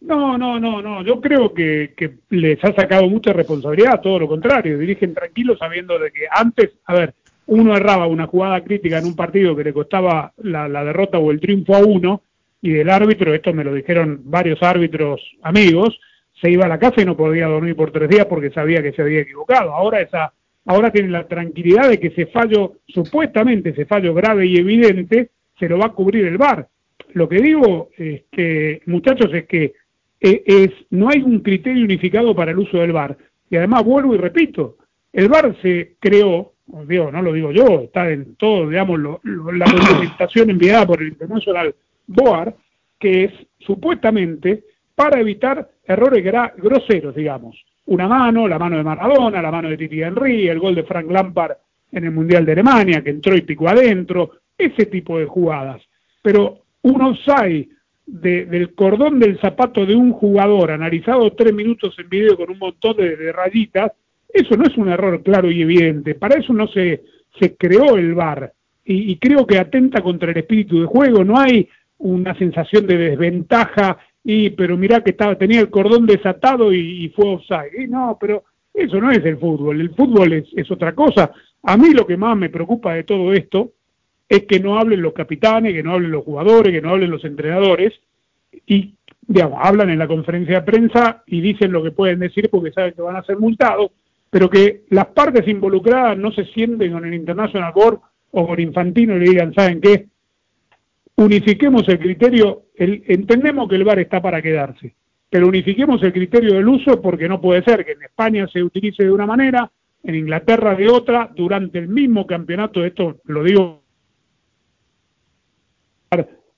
No, 0.00 0.36
no, 0.36 0.60
no, 0.60 0.82
no. 0.82 1.02
Yo 1.02 1.20
creo 1.20 1.54
que, 1.54 1.94
que 1.96 2.16
les 2.30 2.62
ha 2.62 2.74
sacado 2.74 3.08
mucha 3.08 3.32
responsabilidad, 3.32 4.00
todo 4.02 4.18
lo 4.18 4.28
contrario. 4.28 4.78
Dirigen 4.78 5.14
tranquilos 5.14 5.58
sabiendo 5.58 5.98
de 5.98 6.12
que 6.12 6.26
antes, 6.30 6.72
a 6.84 6.94
ver, 6.94 7.14
uno 7.46 7.76
erraba 7.76 8.06
una 8.06 8.26
jugada 8.26 8.62
crítica 8.62 8.98
en 8.98 9.06
un 9.06 9.16
partido 9.16 9.56
que 9.56 9.64
le 9.64 9.72
costaba 9.72 10.32
la, 10.38 10.68
la 10.68 10.84
derrota 10.84 11.18
o 11.18 11.30
el 11.30 11.40
triunfo 11.40 11.74
a 11.74 11.78
uno, 11.78 12.22
y 12.64 12.70
del 12.70 12.88
árbitro, 12.88 13.34
esto 13.34 13.52
me 13.52 13.62
lo 13.62 13.74
dijeron 13.74 14.22
varios 14.24 14.62
árbitros 14.62 15.20
amigos, 15.42 16.00
se 16.40 16.50
iba 16.50 16.64
a 16.64 16.68
la 16.68 16.78
casa 16.78 17.02
y 17.02 17.04
no 17.04 17.14
podía 17.14 17.46
dormir 17.46 17.76
por 17.76 17.92
tres 17.92 18.08
días 18.08 18.24
porque 18.24 18.50
sabía 18.52 18.82
que 18.82 18.92
se 18.92 19.02
había 19.02 19.20
equivocado. 19.20 19.74
Ahora 19.74 20.00
esa 20.00 20.32
ahora 20.66 20.90
tienen 20.90 21.12
la 21.12 21.26
tranquilidad 21.26 21.88
de 21.88 22.00
que 22.00 22.08
ese 22.08 22.26
fallo, 22.26 22.74
supuestamente 22.86 23.70
ese 23.70 23.86
fallo 23.86 24.14
grave 24.14 24.46
y 24.46 24.56
evidente, 24.56 25.30
se 25.58 25.68
lo 25.68 25.78
va 25.78 25.86
a 25.86 25.92
cubrir 25.92 26.26
el 26.26 26.38
VAR. 26.38 26.68
Lo 27.12 27.28
que 27.28 27.40
digo, 27.40 27.90
este, 27.96 28.82
muchachos, 28.86 29.32
es 29.32 29.46
que 29.46 29.74
e, 30.20 30.42
es, 30.46 30.70
no 30.90 31.10
hay 31.10 31.22
un 31.22 31.40
criterio 31.40 31.84
unificado 31.84 32.34
para 32.34 32.50
el 32.50 32.58
uso 32.58 32.78
del 32.78 32.92
VAR. 32.92 33.16
Y 33.50 33.56
además 33.56 33.84
vuelvo 33.84 34.14
y 34.14 34.18
repito, 34.18 34.78
el 35.12 35.28
VAR 35.28 35.54
se 35.60 35.96
creó, 36.00 36.54
digo, 36.86 37.12
no 37.12 37.22
lo 37.22 37.32
digo 37.32 37.52
yo, 37.52 37.82
está 37.82 38.10
en 38.10 38.34
todo, 38.36 38.68
digamos, 38.68 38.98
la 39.22 39.66
documentación 39.66 40.50
enviada 40.50 40.86
por 40.86 41.02
el 41.02 41.08
International 41.08 41.74
Board, 42.06 42.54
que 42.98 43.24
es 43.24 43.32
supuestamente 43.58 44.64
para 44.94 45.20
evitar 45.20 45.70
errores 45.86 46.24
groseros, 46.56 47.14
digamos 47.14 47.64
una 47.86 48.08
mano, 48.08 48.48
la 48.48 48.58
mano 48.58 48.76
de 48.76 48.82
Maradona, 48.82 49.42
la 49.42 49.50
mano 49.50 49.68
de 49.68 49.76
Titi 49.76 50.02
Henry, 50.02 50.48
el 50.48 50.58
gol 50.58 50.74
de 50.74 50.84
Frank 50.84 51.10
Lampard 51.10 51.52
en 51.92 52.04
el 52.04 52.10
Mundial 52.10 52.44
de 52.44 52.52
Alemania, 52.52 53.02
que 53.02 53.10
entró 53.10 53.36
y 53.36 53.42
picó 53.42 53.68
adentro, 53.68 54.32
ese 54.56 54.86
tipo 54.86 55.18
de 55.18 55.26
jugadas. 55.26 55.82
Pero 56.22 56.62
un 56.82 57.02
offside 57.02 57.68
del 58.06 58.74
cordón 58.74 59.18
del 59.18 59.38
zapato 59.38 59.86
de 59.86 59.94
un 59.94 60.12
jugador, 60.12 60.70
analizado 60.70 61.32
tres 61.32 61.54
minutos 61.54 61.94
en 61.98 62.08
video 62.08 62.36
con 62.36 62.50
un 62.50 62.58
montón 62.58 62.96
de, 62.96 63.32
rayitas, 63.32 63.92
eso 64.28 64.56
no 64.56 64.64
es 64.64 64.76
un 64.76 64.88
error 64.88 65.22
claro 65.22 65.50
y 65.50 65.62
evidente. 65.62 66.14
Para 66.14 66.38
eso 66.38 66.52
no 66.52 66.66
se, 66.68 67.02
se 67.38 67.56
creó 67.56 67.96
el 67.96 68.14
VAR. 68.14 68.52
Y 68.86 69.16
creo 69.16 69.46
que 69.46 69.58
atenta 69.58 70.02
contra 70.02 70.30
el 70.30 70.36
espíritu 70.36 70.80
de 70.80 70.86
juego. 70.86 71.24
No 71.24 71.38
hay 71.38 71.66
una 71.98 72.34
sensación 72.34 72.86
de 72.86 72.98
desventaja 72.98 73.96
y 74.24 74.50
pero 74.50 74.78
mirá 74.78 75.02
que 75.02 75.10
estaba, 75.10 75.36
tenía 75.36 75.60
el 75.60 75.68
cordón 75.68 76.06
desatado 76.06 76.72
y, 76.72 77.10
fue 77.10 77.34
offside. 77.34 77.84
Y 77.84 77.86
no, 77.86 78.16
pero 78.18 78.44
eso 78.72 78.98
no 78.98 79.10
es 79.10 79.24
el 79.24 79.36
fútbol, 79.36 79.80
el 79.80 79.94
fútbol 79.94 80.32
es, 80.32 80.70
otra 80.70 80.94
cosa. 80.94 81.30
A 81.62 81.76
mí 81.76 81.90
lo 81.90 82.06
que 82.06 82.16
más 82.16 82.36
me 82.36 82.48
preocupa 82.48 82.94
de 82.94 83.04
todo 83.04 83.34
esto 83.34 83.72
es 84.26 84.44
que 84.44 84.58
no 84.58 84.78
hablen 84.78 85.02
los 85.02 85.12
capitanes, 85.12 85.74
que 85.74 85.82
no 85.82 85.92
hablen 85.92 86.10
los 86.10 86.24
jugadores, 86.24 86.72
que 86.72 86.80
no 86.80 86.90
hablen 86.90 87.10
los 87.10 87.24
entrenadores 87.24 87.92
y, 88.66 88.94
digamos, 89.20 89.58
hablan 89.62 89.90
en 89.90 89.98
la 89.98 90.08
conferencia 90.08 90.60
de 90.60 90.72
prensa 90.72 91.22
y 91.26 91.42
dicen 91.42 91.70
lo 91.70 91.82
que 91.82 91.90
pueden 91.90 92.20
decir 92.20 92.48
porque 92.50 92.72
saben 92.72 92.94
que 92.94 93.02
van 93.02 93.16
a 93.16 93.24
ser 93.24 93.38
multados, 93.38 93.90
pero 94.30 94.48
que 94.48 94.84
las 94.88 95.06
partes 95.06 95.46
involucradas 95.46 96.16
no 96.16 96.32
se 96.32 96.46
sienten 96.46 96.92
con 96.92 97.04
el 97.04 97.12
International 97.12 97.72
Board 97.74 98.00
o 98.30 98.46
con 98.46 98.58
Infantino 98.58 99.16
y 99.16 99.20
le 99.20 99.30
digan, 99.30 99.52
¿saben 99.52 99.82
qué? 99.82 100.06
Unifiquemos 101.16 101.88
el 101.88 101.98
criterio, 101.98 102.64
entendemos 102.76 103.68
que 103.68 103.76
el 103.76 103.84
VAR 103.84 104.00
está 104.00 104.20
para 104.20 104.42
quedarse, 104.42 104.94
pero 105.30 105.48
unifiquemos 105.48 106.02
el 106.02 106.12
criterio 106.12 106.54
del 106.54 106.68
uso 106.68 107.00
porque 107.00 107.28
no 107.28 107.40
puede 107.40 107.62
ser 107.62 107.84
que 107.84 107.92
en 107.92 108.02
España 108.02 108.46
se 108.52 108.62
utilice 108.62 109.04
de 109.04 109.12
una 109.12 109.26
manera, 109.26 109.70
en 110.02 110.14
Inglaterra 110.14 110.74
de 110.74 110.88
otra, 110.88 111.30
durante 111.34 111.78
el 111.78 111.88
mismo 111.88 112.26
campeonato, 112.26 112.84
esto 112.84 113.20
lo 113.24 113.42
digo 113.42 113.82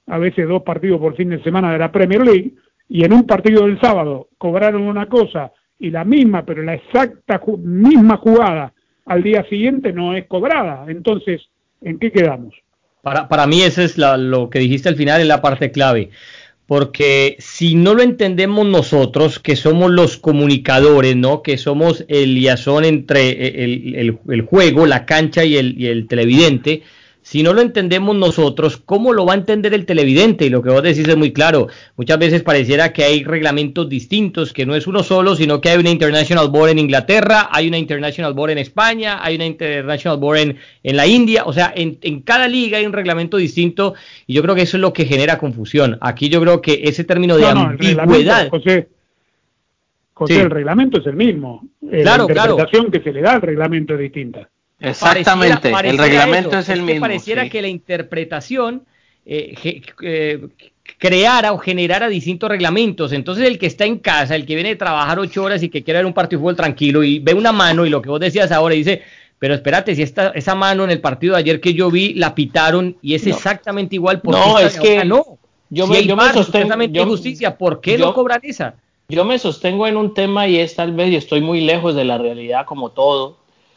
a 0.08 0.18
veces 0.18 0.46
dos 0.48 0.62
partidos 0.62 1.00
por 1.00 1.16
fin 1.16 1.30
de 1.30 1.42
semana 1.42 1.72
de 1.72 1.78
la 1.78 1.90
Premier 1.90 2.24
League, 2.24 2.54
y 2.88 3.04
en 3.04 3.12
un 3.12 3.26
partido 3.26 3.66
del 3.66 3.80
sábado 3.80 4.28
cobraron 4.38 4.82
una 4.82 5.06
cosa 5.06 5.52
y 5.78 5.90
la 5.90 6.04
misma, 6.04 6.44
pero 6.44 6.62
la 6.62 6.74
exacta 6.74 7.40
misma 7.58 8.16
jugada 8.16 8.72
al 9.06 9.22
día 9.22 9.44
siguiente 9.44 9.92
no 9.92 10.14
es 10.14 10.26
cobrada. 10.26 10.84
Entonces, 10.88 11.48
¿en 11.80 11.98
qué 11.98 12.10
quedamos? 12.10 12.54
Para, 13.06 13.28
para 13.28 13.46
mí 13.46 13.62
eso 13.62 13.82
es 13.82 13.98
lo 13.98 14.50
que 14.50 14.58
dijiste 14.58 14.88
al 14.88 14.96
final, 14.96 15.20
en 15.20 15.28
la 15.28 15.40
parte 15.40 15.70
clave. 15.70 16.10
Porque 16.66 17.36
si 17.38 17.76
no 17.76 17.94
lo 17.94 18.02
entendemos 18.02 18.66
nosotros, 18.66 19.38
que 19.38 19.54
somos 19.54 19.92
los 19.92 20.16
comunicadores, 20.16 21.14
¿no? 21.14 21.40
Que 21.40 21.56
somos 21.56 22.04
el 22.08 22.34
liazón 22.34 22.84
entre 22.84 23.62
el, 23.62 24.18
el, 24.26 24.42
juego, 24.42 24.86
la 24.86 25.06
cancha 25.06 25.44
y 25.44 25.56
el, 25.56 25.80
y 25.80 25.86
el 25.86 26.08
televidente, 26.08 26.82
si 27.26 27.42
no 27.42 27.52
lo 27.52 27.60
entendemos 27.60 28.14
nosotros, 28.14 28.76
¿cómo 28.76 29.12
lo 29.12 29.26
va 29.26 29.32
a 29.32 29.36
entender 29.36 29.74
el 29.74 29.84
televidente? 29.84 30.46
Y 30.46 30.48
lo 30.48 30.62
que 30.62 30.70
vos 30.70 30.80
decís 30.80 31.08
es 31.08 31.16
muy 31.16 31.32
claro. 31.32 31.66
Muchas 31.96 32.20
veces 32.20 32.44
pareciera 32.44 32.92
que 32.92 33.02
hay 33.02 33.24
reglamentos 33.24 33.88
distintos, 33.88 34.52
que 34.52 34.64
no 34.64 34.76
es 34.76 34.86
uno 34.86 35.02
solo, 35.02 35.34
sino 35.34 35.60
que 35.60 35.70
hay 35.70 35.78
una 35.78 35.90
International 35.90 36.48
Board 36.50 36.70
en 36.70 36.78
Inglaterra, 36.78 37.48
hay 37.50 37.66
una 37.66 37.78
International 37.78 38.32
Board 38.32 38.52
en 38.52 38.58
España, 38.58 39.18
hay 39.20 39.34
una 39.34 39.46
International 39.46 40.20
Board 40.20 40.38
en, 40.38 40.56
en 40.84 40.96
la 40.96 41.08
India. 41.08 41.42
O 41.46 41.52
sea, 41.52 41.72
en, 41.74 41.98
en, 42.02 42.20
cada 42.20 42.46
liga 42.46 42.78
hay 42.78 42.86
un 42.86 42.92
reglamento 42.92 43.38
distinto 43.38 43.94
y 44.28 44.34
yo 44.34 44.42
creo 44.42 44.54
que 44.54 44.62
eso 44.62 44.76
es 44.76 44.80
lo 44.80 44.92
que 44.92 45.04
genera 45.04 45.36
confusión. 45.36 45.98
Aquí 46.02 46.28
yo 46.28 46.40
creo 46.40 46.62
que 46.62 46.82
ese 46.84 47.02
término 47.02 47.36
de 47.36 47.46
ambigüedad... 47.46 48.50
José, 48.50 48.86
José 50.14 50.42
el 50.42 50.50
reglamento 50.50 51.00
es 51.00 51.06
el 51.08 51.16
mismo. 51.16 51.66
Eh, 51.90 52.02
claro, 52.02 52.28
la 52.28 52.34
interpretación 52.34 52.92
que 52.92 53.00
se 53.00 53.12
le 53.12 53.20
da 53.20 53.32
al 53.32 53.42
reglamento 53.42 53.94
es 53.94 53.98
distinta. 53.98 54.48
Exactamente, 54.80 55.70
el 55.70 55.98
reglamento 55.98 56.58
es 56.58 56.68
el 56.68 56.82
mismo. 56.82 57.00
pareciera 57.00 57.48
que 57.48 57.62
la 57.62 57.68
interpretación 57.68 58.82
eh, 59.24 59.82
eh, 60.02 60.48
creara 60.98 61.52
o 61.52 61.58
generara 61.58 62.08
distintos 62.08 62.48
reglamentos. 62.48 63.12
Entonces 63.12 63.46
el 63.46 63.58
que 63.58 63.66
está 63.66 63.84
en 63.84 63.98
casa, 63.98 64.34
el 64.36 64.46
que 64.46 64.54
viene 64.54 64.70
a 64.70 64.78
trabajar 64.78 65.18
ocho 65.18 65.42
horas 65.42 65.62
y 65.62 65.68
que 65.68 65.82
quiere 65.82 65.98
ver 65.98 66.06
un 66.06 66.12
partido 66.12 66.38
de 66.38 66.42
fútbol 66.42 66.56
tranquilo 66.56 67.02
y 67.02 67.18
ve 67.18 67.34
una 67.34 67.52
mano 67.52 67.86
y 67.86 67.90
lo 67.90 68.02
que 68.02 68.08
vos 68.08 68.20
decías 68.20 68.52
ahora 68.52 68.74
dice, 68.74 69.02
pero 69.38 69.54
espérate, 69.54 69.94
si 69.94 70.02
esta, 70.02 70.28
esa 70.28 70.54
mano 70.54 70.84
en 70.84 70.90
el 70.90 71.00
partido 71.00 71.34
de 71.34 71.40
ayer 71.40 71.60
que 71.60 71.74
yo 71.74 71.90
vi 71.90 72.14
la 72.14 72.34
pitaron 72.34 72.96
y 73.02 73.14
es 73.14 73.26
exactamente 73.26 73.96
igual. 73.96 74.20
¿por 74.20 74.34
no, 74.34 74.58
es 74.58 74.78
que 74.78 75.04
no. 75.04 75.38
Yo 75.68 75.86
me, 75.86 76.06
yo 76.06 76.16
me 76.16 76.32
sostengo. 76.32 76.80
Yo, 76.84 77.06
justicia, 77.06 77.58
¿por 77.58 77.80
qué 77.80 77.98
no 77.98 78.14
cobran 78.14 78.40
esa? 78.44 78.76
Yo 79.08 79.24
me 79.24 79.38
sostengo 79.38 79.86
en 79.86 79.96
un 79.96 80.14
tema 80.14 80.48
y 80.48 80.58
es 80.58 80.74
tal 80.74 80.92
vez, 80.92 81.10
y 81.10 81.16
estoy 81.16 81.40
muy 81.40 81.60
lejos 81.60 81.94
de 81.94 82.04
la 82.04 82.18
realidad 82.18 82.66
como 82.66 82.90
todo, 82.90 83.36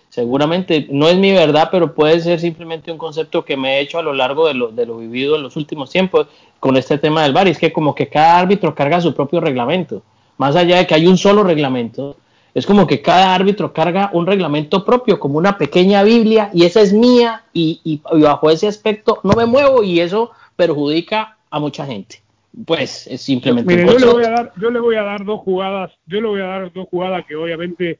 seguramente 0.09 0.87
no 0.91 1.07
es 1.07 1.17
mi 1.17 1.31
verdad, 1.31 1.69
pero 1.71 1.93
puede 1.93 2.19
ser 2.19 2.39
simplemente 2.39 2.91
un 2.91 2.97
concepto 2.97 3.45
que 3.45 3.55
me 3.55 3.77
he 3.77 3.81
hecho 3.81 3.99
a 3.99 4.03
lo 4.03 4.13
largo 4.13 4.47
de 4.47 4.55
lo, 4.55 4.69
de 4.69 4.85
lo 4.85 4.97
vivido 4.97 5.35
en 5.35 5.43
los 5.43 5.55
últimos 5.55 5.89
tiempos 5.91 6.27
con 6.59 6.75
este 6.77 6.97
tema 6.97 7.23
del 7.23 7.33
VAR. 7.33 7.47
Y 7.47 7.51
es 7.51 7.59
que 7.59 7.71
como 7.71 7.95
que 7.95 8.07
cada 8.07 8.39
árbitro 8.39 8.75
carga 8.75 9.01
su 9.01 9.13
propio 9.13 9.39
reglamento. 9.39 10.01
Más 10.37 10.55
allá 10.55 10.77
de 10.77 10.87
que 10.87 10.95
hay 10.95 11.05
un 11.05 11.17
solo 11.17 11.43
reglamento, 11.43 12.17
es 12.53 12.65
como 12.65 12.87
que 12.87 13.01
cada 13.01 13.35
árbitro 13.35 13.73
carga 13.73 14.09
un 14.13 14.25
reglamento 14.25 14.83
propio, 14.83 15.19
como 15.19 15.37
una 15.37 15.57
pequeña 15.57 16.03
Biblia, 16.03 16.49
y 16.53 16.65
esa 16.65 16.81
es 16.81 16.93
mía, 16.93 17.43
y, 17.53 17.79
y, 17.83 18.01
bajo 18.21 18.49
ese 18.49 18.67
aspecto 18.67 19.19
no 19.23 19.33
me 19.33 19.45
muevo, 19.45 19.83
y 19.83 19.99
eso 19.99 20.31
perjudica 20.55 21.37
a 21.49 21.59
mucha 21.59 21.85
gente. 21.85 22.21
Pues 22.65 23.05
es 23.07 23.21
simplemente. 23.21 23.75
Mire, 23.75 23.85
yo, 23.85 23.99
le 23.99 24.05
voy 24.05 24.23
a 24.23 24.29
dar, 24.29 24.53
yo 24.59 24.71
le 24.71 24.79
voy 24.79 24.95
a 24.95 25.03
dar 25.03 25.23
dos 25.23 25.41
jugadas, 25.41 25.91
yo 26.07 26.19
le 26.19 26.27
voy 26.27 26.41
a 26.41 26.45
dar 26.45 26.73
dos 26.73 26.87
jugadas 26.89 27.25
que 27.27 27.35
obviamente 27.35 27.99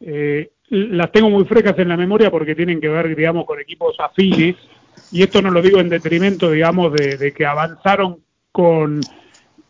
eh, 0.00 0.50
las 0.70 1.12
tengo 1.12 1.28
muy 1.30 1.44
frescas 1.44 1.78
en 1.78 1.88
la 1.88 1.96
memoria 1.96 2.30
porque 2.30 2.54
tienen 2.54 2.80
que 2.80 2.88
ver, 2.88 3.14
digamos, 3.14 3.44
con 3.44 3.60
equipos 3.60 3.96
afines, 3.98 4.56
y 5.12 5.22
esto 5.22 5.42
no 5.42 5.50
lo 5.50 5.60
digo 5.60 5.80
en 5.80 5.88
detrimento, 5.88 6.50
digamos, 6.50 6.92
de, 6.92 7.32
que 7.32 7.44
avanzaron 7.44 8.18
con, 8.52 9.00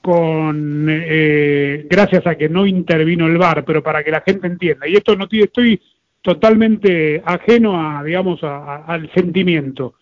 con 0.03 0.87
eh, 0.91 1.87
gracias 1.89 2.27
a 2.27 2.35
que 2.35 2.49
no 2.49 2.67
intervino 2.67 3.27
el 3.27 3.39
VAR, 3.39 3.65
pero 3.65 3.83
para 3.83 4.05
que 4.05 4.11
la 4.11 4.21
gente 4.21 4.47
entienda. 4.47 4.87
Y 4.87 4.97
esto 4.97 5.17
no 5.17 5.27
estoy 5.31 5.81
totalmente 6.23 7.23
ajeno 7.25 7.81
a, 7.81 8.05
digamos, 8.05 8.43
al 8.43 9.11
sentimiento. 9.15 9.95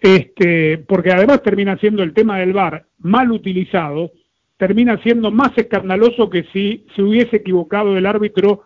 Este, 0.00 0.78
porque 0.78 1.10
además 1.10 1.42
termina 1.42 1.76
siendo 1.78 2.04
el 2.04 2.14
tema 2.14 2.38
del 2.38 2.52
VAR 2.52 2.86
mal 2.98 3.32
utilizado, 3.32 4.12
termina 4.56 5.00
siendo 5.02 5.32
más 5.32 5.56
escandaloso 5.56 6.30
que 6.30 6.44
si 6.52 6.86
se 6.94 7.02
hubiese 7.02 7.36
equivocado 7.36 7.96
el 7.96 8.06
árbitro 8.06 8.64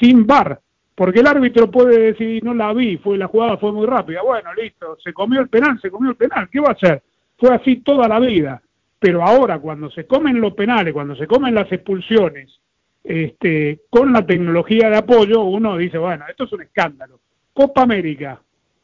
sin 0.00 0.26
VAR. 0.26 0.60
Porque 0.94 1.20
el 1.20 1.26
árbitro 1.26 1.70
puede 1.70 1.98
decir, 1.98 2.44
no 2.44 2.54
la 2.54 2.72
vi, 2.72 2.98
fue 2.98 3.16
la 3.16 3.26
jugada 3.26 3.56
fue 3.56 3.72
muy 3.72 3.86
rápida. 3.86 4.22
Bueno, 4.22 4.52
listo, 4.54 4.98
se 5.02 5.12
comió 5.12 5.40
el 5.40 5.48
penal, 5.48 5.80
se 5.80 5.90
comió 5.90 6.10
el 6.10 6.16
penal. 6.16 6.48
¿Qué 6.50 6.60
va 6.60 6.68
a 6.68 6.72
hacer? 6.72 7.02
Fue 7.38 7.54
así 7.54 7.76
toda 7.76 8.08
la 8.08 8.18
vida. 8.20 8.62
Pero 8.98 9.24
ahora, 9.24 9.58
cuando 9.58 9.90
se 9.90 10.06
comen 10.06 10.40
los 10.40 10.54
penales, 10.54 10.92
cuando 10.92 11.16
se 11.16 11.26
comen 11.26 11.54
las 11.54 11.70
expulsiones, 11.72 12.60
este, 13.02 13.80
con 13.90 14.12
la 14.12 14.24
tecnología 14.24 14.88
de 14.88 14.96
apoyo, 14.96 15.42
uno 15.42 15.76
dice, 15.76 15.98
bueno, 15.98 16.24
esto 16.28 16.44
es 16.44 16.52
un 16.52 16.62
escándalo. 16.62 17.18
Copa 17.52 17.82
América, 17.82 18.40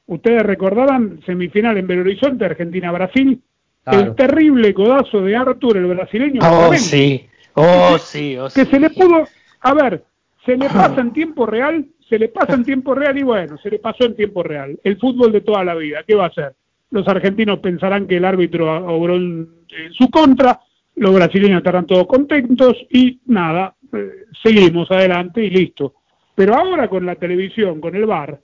ustedes 0.06 0.42
recordarán 0.42 1.20
semifinal 1.24 1.78
en 1.78 1.86
Belo 1.86 2.00
Horizonte, 2.00 2.44
Argentina-Brasil, 2.44 3.40
el 3.86 4.14
terrible 4.14 4.74
codazo 4.74 5.20
de 5.22 5.36
Artur, 5.36 5.76
el 5.76 5.86
brasileño. 5.86 6.40
Oh, 6.42 6.74
sí, 6.74 7.26
oh, 7.54 7.96
sí, 7.98 8.36
oh, 8.36 8.48
Que 8.54 8.64
se 8.64 8.80
le 8.80 8.90
pudo, 8.90 9.26
a 9.60 9.74
ver, 9.74 10.04
se 10.44 10.56
le 10.56 10.68
pasa 10.68 11.00
en 11.00 11.12
tiempo 11.12 11.46
real, 11.46 11.86
se 12.08 12.18
le 12.18 12.28
pasa 12.28 12.54
en 12.54 12.64
tiempo 12.64 12.94
real 12.94 13.18
y 13.18 13.22
bueno, 13.22 13.58
se 13.58 13.70
le 13.70 13.78
pasó 13.78 14.04
en 14.04 14.16
tiempo 14.16 14.42
real. 14.42 14.78
El 14.82 14.98
fútbol 14.98 15.32
de 15.32 15.42
toda 15.42 15.64
la 15.64 15.74
vida, 15.74 16.04
¿qué 16.06 16.14
va 16.14 16.24
a 16.24 16.28
hacer? 16.28 16.54
Los 16.90 17.06
argentinos 17.06 17.58
pensarán 17.58 18.06
que 18.06 18.16
el 18.16 18.24
árbitro 18.24 18.86
obró 18.86 19.16
en, 19.16 19.48
su 19.92 20.08
contra, 20.10 20.58
los 20.96 21.14
brasileños 21.14 21.58
estarán 21.58 21.86
todos 21.86 22.06
contentos 22.06 22.74
y 22.90 23.20
nada, 23.26 23.74
eh, 23.92 24.24
seguimos 24.42 24.90
adelante 24.90 25.44
y 25.44 25.50
listo. 25.50 25.94
Pero 26.34 26.54
ahora 26.54 26.88
con 26.88 27.04
la 27.04 27.16
televisión, 27.16 27.80
con 27.80 27.94
el 27.94 28.06
VAR, 28.06 28.40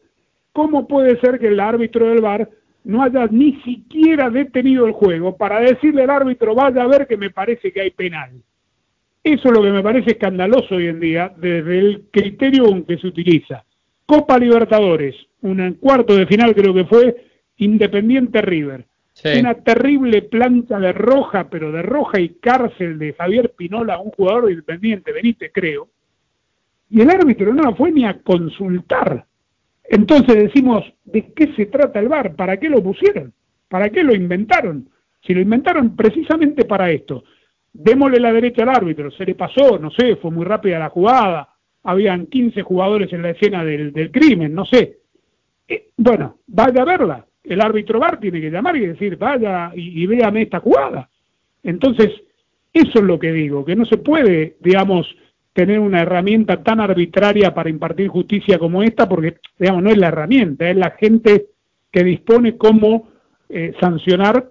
¿cómo 0.53 0.87
puede 0.87 1.19
ser 1.21 1.39
que 1.39 1.49
el 1.49 1.61
árbitro 1.61 2.09
del 2.09 2.21
VAR 2.21 2.49
no 2.85 3.03
haya 3.03 3.27
ni 3.31 3.55
siquiera 3.63 4.29
detenido 4.29 4.85
el 4.87 4.93
juego 4.93 5.37
para 5.37 5.61
decirle 5.61 6.03
al 6.03 6.11
árbitro, 6.11 6.55
vaya 6.55 6.83
a 6.83 6.87
ver 6.87 7.07
que 7.07 7.17
me 7.17 7.31
parece 7.31 7.73
que 7.73 7.81
hay 7.81 7.91
penal? 7.93 8.33
Eso 9.25 9.49
es 9.49 9.55
lo 9.55 9.63
que 9.63 9.71
me 9.71 9.83
parece 9.83 10.11
escandaloso 10.11 10.75
hoy 10.75 10.89
en 10.89 11.01
día 11.01 11.33
desde 11.39 11.79
el 11.79 12.05
criterio 12.11 12.67
con 12.67 12.85
que 12.85 12.99
se 12.99 13.07
utiliza. 13.07 13.65
Copa 14.05 14.39
Libertadores, 14.39 15.17
un 15.41 15.79
cuarto 15.81 16.15
de 16.15 16.27
final 16.27 16.55
creo 16.55 16.75
que 16.75 16.85
fue 16.85 17.17
Independiente 17.57 18.43
River. 18.43 18.85
Una 19.39 19.55
terrible 19.55 20.23
plancha 20.23 20.79
de 20.79 20.93
roja, 20.93 21.49
pero 21.49 21.73
de 21.73 21.81
roja 21.81 22.21
y 22.21 22.31
cárcel 22.41 22.99
de 22.99 23.15
Javier 23.15 23.55
Pinola, 23.57 23.99
un 23.99 24.11
jugador 24.11 24.51
independiente, 24.51 25.13
Benítez 25.13 25.53
creo. 25.55 25.89
Y 26.91 27.01
el 27.01 27.09
árbitro 27.09 27.55
no 27.55 27.75
fue 27.77 27.93
ni 27.93 28.05
a 28.05 28.21
consultar. 28.21 29.25
Entonces 29.85 30.35
decimos, 30.35 30.85
¿de 31.05 31.33
qué 31.33 31.55
se 31.55 31.67
trata 31.67 31.99
el 31.99 32.09
VAR? 32.09 32.35
¿Para 32.35 32.59
qué 32.59 32.69
lo 32.69 32.83
pusieron? 32.83 33.33
¿Para 33.69 33.89
qué 33.89 34.03
lo 34.03 34.15
inventaron? 34.15 34.91
Si 35.23 35.33
lo 35.33 35.41
inventaron 35.41 35.97
precisamente 35.97 36.67
para 36.67 36.91
esto. 36.91 37.25
Démosle 37.77 38.21
la 38.21 38.33
derecha 38.33 38.63
al 38.63 38.69
árbitro, 38.69 39.11
se 39.11 39.25
le 39.25 39.35
pasó, 39.35 39.81
no 39.81 39.91
sé, 39.91 40.15
fue 40.17 40.31
muy 40.31 40.45
rápida 40.45 40.79
la 40.79 40.91
jugada, 40.91 41.49
habían 41.83 42.27
15 42.27 42.63
jugadores 42.63 43.13
en 43.13 43.23
la 43.23 43.31
escena 43.31 43.65
del, 43.65 44.11
crimen, 44.13 44.55
no 44.55 44.65
sé. 44.65 44.99
Eh, 45.67 45.89
bueno, 45.97 46.39
vaya 46.47 46.83
a 46.83 46.85
verla, 46.85 47.27
el 47.43 47.61
árbitro 47.61 47.99
VAR 47.99 48.21
tiene 48.21 48.41
que 48.41 48.51
llamar 48.51 48.77
y 48.77 48.87
decir, 48.87 49.17
vaya 49.17 49.73
y, 49.75 50.07
véame 50.07 50.43
esta 50.43 50.61
jugada. 50.61 51.11
Entonces, 51.65 52.11
eso 52.73 52.99
es 52.99 53.05
lo 53.05 53.19
que 53.19 53.33
digo, 53.33 53.65
que 53.65 53.75
no 53.75 53.85
se 53.85 53.99
puede, 53.99 54.57
digamos, 54.61 55.07
tener 55.53 55.81
una 55.81 56.01
herramienta 56.01 56.63
tan 56.63 56.79
arbitraria 56.79 57.53
para 57.55 57.71
impartir 57.71 58.07
justicia 58.07 58.57
como 58.57 58.85
esta, 58.85 59.09
porque, 59.09 59.39
digamos, 59.59 59.83
no 59.83 59.91
es 59.91 59.99
la 59.99 60.09
herramienta, 60.09 60.71
es 60.71 60.77
la 60.77 60.91
gente 60.93 61.47
que 61.91 62.05
dispone 62.05 62.57
cómo 62.57 63.09
eh, 63.49 63.75
sancionar 63.81 64.49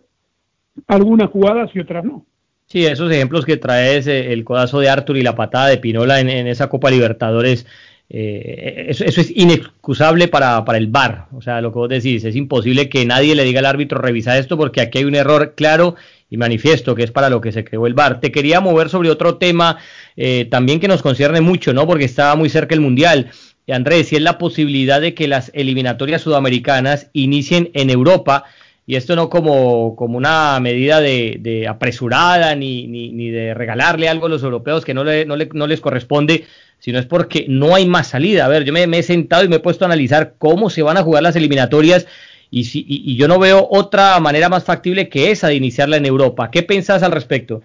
algunas 0.88 1.30
jugadas 1.30 1.72
y 1.74 1.80
otras 1.80 2.04
no. 2.04 2.26
Sí, 2.74 2.88
esos 2.88 3.12
ejemplos 3.12 3.46
que 3.46 3.58
traes, 3.58 4.08
eh, 4.08 4.34
el 4.34 4.44
codazo 4.44 4.80
de 4.80 4.90
Artur 4.90 5.16
y 5.16 5.22
la 5.22 5.36
patada 5.36 5.68
de 5.68 5.78
Pinola 5.78 6.20
en, 6.20 6.28
en 6.28 6.48
esa 6.48 6.70
Copa 6.70 6.90
Libertadores, 6.90 7.68
eh, 8.10 8.88
eso, 8.90 9.06
es 9.06 9.30
inexcusable 9.30 10.28
para, 10.28 10.66
para, 10.66 10.80
el 10.80 10.88
VAR. 10.88 11.28
O 11.34 11.42
sea, 11.44 11.62
lo 11.62 11.72
que 11.72 11.78
vos 11.78 11.88
decís, 11.88 12.24
es 12.24 12.36
imposible 12.36 12.90
que 12.90 13.06
nadie 13.06 13.36
le 13.36 13.44
diga 13.44 13.60
al 13.60 13.68
árbitro 13.68 14.02
revisa 14.02 14.40
esto 14.40 14.58
porque 14.58 14.82
aquí 14.82 14.98
hay 14.98 15.06
un 15.06 15.14
error 15.14 15.54
claro 15.56 15.98
y 16.32 16.38
manifiesto 16.38 16.96
que 16.96 17.04
es 17.04 17.12
para 17.12 17.30
lo 17.30 17.42
que 17.42 17.52
se 17.52 17.64
creó 17.64 17.86
el 17.86 17.94
VAR. 17.94 18.20
Te 18.20 18.32
quería 18.32 18.60
mover 18.60 18.90
sobre 18.90 19.12
otro 19.12 19.36
tema 19.36 19.78
eh, 20.18 20.48
también 20.50 20.80
que 20.80 20.88
nos 20.88 21.04
concierne 21.04 21.42
mucho, 21.42 21.74
¿no? 21.74 21.86
Porque 21.86 22.06
estaba 22.06 22.36
muy 22.36 22.50
cerca 22.50 22.74
el 22.74 22.82
Mundial. 22.82 23.30
Andrés, 23.72 24.08
si 24.08 24.16
es 24.16 24.24
la 24.24 24.40
posibilidad 24.40 25.00
de 25.00 25.14
que 25.14 25.28
las 25.28 25.52
eliminatorias 25.54 26.24
sudamericanas 26.24 27.12
inicien 27.14 27.70
en 27.76 27.92
Europa 27.92 28.46
y 28.86 28.96
esto 28.96 29.16
no 29.16 29.30
como, 29.30 29.96
como 29.96 30.18
una 30.18 30.60
medida 30.60 31.00
de, 31.00 31.66
apresurada 31.70 32.54
ni, 32.56 32.88
ni, 32.88 33.30
de 33.30 33.54
regalarle 33.54 34.10
algo 34.10 34.26
a 34.26 34.30
los 34.30 34.44
europeos 34.44 34.84
que 34.84 34.94
no, 34.94 35.04
le, 35.04 35.26
no, 35.26 35.36
le, 35.36 35.50
no 35.54 35.68
les 35.68 35.80
corresponde, 35.80 36.46
sino 36.80 37.00
es 37.00 37.06
porque 37.06 37.46
no 37.48 37.76
hay 37.76 37.88
más 37.88 38.08
salida. 38.08 38.46
A 38.46 38.50
ver, 38.50 38.66
yo 38.66 38.74
me, 38.74 38.84
he 38.84 39.04
sentado 39.04 39.46
y 39.46 39.48
me 39.48 39.58
he 39.58 39.60
puesto 39.60 39.86
a 39.86 39.88
analizar 39.88 40.36
cómo 40.38 40.70
se 40.70 40.82
van 40.82 40.98
a 40.98 41.04
jugar 41.04 41.24
las 41.24 41.38
eliminatorias 41.38 42.08
y, 42.52 42.66
si, 42.66 42.86
y, 42.88 43.16
yo 43.16 43.28
no 43.28 43.40
veo 43.40 43.68
otra 43.72 44.20
manera 44.20 44.50
más 44.50 44.66
factible 44.66 45.08
que 45.08 45.32
esa 45.32 45.48
de 45.48 45.56
iniciarla 45.56 45.98
en 45.98 46.06
Europa. 46.06 46.52
¿Qué 46.52 46.62
pensás 46.62 47.02
al 47.02 47.14
respecto? 47.14 47.62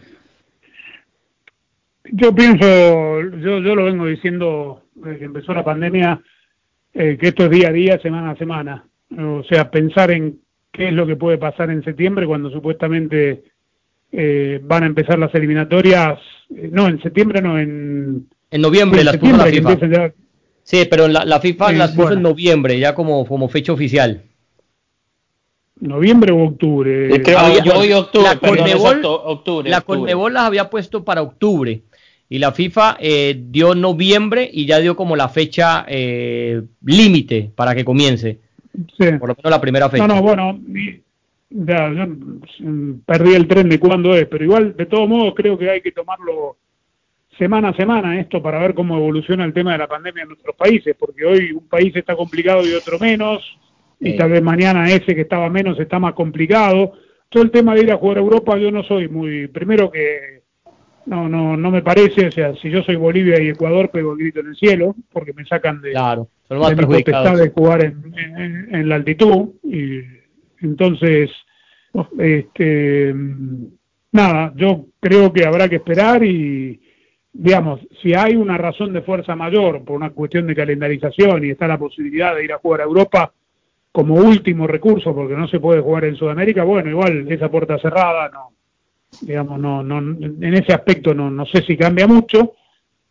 Yo 2.11 2.35
pienso, 2.35 3.21
yo, 3.39 3.59
yo 3.59 3.75
lo 3.75 3.85
vengo 3.85 4.07
diciendo 4.07 4.83
desde 4.95 5.19
que 5.19 5.25
empezó 5.25 5.53
la 5.53 5.65
pandemia, 5.65 6.23
eh, 6.95 7.19
que 7.21 7.29
esto 7.29 7.45
es 7.45 7.51
día 7.51 7.69
a 7.69 7.73
día, 7.73 7.99
semana 8.01 8.31
a 8.31 8.37
semana. 8.37 8.85
O 9.19 9.43
sea, 9.45 9.71
pensar 9.71 10.11
en 10.11 10.39
qué 10.73 10.89
es 10.89 10.95
lo 10.95 11.07
que 11.07 11.17
puede 11.17 11.39
pasar 11.39 11.71
en 11.71 11.85
septiembre 11.85 12.27
cuando 12.27 12.51
supuestamente 12.51 13.45
eh, 14.13 14.61
van 14.63 14.83
a 14.85 14.87
empezar 14.87 15.19
las 15.19 15.35
eliminatorias, 15.35 16.19
eh, 16.55 16.69
no, 16.73 16.89
en 16.89 17.03
septiembre 17.03 17.43
no, 17.43 17.59
en 17.59 18.29
en 18.51 18.61
noviembre 18.61 19.05
las 19.05 19.17
puso 19.19 19.37
la 19.37 19.47
FIFA. 19.47 20.13
Sí, 20.63 20.87
pero 20.91 21.09
la, 21.09 21.41
FIFA 21.41 21.73
las 21.73 21.93
puso 21.93 22.13
en 22.13 22.23
noviembre, 22.23 22.79
ya 22.79 22.95
como, 22.95 23.27
como 23.27 23.49
fecha 23.49 23.73
oficial. 23.73 24.23
¿Noviembre 25.81 26.33
o 26.33 26.45
octubre? 26.45 27.23
yo 27.65 27.75
voy 27.75 27.93
octubre, 27.93 28.29
la 28.29 28.37
Conmebol, 28.37 29.01
octubre, 29.05 29.71
la 29.71 29.81
Conmebol 29.81 30.35
las 30.35 30.45
había 30.45 30.69
puesto 30.69 31.05
para 31.05 31.23
octubre 31.23 31.83
y 32.29 32.39
la 32.39 32.53
FIFA 32.53 32.99
eh, 33.01 33.41
dio 33.49 33.75
noviembre 33.75 34.51
y 34.53 34.67
ya 34.67 34.81
dio 34.81 34.97
como 34.97 35.15
la 35.17 35.29
fecha 35.29 35.87
eh, 35.89 36.63
límite 36.85 37.51
para 37.55 37.75
que 37.75 37.85
comience. 37.85 38.41
Sí. 38.73 39.13
Por 39.19 39.29
lo 39.29 39.35
menos 39.37 39.51
la 39.51 39.61
primera 39.61 39.89
fecha. 39.89 40.07
No, 40.07 40.17
no, 40.17 40.23
bueno, 40.23 40.61
ya, 41.51 41.91
yo 41.93 42.07
mm, 42.07 43.01
perdí 43.07 43.35
el 43.35 43.49
tren 43.49 43.69
de 43.69 43.81
cuándo 43.81 44.15
es, 44.15 44.27
pero 44.27 44.45
igual, 44.45 44.77
de 44.77 44.87
todos 44.87 45.09
modos, 45.09 45.35
creo 45.35 45.57
que 45.57 45.71
hay 45.71 45.81
que 45.81 45.93
tomarlo 45.93 46.57
semana 47.39 47.69
a 47.69 47.77
semana 47.77 48.21
esto 48.21 48.43
para 48.43 48.59
ver 48.59 48.75
cómo 48.75 48.97
evoluciona 48.97 49.45
el 49.45 49.53
tema 49.53 49.73
de 49.73 49.79
la 49.79 49.87
pandemia 49.87 50.23
en 50.23 50.29
nuestros 50.29 50.57
países, 50.57 50.95
porque 50.99 51.25
hoy 51.25 51.53
un 51.53 51.69
país 51.69 51.95
está 51.95 52.17
complicado 52.17 52.67
y 52.67 52.75
otro 52.75 52.99
menos, 52.99 53.43
y 54.01 54.17
tal 54.17 54.31
vez 54.31 54.43
mañana 54.43 54.91
ese 54.91 55.15
que 55.15 55.23
estaba 55.23 55.49
menos 55.49 55.79
está 55.81 55.99
más 55.99 56.15
complicado. 56.15 56.93
Todo 57.29 57.43
el 57.43 57.51
tema 57.51 57.75
de 57.75 57.83
ir 57.83 57.93
a 57.93 57.97
jugar 57.97 58.19
a 58.19 58.21
Europa 58.21 58.57
yo 58.57 58.71
no 58.71 58.83
soy 58.85 59.09
muy, 59.09 59.49
primero 59.49 59.91
que 59.91 60.38
no 61.09 61.29
no 61.29 61.57
no 61.57 61.71
me 61.71 61.83
parece, 61.83 62.27
o 62.27 62.33
sea, 62.33 62.55
si 62.57 62.71
yo 62.71 62.83
soy 62.83 62.97
Bolivia 62.97 63.41
y 63.41 63.49
Ecuador 63.49 63.91
pego 63.91 64.13
el 64.13 64.19
grito 64.19 64.41
en 64.41 64.49
el 64.49 64.57
cielo, 64.57 64.95
porque 65.13 65.33
me 65.33 65.45
sacan 65.45 65.81
de, 65.81 65.93
claro, 65.93 66.29
de 66.49 66.77
mi 66.77 66.87
potestad 66.87 67.37
de 67.37 67.51
jugar 67.51 67.85
en, 67.85 68.69
en 68.71 68.89
la 68.89 68.97
altitud, 68.97 69.51
y 69.65 70.01
entonces, 70.61 71.31
este, 72.19 73.15
nada, 74.13 74.53
yo 74.57 74.87
creo 75.01 75.33
que 75.33 75.45
habrá 75.45 75.69
que 75.69 75.77
esperar 75.77 76.23
y 76.25 76.81
digamos, 77.33 77.81
si 78.03 78.15
hay 78.15 78.37
una 78.37 78.59
razón 78.59 78.93
de 78.93 79.03
fuerza 79.03 79.37
mayor 79.37 79.85
por 79.85 79.97
una 79.97 80.11
cuestión 80.11 80.47
de 80.47 80.57
calendarización 80.57 81.45
y 81.45 81.51
está 81.51 81.69
la 81.69 81.79
posibilidad 81.79 82.35
de 82.35 82.45
ir 82.45 82.53
a 82.53 82.59
jugar 82.59 82.81
a 82.81 82.85
Europa 82.85 83.33
como 83.93 84.15
último 84.17 84.67
recurso 84.67 85.15
porque 85.15 85.35
no 85.35 85.47
se 85.47 85.61
puede 85.61 85.81
jugar 85.81 86.05
en 86.05 86.17
Sudamérica, 86.17 86.65
bueno, 86.65 86.91
igual 86.91 87.31
esa 87.31 87.51
puerta 87.51 87.79
cerrada 87.79 88.29
no, 88.31 88.53
digamos, 89.21 89.59
no, 89.59 89.83
no, 89.83 89.99
en 89.99 90.55
ese 90.55 90.73
aspecto 90.73 91.15
no, 91.15 91.31
no 91.31 91.47
sé 91.47 91.63
si 91.63 91.77
cambia 91.77 92.07
mucho, 92.07 92.55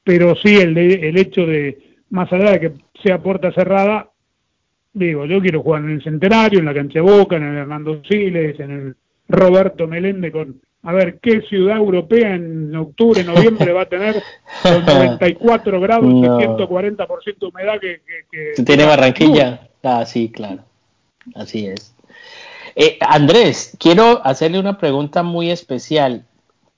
pero 0.04 0.36
sí 0.36 0.56
el, 0.56 0.78
el 0.78 1.18
hecho 1.18 1.46
de, 1.46 1.98
más 2.10 2.32
allá 2.32 2.52
de 2.52 2.60
que 2.60 2.72
sea 3.04 3.22
puerta 3.22 3.52
cerrada, 3.52 4.10
digo, 4.94 5.26
yo 5.26 5.42
quiero 5.42 5.62
jugar 5.62 5.84
en 5.84 5.92
el 5.92 6.04
Centenario, 6.04 6.60
en 6.60 6.66
la 6.66 6.74
cancha 6.74 7.02
Boca, 7.02 7.36
en 7.36 7.44
el 7.44 7.58
Hernando 7.58 8.02
Siles, 8.04 8.60
en 8.60 8.72
el 8.72 8.96
Roberto 9.28 9.88
Melende 9.88 10.32
con 10.32 10.62
a 10.84 10.94
ver 10.94 11.20
qué 11.20 11.42
ciudad 11.42 11.76
europea 11.76 12.36
en 12.36 12.74
octubre, 12.76 13.22
noviembre 13.24 13.74
va 13.74 13.82
a 13.82 13.90
tener 13.90 14.16
los 14.64 14.86
94 14.86 15.82
grados 15.82 16.06
y 16.06 16.22
140% 16.22 17.40
de 17.40 17.46
humedad 17.46 17.80
que, 17.82 18.02
que, 18.32 18.64
tiene 18.64 18.86
Barranquilla. 18.86 19.68
Ah, 19.84 20.06
sí, 20.06 20.32
claro. 20.32 20.64
Así 21.36 21.68
es. 21.68 21.94
Eh, 22.80 23.00
Andrés, 23.02 23.76
quiero 23.80 24.24
hacerle 24.24 24.60
una 24.60 24.78
pregunta 24.78 25.24
muy 25.24 25.50
especial. 25.50 26.28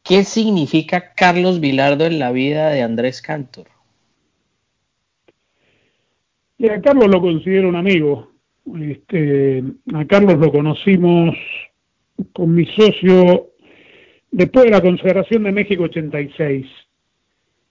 ¿Qué 0.01 0.23
significa 0.23 1.13
Carlos 1.13 1.59
Vilardo 1.59 2.05
en 2.05 2.19
la 2.19 2.31
vida 2.31 2.69
de 2.69 2.81
Andrés 2.81 3.21
Cantor? 3.21 3.67
A 6.71 6.79
Carlos 6.79 7.09
lo 7.09 7.19
considero 7.19 7.67
un 7.67 7.75
amigo. 7.75 8.31
Este, 8.79 9.61
a 9.93 10.05
Carlos 10.05 10.37
lo 10.37 10.49
conocimos 10.53 11.35
con 12.31 12.55
mi 12.55 12.65
socio 12.67 13.49
después 14.31 14.65
de 14.65 14.71
la 14.71 14.81
consagración 14.81 15.43
de 15.43 15.51
México 15.51 15.83
86. 15.83 16.65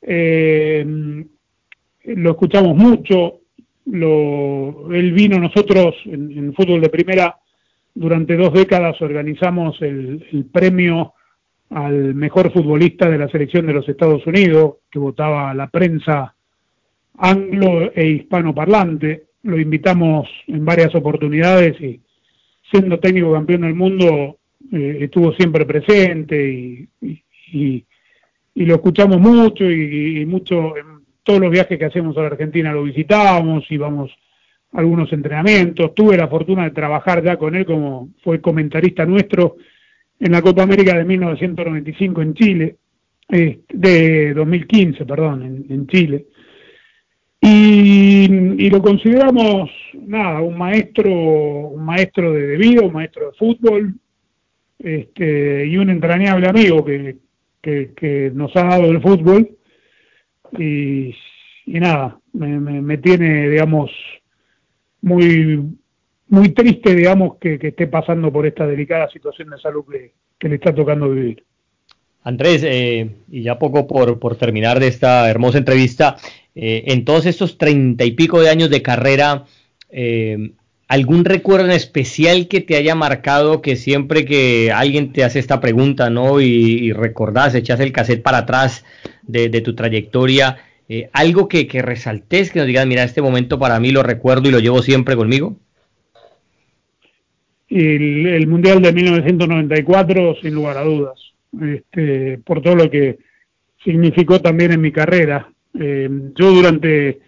Eh, 0.03 0.85
lo 2.05 2.31
escuchamos 2.31 2.77
mucho, 2.77 3.41
lo, 3.87 4.93
él 4.93 5.13
vino 5.13 5.39
nosotros 5.39 5.95
en, 6.05 6.53
fútbol 6.53 6.83
de 6.83 6.91
primera 6.91 7.35
durante 7.99 8.37
dos 8.37 8.53
décadas 8.53 9.01
organizamos 9.03 9.83
el, 9.83 10.47
premio 10.53 11.15
al 11.71 12.15
mejor 12.15 12.53
futbolista 12.53 13.11
de 13.11 13.19
la 13.19 13.29
selección 13.29 13.67
de 13.67 13.73
los 13.73 13.89
Estados 13.89 14.25
Unidos, 14.25 14.77
que 14.89 15.01
votaba 15.01 15.53
la 15.53 15.69
prensa 15.69 16.33
anglo 17.17 17.91
e 17.93 18.07
hispanoparlante. 18.07 19.25
Lo 19.43 19.59
invitamos 19.59 20.29
en 20.47 20.65
varias 20.65 20.95
oportunidades 20.95 21.81
y 21.81 22.01
siendo 22.71 23.01
técnico 23.01 23.33
campeón 23.33 23.63
del 23.63 23.75
mundo 23.75 24.39
eh, 24.73 24.99
estuvo 25.01 25.33
siempre 25.33 25.67
presente 25.67 26.51
y, 26.51 26.89
y, 27.53 27.85
lo 28.55 28.77
escuchamos 28.77 29.19
mucho 29.19 29.69
y, 29.69 30.25
mucho 30.25 30.77
en 30.77 31.05
todos 31.25 31.41
los 31.41 31.51
viajes 31.51 31.77
que 31.79 31.85
hacemos 31.85 32.17
a 32.17 32.21
la 32.21 32.29
Argentina 32.29 32.73
lo 32.73 32.85
visitábamos, 32.85 33.65
íbamos 33.71 34.13
algunos 34.73 35.13
entrenamientos, 35.13 35.95
tuve 35.95 36.17
la 36.17 36.29
fortuna 36.29 36.65
de 36.65 36.71
trabajar 36.71 37.23
ya 37.23 37.37
con 37.37 37.55
él 37.55 37.65
como 37.65 38.11
fue 38.23 38.41
comentarista 38.41 39.07
nuestro 39.07 39.57
en 40.21 40.33
la 40.33 40.43
Copa 40.43 40.63
América 40.63 40.97
de 40.97 41.05
1995 41.05 42.23
en 42.23 42.35
Chile, 42.35 42.77
eh, 43.31 43.61
de 43.69 44.35
2015, 44.35 45.05
perdón, 45.05 45.67
en, 45.69 45.87
Chile. 45.87 46.27
Y, 47.41 48.69
lo 48.69 48.83
consideramos, 48.83 49.71
nada, 50.07 50.41
un 50.41 50.59
maestro, 50.59 51.11
un 51.13 51.85
maestro 51.85 52.33
de 52.33 52.57
vida, 52.57 52.83
un 52.83 52.93
maestro 52.93 53.31
de 53.31 53.37
fútbol, 53.37 53.95
este, 54.79 55.67
y 55.67 55.77
un 55.77 55.91
entrañable 55.91 56.49
amigo 56.49 56.85
que, 56.85 57.17
que, 57.63 58.33
nos 58.35 58.55
ha 58.57 58.65
dado 58.65 58.87
el 58.87 59.01
fútbol. 59.01 59.49
Y, 60.59 61.15
nada, 61.67 62.19
me, 62.33 62.99
tiene, 62.99 63.51
digamos, 63.51 63.91
muy, 65.01 65.63
muy 66.29 66.49
triste, 66.51 66.95
digamos, 66.95 67.37
que, 67.39 67.59
esté 67.61 67.87
pasando 67.87 68.33
por 68.33 68.47
esta 68.47 68.67
delicada 68.67 69.09
situación 69.11 69.51
de 69.51 69.59
salud 69.59 69.85
que, 70.39 70.49
le 70.49 70.55
está 70.55 70.75
tocando 70.75 71.11
vivir. 71.11 71.45
Andrés, 72.23 72.63
eh, 72.65 73.11
y 73.31 73.43
ya 73.43 73.59
poco 73.59 73.87
por, 73.87 74.19
por, 74.19 74.37
terminar 74.37 74.81
de 74.81 74.89
esta 74.89 75.29
hermosa 75.31 75.59
entrevista, 75.59 76.17
eh, 76.55 76.85
en 76.89 77.05
todos 77.05 77.27
estos 77.27 77.59
treinta 77.59 78.05
y 78.05 78.13
pico 78.13 78.41
de 78.41 78.51
años 78.51 78.71
de 78.71 78.83
carrera, 78.83 79.45
eh, 79.91 80.53
¿Algún 80.89 81.27
recuerdo 81.27 81.67
en 81.67 81.73
especial 81.73 82.49
que 82.49 82.63
te 82.63 82.75
haya 82.75 82.95
marcado 82.95 83.61
que 83.61 83.77
siempre 83.77 84.25
que 84.25 84.73
alguien 84.73 85.13
te 85.13 85.23
hace 85.23 85.39
esta 85.39 85.61
pregunta, 85.61 86.09
¿no? 86.09 86.41
Y, 86.41 86.93
recordás, 86.93 87.55
echas 87.55 87.79
el 87.81 87.93
cassette 87.93 88.23
para 88.23 88.39
atrás 88.39 88.87
de, 89.23 89.51
tu 89.61 89.75
trayectoria, 89.75 90.57
eh, 90.89 91.11
algo 91.13 91.49
que, 91.49 91.67
que, 91.67 91.83
resaltes, 91.83 92.51
que 92.51 92.61
nos 92.61 92.67
digas, 92.67 92.87
mira, 92.87 93.05
este 93.05 93.21
momento 93.21 93.59
para 93.59 93.79
mí 93.79 93.91
lo 93.91 94.03
recuerdo 94.03 94.49
y 94.49 94.53
lo 94.53 94.59
llevo 94.59 94.83
siempre 94.83 95.17
conmigo? 95.17 95.57
El, 97.69 98.47
Mundial 98.47 98.81
de 98.81 98.93
1994, 98.93 100.37
sin 100.41 100.55
lugar 100.55 100.79
a 100.79 100.85
dudas, 100.85 101.21
este, 101.61 102.39
por 102.39 102.63
todo 102.63 102.75
lo 102.75 102.91
que 102.91 103.19
significó 103.85 104.41
también 104.41 104.73
en 104.73 104.81
mi 104.81 104.91
carrera. 104.91 105.53
Eh, 105.79 106.09
yo 106.35 106.51
durante 106.51 107.21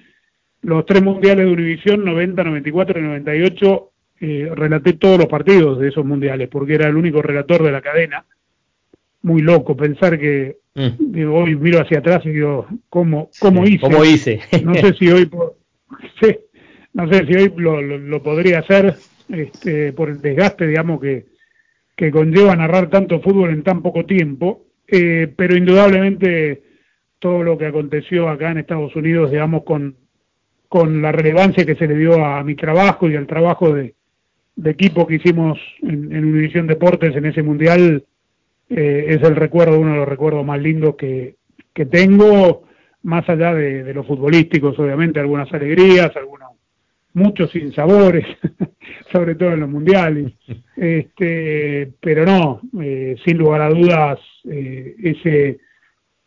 los 0.63 0.87
tres 0.87 1.03
mundiales 1.03 1.45
de 1.45 1.53
Univisión, 1.53 2.05
90, 2.05 2.43
94 2.43 2.99
y 2.99 3.03
98, 3.03 3.91
eh, 4.23 4.51
relaté 4.55 4.95
todos 4.95 5.19
los 5.19 5.27
partidos 5.27 5.79
de 5.79 5.89
esos 5.89 6.05
mundiales, 6.05 6.49
porque 6.49 6.75
era 6.75 6.89
el 6.89 6.97
único 6.97 7.21
relator 7.21 7.63
de 7.63 7.73
la 7.73 7.83
cadena. 7.83 8.25
Muy 9.23 9.43
loco 9.43 9.77
pensar 9.77 10.19
que 10.19 10.57
mm. 10.75 11.33
hoy 11.33 11.57
miro 11.57 11.81
hacia 11.81 11.99
atrás 11.99 12.25
y 12.25 12.31
digo, 12.31 12.67
¿cómo, 12.89 13.31
cómo 13.41 13.65
hice? 13.65 13.81
¿Cómo 13.81 14.05
hice? 14.05 14.41
no 14.65 14.75
sé 14.75 14.95
si 14.95 15.09
hoy, 15.09 15.31
no 16.95 17.13
sé 17.13 17.27
si 17.27 17.35
hoy 17.35 17.53
lo, 17.57 18.23
podría 18.23 18.61
hacer 18.61 18.95
este, 19.29 19.93
por 19.93 20.11
el 20.11 20.21
desgaste, 20.21 20.67
digamos, 20.67 21.01
que, 21.01 21.27
que 21.97 22.11
conlleva 22.11 22.57
narrar 22.57 22.91
tanto 22.91 23.21
fútbol 23.21 23.51
en 23.51 23.63
tan 23.63 23.83
poco 23.83 24.07
tiempo, 24.07 24.67
eh, 24.89 25.33
pero 25.37 25.57
indudablemente 25.57 26.63
todo 27.19 27.43
lo 27.43 27.59
que 27.59 27.67
aconteció 27.67 28.29
acá 28.29 28.51
en 28.51 28.59
Estados 28.59 28.97
Unidos, 28.97 29.31
digamos, 29.31 29.65
con, 29.65 29.97
con 30.69 31.03
la 31.03 31.13
relevancia 31.13 31.67
que 31.67 31.77
se 31.77 31.87
le 31.87 31.97
dio 31.97 32.25
a 32.25 32.43
mi 32.43 32.55
trabajo 32.55 33.09
y 33.09 33.17
al 33.17 33.27
trabajo 33.27 33.75
de, 33.75 33.95
equipo 34.65 35.07
que 35.07 35.15
hicimos 35.15 35.59
en, 35.83 36.15
en 36.15 36.25
Univisión 36.25 36.67
Deportes 36.67 37.17
en 37.17 37.25
ese 37.25 37.43
mundial, 37.43 38.05
eh, 38.71 39.07
es 39.09 39.23
el 39.23 39.37
recuerdo, 39.37 39.79
uno 39.79 39.93
de 39.93 39.99
los 39.99 40.09
recuerdos 40.09 40.45
más 40.45 40.61
lindos 40.61 40.95
que, 40.97 41.37
tengo, 41.91 42.65
más 43.03 43.29
allá 43.29 43.55
de, 43.55 43.93
los 43.95 44.07
futbolísticos, 44.07 44.79
obviamente, 44.79 45.19
algunas 45.19 45.53
alegrías, 45.53 46.15
algunos, 46.17 46.51
muchos 47.13 47.51
sinsabores, 47.51 48.25
sobre 49.13 49.35
todo 49.35 49.53
en 49.53 49.61
los 49.61 49.69
mundiales, 49.69 50.33
este, 50.77 51.93
pero 52.01 52.25
no, 52.25 52.61
eh, 52.81 53.17
sin 53.25 53.39
lugar 53.39 53.63
a 53.63 53.71
dudas, 53.71 54.19
eh, 54.45 54.95
ese, 55.03 55.59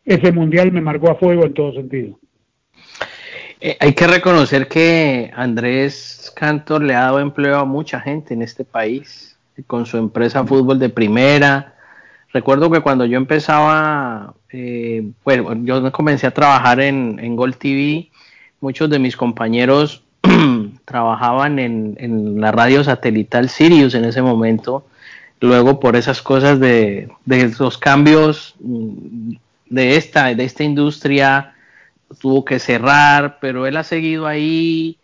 ese 0.03 0.31
mundial 0.31 0.71
me 0.71 0.81
marcó 0.81 1.11
a 1.11 1.15
fuego 1.15 1.45
en 1.45 1.53
todo 1.53 1.73
sentido. 1.73 2.19
Eh, 3.65 3.77
hay 3.79 3.93
que 3.93 4.07
reconocer 4.07 4.67
que 4.67 5.31
Andrés 5.33 6.33
Cantor 6.35 6.83
le 6.83 6.95
ha 6.95 7.03
dado 7.03 7.21
empleo 7.21 7.59
a 7.59 7.63
mucha 7.63 8.01
gente 8.01 8.33
en 8.33 8.41
este 8.41 8.65
país, 8.65 9.37
con 9.67 9.85
su 9.85 9.97
empresa 9.97 10.45
fútbol 10.45 10.79
de 10.79 10.89
primera. 10.89 11.75
Recuerdo 12.34 12.71
que 12.71 12.81
cuando 12.81 13.05
yo 13.05 13.17
empezaba, 13.17 14.34
eh, 14.49 15.07
bueno, 15.23 15.53
yo 15.63 15.91
comencé 15.91 16.25
a 16.25 16.34
trabajar 16.34 16.79
en, 16.79 17.19
en 17.21 17.36
Gol 17.36 17.55
TV, 17.57 18.09
muchos 18.59 18.89
de 18.89 18.97
mis 18.97 19.15
compañeros 19.15 20.01
trabajaban 20.86 21.59
en, 21.59 22.41
la 22.41 22.51
radio 22.51 22.84
satelital 22.84 23.49
Sirius 23.49 23.93
en 23.93 24.05
ese 24.05 24.23
momento. 24.23 24.84
Luego, 25.41 25.79
por 25.79 25.95
esas 25.95 26.23
cosas 26.23 26.59
de, 26.59 27.07
de 27.25 27.53
los 27.59 27.77
cambios 27.77 28.55
mm, 28.59 29.34
de 29.69 29.97
esta, 29.97 30.34
de 30.34 30.43
esta 30.43 30.63
industria, 30.63 31.53
tuvo 32.19 32.43
que 32.43 32.57
cerrar, 32.57 33.38
pero 33.41 33.67
él 33.67 33.77
ha 33.77 33.84
seguido 33.84 34.25
ahí 34.25 34.97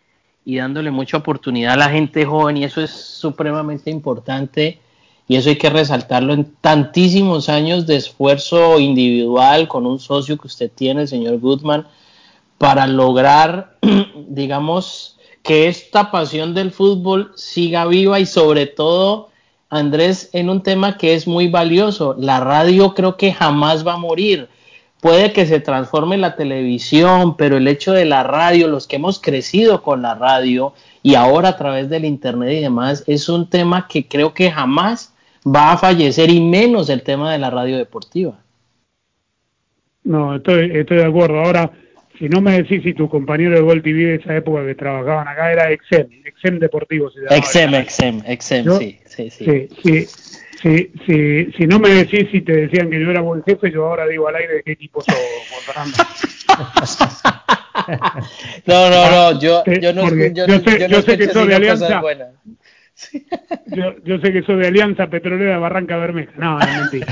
y 0.44 0.56
dándole 0.56 0.90
mucha 0.90 1.18
oportunidad 1.18 1.74
a 1.74 1.76
la 1.76 1.90
gente 1.90 2.24
joven 2.24 2.56
y 2.56 2.64
eso 2.64 2.80
es 2.82 2.90
supremamente 2.90 3.88
importante 3.88 4.80
y 5.30 5.36
eso 5.36 5.48
hay 5.48 5.58
que 5.58 5.70
resaltarlo 5.70 6.32
en 6.32 6.56
tantísimos 6.60 7.48
años 7.48 7.86
de 7.86 7.94
esfuerzo 7.94 8.80
individual 8.80 9.68
con 9.68 9.86
un 9.86 10.00
socio 10.00 10.36
que 10.36 10.48
usted 10.48 10.72
tiene, 10.74 11.06
señor 11.06 11.38
Goodman, 11.38 11.86
para 12.58 12.88
lograr, 12.88 13.76
digamos, 14.28 15.20
que 15.44 15.68
esta 15.68 16.10
pasión 16.10 16.52
del 16.52 16.72
fútbol 16.72 17.30
siga 17.36 17.86
viva 17.86 18.18
y 18.18 18.26
sobre 18.26 18.66
todo, 18.66 19.28
Andrés, 19.68 20.30
en 20.32 20.50
un 20.50 20.64
tema 20.64 20.98
que 20.98 21.14
es 21.14 21.28
muy 21.28 21.46
valioso, 21.46 22.16
la 22.18 22.40
radio 22.40 22.92
creo 22.94 23.16
que 23.16 23.32
jamás 23.32 23.86
va 23.86 23.92
a 23.92 23.98
morir. 23.98 24.48
Puede 25.00 25.32
que 25.32 25.46
se 25.46 25.60
transforme 25.60 26.18
la 26.18 26.34
televisión, 26.34 27.36
pero 27.36 27.56
el 27.56 27.68
hecho 27.68 27.92
de 27.92 28.04
la 28.04 28.24
radio, 28.24 28.66
los 28.66 28.88
que 28.88 28.96
hemos 28.96 29.20
crecido 29.20 29.84
con 29.84 30.02
la 30.02 30.16
radio 30.16 30.72
y 31.04 31.14
ahora 31.14 31.50
a 31.50 31.56
través 31.56 31.88
del 31.88 32.04
internet 32.04 32.50
y 32.50 32.62
demás, 32.62 33.04
es 33.06 33.28
un 33.28 33.48
tema 33.48 33.86
que 33.86 34.08
creo 34.08 34.34
que 34.34 34.50
jamás 34.50 35.14
va 35.46 35.72
a 35.72 35.78
fallecer 35.78 36.30
y 36.30 36.40
menos 36.40 36.88
el 36.90 37.02
tema 37.02 37.32
de 37.32 37.38
la 37.38 37.50
radio 37.50 37.76
deportiva. 37.76 38.38
No, 40.04 40.36
estoy, 40.36 40.70
estoy 40.74 40.98
de 40.98 41.04
acuerdo. 41.04 41.40
Ahora, 41.40 41.70
si 42.18 42.28
no 42.28 42.40
me 42.40 42.62
decís 42.62 42.82
si 42.82 42.94
tu 42.94 43.08
compañero 43.08 43.54
de 43.54 43.60
Gol 43.60 43.82
TV 43.82 44.04
de 44.04 44.14
esa 44.16 44.36
época 44.36 44.64
que 44.64 44.74
trabajaban 44.74 45.28
acá 45.28 45.52
era 45.52 45.70
Exem, 45.70 46.08
Exem 46.24 46.58
Deportivo. 46.58 47.10
Se 47.10 47.20
Exem, 47.34 47.74
Exem, 47.74 48.22
Exem, 48.26 48.78
sí, 48.78 48.98
sí, 49.06 49.30
sí. 49.30 49.68
sí 49.82 50.06
si, 50.62 50.92
si, 51.06 51.52
si 51.52 51.66
no 51.66 51.78
me 51.78 51.88
decís 51.88 52.28
si 52.30 52.42
te 52.42 52.52
decían 52.52 52.90
que 52.90 53.00
yo 53.00 53.10
era 53.10 53.22
buen 53.22 53.42
jefe, 53.42 53.70
yo 53.70 53.86
ahora 53.86 54.06
digo 54.06 54.28
al 54.28 54.36
aire 54.36 54.56
de 54.56 54.62
qué 54.62 54.72
equipo 54.72 55.00
sos, 55.00 55.16
Juan 55.66 55.90
No, 58.66 58.90
no, 58.90 59.10
no, 59.10 59.40
yo, 59.40 59.64
yo 59.64 59.92
no, 59.92 60.10
yo, 60.10 60.46
yo, 60.46 60.60
sé, 60.60 60.88
yo, 60.88 61.02
sé 61.02 61.16
que 61.16 61.28
sos 61.28 61.46
de 61.46 61.54
Alianza. 61.54 62.02
Yo, 63.66 63.94
yo 64.04 64.18
sé 64.18 64.32
que 64.32 64.42
sos 64.42 64.58
de 64.58 64.66
Alianza 64.66 65.08
Petrolera 65.08 65.58
Barranca 65.58 65.96
Bermeja. 65.96 66.32
No, 66.36 66.58
no 66.58 66.66
mentira. 66.80 67.06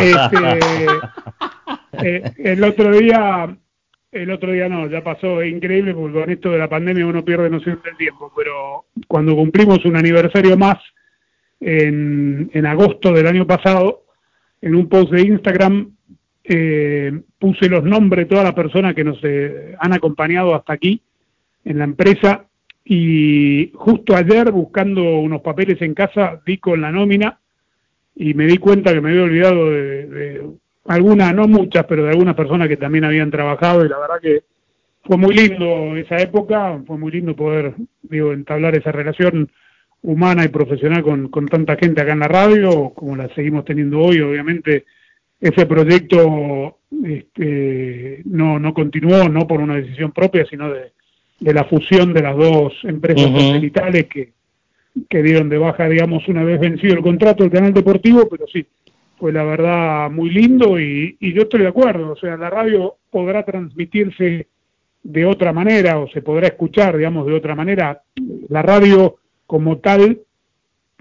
Este, 0.00 0.36
eh, 2.06 2.32
el 2.38 2.62
otro 2.64 2.92
día, 2.92 3.56
el 4.10 4.30
otro 4.30 4.52
día 4.52 4.68
no, 4.68 4.86
ya 4.88 5.02
pasó, 5.02 5.40
es 5.40 5.50
increíble 5.50 5.94
porque 5.94 6.20
con 6.20 6.30
esto 6.30 6.50
de 6.50 6.58
la 6.58 6.68
pandemia 6.68 7.06
uno 7.06 7.24
pierde 7.24 7.48
noción 7.48 7.80
del 7.82 7.96
tiempo, 7.96 8.32
pero 8.36 8.86
cuando 9.08 9.34
cumplimos 9.34 9.84
un 9.84 9.96
aniversario 9.96 10.56
más, 10.56 10.78
en, 11.60 12.50
en 12.52 12.66
agosto 12.66 13.12
del 13.12 13.26
año 13.26 13.46
pasado, 13.46 14.04
en 14.60 14.74
un 14.74 14.88
post 14.88 15.12
de 15.12 15.22
Instagram 15.22 15.92
eh, 16.44 17.20
puse 17.38 17.68
los 17.68 17.84
nombres 17.84 18.24
de 18.24 18.30
todas 18.30 18.44
las 18.44 18.54
personas 18.54 18.94
que 18.94 19.04
nos 19.04 19.18
eh, 19.22 19.74
han 19.78 19.92
acompañado 19.92 20.54
hasta 20.54 20.72
aquí 20.72 21.02
en 21.64 21.78
la 21.78 21.84
empresa 21.84 22.46
y 22.84 23.70
justo 23.74 24.16
ayer 24.16 24.50
buscando 24.50 25.02
unos 25.02 25.40
papeles 25.40 25.80
en 25.82 25.94
casa 25.94 26.40
di 26.44 26.58
con 26.58 26.80
la 26.80 26.90
nómina 26.90 27.38
y 28.16 28.34
me 28.34 28.46
di 28.46 28.58
cuenta 28.58 28.92
que 28.92 29.00
me 29.00 29.10
había 29.10 29.22
olvidado 29.22 29.70
de, 29.70 30.42
algunas, 30.86 31.34
no 31.34 31.46
muchas, 31.46 31.84
pero 31.86 32.04
de 32.04 32.10
algunas 32.10 32.34
personas 32.34 32.68
que 32.68 32.76
también 32.76 33.04
habían 33.04 33.30
trabajado 33.30 33.84
y 33.84 33.88
la 33.88 33.98
verdad 33.98 34.20
que 34.20 34.42
fue 35.04 35.16
muy 35.16 35.34
lindo 35.34 35.96
esa 35.96 36.16
época, 36.16 36.80
fue 36.86 36.98
muy 36.98 37.12
lindo 37.12 37.36
poder, 37.36 37.74
digo, 38.02 38.32
entablar 38.32 38.74
esa 38.76 38.92
relación 38.92 39.50
humana 40.02 40.44
y 40.44 40.48
profesional 40.48 41.02
con, 41.02 41.28
con 41.28 41.46
tanta 41.46 41.76
gente 41.76 42.02
acá 42.02 42.12
en 42.12 42.20
la 42.20 42.28
radio, 42.28 42.90
como 42.90 43.16
la 43.16 43.32
seguimos 43.34 43.64
teniendo 43.64 44.00
hoy, 44.00 44.20
obviamente. 44.20 44.84
Ese 45.40 45.66
proyecto 45.66 46.78
este, 47.04 48.22
no, 48.26 48.60
no 48.60 48.74
continuó, 48.74 49.28
no 49.28 49.46
por 49.46 49.60
una 49.60 49.76
decisión 49.76 50.12
propia, 50.12 50.44
sino 50.46 50.72
de, 50.72 50.92
de 51.42 51.52
la 51.54 51.64
fusión 51.64 52.12
de 52.12 52.22
las 52.22 52.36
dos 52.36 52.72
empresas 52.84 53.30
satelitales 53.30 54.06
que, 54.06 54.32
que 55.08 55.22
dieron 55.22 55.48
de 55.48 55.58
baja, 55.58 55.88
digamos, 55.88 56.26
una 56.28 56.44
vez 56.44 56.60
vencido 56.60 56.94
el 56.94 57.02
contrato 57.02 57.42
del 57.42 57.52
canal 57.52 57.74
deportivo, 57.74 58.28
pero 58.28 58.46
sí, 58.46 58.64
fue 59.18 59.32
la 59.32 59.42
verdad 59.42 60.10
muy 60.10 60.30
lindo 60.30 60.78
y, 60.78 61.16
y 61.18 61.32
yo 61.32 61.42
estoy 61.42 61.62
de 61.62 61.68
acuerdo, 61.68 62.12
o 62.12 62.16
sea, 62.16 62.36
la 62.36 62.48
radio 62.48 62.96
podrá 63.10 63.44
transmitirse 63.44 64.46
de 65.02 65.24
otra 65.24 65.52
manera 65.52 65.98
o 65.98 66.08
se 66.08 66.22
podrá 66.22 66.46
escuchar, 66.46 66.96
digamos, 66.96 67.26
de 67.26 67.34
otra 67.34 67.56
manera. 67.56 68.02
La 68.48 68.62
radio 68.62 69.16
como 69.46 69.78
tal, 69.78 70.20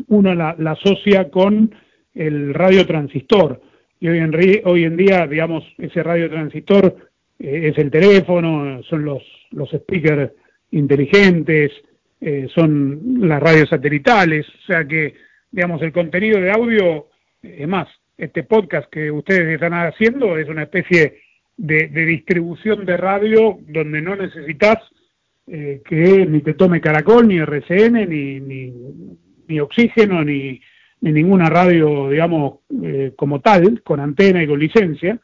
uno 0.08 0.34
la, 0.34 0.56
la 0.58 0.72
asocia 0.72 1.30
con 1.30 1.76
el 2.16 2.54
radio 2.56 2.88
transistor 2.88 3.62
y 4.00 4.08
hoy 4.08 4.18
en, 4.18 4.34
hoy 4.66 4.84
en 4.86 4.98
día, 4.98 5.28
digamos, 5.28 5.64
ese 5.78 6.02
radio 6.02 6.28
transistor 6.30 6.96
eh, 7.38 7.70
es 7.72 7.78
el 7.78 7.92
teléfono, 7.92 8.82
son 8.90 9.06
los, 9.06 9.22
los 9.52 9.70
speakers 9.70 10.32
inteligentes, 10.72 11.72
eh, 12.20 12.48
son 12.54 13.28
las 13.28 13.42
radios 13.42 13.70
satelitales, 13.70 14.48
o 14.48 14.66
sea 14.68 14.86
que, 14.86 15.16
digamos, 15.52 15.82
el 15.82 15.92
contenido 15.92 16.40
de 16.40 16.52
audio, 16.52 17.08
es 17.42 17.68
más, 17.68 17.88
este 18.18 18.44
podcast 18.44 18.90
que 18.92 19.10
ustedes 19.10 19.56
están 19.56 19.74
haciendo 19.74 20.38
es 20.38 20.48
una 20.48 20.64
especie 20.64 21.18
de, 21.58 21.88
distribución 21.88 22.86
de 22.86 22.98
radio 22.98 23.58
donde 23.68 24.02
no 24.02 24.16
necesitas 24.16 24.78
eh, 25.48 25.82
que 25.84 26.26
ni 26.28 26.42
te 26.42 26.54
tome 26.54 26.80
caracol, 26.80 27.28
ni 27.28 27.40
RCN, 27.40 28.08
ni, 28.08 28.40
ni, 28.40 28.74
ni 29.48 29.60
oxígeno, 29.60 30.24
ni, 30.24 30.62
ni 31.02 31.12
ninguna 31.12 31.50
radio, 31.50 32.10
digamos, 32.10 32.60
eh, 32.84 33.14
como 33.16 33.42
tal, 33.42 33.82
con 33.82 34.00
antena 34.00 34.42
y 34.44 34.48
con 34.48 34.60
licencia. 34.60 35.20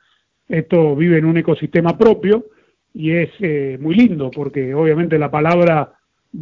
Esto 0.50 0.96
vive 0.96 1.20
en 1.20 1.26
un 1.26 1.38
ecosistema 1.38 1.98
propio 1.98 2.46
y 2.98 3.12
es 3.12 3.30
eh, 3.42 3.78
muy 3.80 3.94
lindo 3.94 4.32
porque 4.32 4.74
obviamente 4.74 5.20
la 5.20 5.30
palabra 5.30 5.94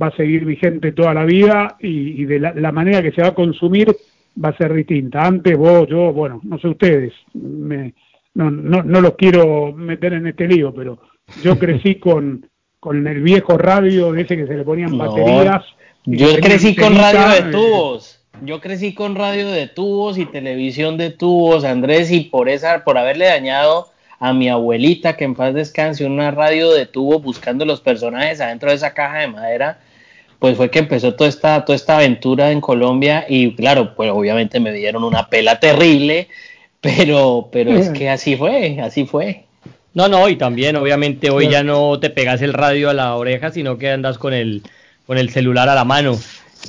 va 0.02 0.08
a 0.08 0.16
seguir 0.16 0.46
vigente 0.46 0.94
toda 0.94 1.14
la 1.14 1.26
vida 1.26 1.76
y, 1.82 2.24
de 2.24 2.40
la, 2.40 2.72
manera 2.72 3.04
que 3.04 3.12
se 3.12 3.22
va 3.22 3.30
a 3.30 3.36
consumir 3.36 3.94
va 4.42 4.50
a 4.50 4.58
ser 4.58 4.74
distinta. 4.74 5.26
Antes 5.26 5.58
vos, 5.58 5.86
yo, 5.90 6.14
bueno, 6.14 6.40
no 6.44 6.58
sé 6.58 6.70
ustedes, 6.70 7.12
me, 7.34 7.94
no, 8.36 8.50
no, 8.50 8.84
no 8.84 9.02
los 9.02 9.16
quiero 9.16 9.74
meter 9.74 10.14
en 10.14 10.28
este 10.28 10.48
lío, 10.48 10.74
pero 10.74 10.98
yo 11.44 11.60
crecí 11.60 11.96
con, 11.96 12.50
con 12.80 13.06
el 13.06 13.22
viejo 13.22 13.58
radio 13.58 14.16
ese 14.16 14.38
que 14.38 14.48
se 14.48 14.56
le 14.56 14.64
ponían 14.64 14.98
baterías. 14.98 15.62
Yo 16.06 16.38
crecí 16.38 16.74
con 16.74 16.96
radio 16.96 17.44
de 17.44 17.52
tubos. 17.52 18.22
Yo 18.44 18.62
crecí 18.62 18.94
con 18.94 19.16
radio 19.16 19.50
de 19.50 19.68
tubos 19.68 20.18
y 20.18 20.26
televisión 20.26 20.98
de 20.98 21.10
tubos, 21.10 21.66
Andrés, 21.66 22.12
y 22.12 22.22
por 22.22 22.48
esa, 22.48 22.86
por 22.86 22.98
haberle 22.98 23.26
dañado 23.26 23.90
a 24.20 24.34
mi 24.34 24.50
abuelita, 24.50 25.16
que 25.16 25.26
en 25.26 25.36
paz 25.36 25.54
descanse, 25.54 26.06
una 26.06 26.32
radio 26.32 26.72
de 26.72 26.86
tubo 26.86 27.20
buscando 27.20 27.66
los 27.66 27.82
personajes 27.82 28.42
adentro 28.42 28.70
de 28.70 28.76
esa 28.76 28.94
caja 28.94 29.20
de 29.20 29.28
madera, 29.28 29.80
pues 30.40 30.58
fue 30.58 30.70
que 30.70 30.80
empezó 30.80 31.16
toda 31.16 31.30
esta, 31.30 31.66
toda 31.66 31.76
esta 31.76 31.98
aventura 31.98 32.52
en 32.52 32.62
Colombia 32.62 33.26
y 33.28 33.56
claro, 33.56 33.96
pues 33.96 34.12
obviamente 34.12 34.60
me 34.60 34.72
dieron 34.72 35.04
una 35.04 35.30
pela 35.30 35.60
terrible, 35.60 36.28
pero, 36.82 37.50
pero 37.52 37.72
es 37.72 37.90
que 37.90 38.10
así 38.10 38.36
fue, 38.36 38.80
así 38.82 39.06
fue. 39.06 39.46
No, 39.94 40.10
no, 40.10 40.28
y 40.28 40.36
también 40.36 40.76
obviamente 40.76 41.30
hoy 41.30 41.48
ya 41.50 41.64
no 41.64 42.00
te 42.00 42.10
pegas 42.10 42.42
el 42.42 42.54
radio 42.54 42.90
a 42.90 42.94
la 42.94 43.16
oreja, 43.16 43.52
sino 43.52 43.78
que 43.78 43.90
andas 43.90 44.18
con 44.18 44.34
el, 44.34 44.62
con 45.08 45.18
el 45.18 45.30
celular 45.30 45.70
a 45.70 45.76
la 45.76 45.86
mano. 45.86 46.20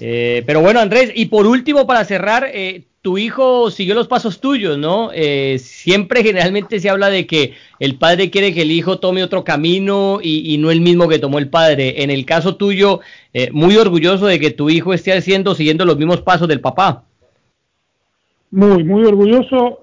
Eh, 0.00 0.44
pero 0.46 0.60
bueno, 0.60 0.80
Andrés, 0.80 1.10
y 1.14 1.26
por 1.26 1.46
último, 1.46 1.86
para 1.86 2.04
cerrar, 2.04 2.48
eh, 2.52 2.84
tu 3.06 3.18
hijo 3.18 3.70
siguió 3.70 3.94
los 3.94 4.08
pasos 4.08 4.40
tuyos, 4.40 4.76
¿no? 4.78 5.10
Eh, 5.14 5.60
siempre 5.60 6.24
generalmente 6.24 6.80
se 6.80 6.90
habla 6.90 7.08
de 7.08 7.24
que 7.24 7.52
el 7.78 7.94
padre 7.98 8.30
quiere 8.30 8.52
que 8.52 8.62
el 8.62 8.72
hijo 8.72 8.98
tome 8.98 9.22
otro 9.22 9.44
camino 9.44 10.18
y, 10.20 10.58
no 10.58 10.72
el 10.72 10.80
mismo 10.80 11.06
que 11.06 11.20
tomó 11.20 11.38
el 11.38 11.48
padre. 11.48 12.02
En 12.02 12.10
el 12.10 12.26
caso 12.26 12.56
tuyo, 12.56 12.98
muy 13.52 13.76
orgulloso 13.76 14.26
de 14.26 14.40
que 14.40 14.50
tu 14.50 14.70
hijo 14.70 14.92
esté 14.92 15.12
haciendo, 15.12 15.54
siguiendo 15.54 15.84
los 15.84 15.96
mismos 15.98 16.20
pasos 16.22 16.48
del 16.48 16.60
papá. 16.60 17.04
Muy, 18.50 18.82
muy 18.82 19.04
orgulloso. 19.04 19.82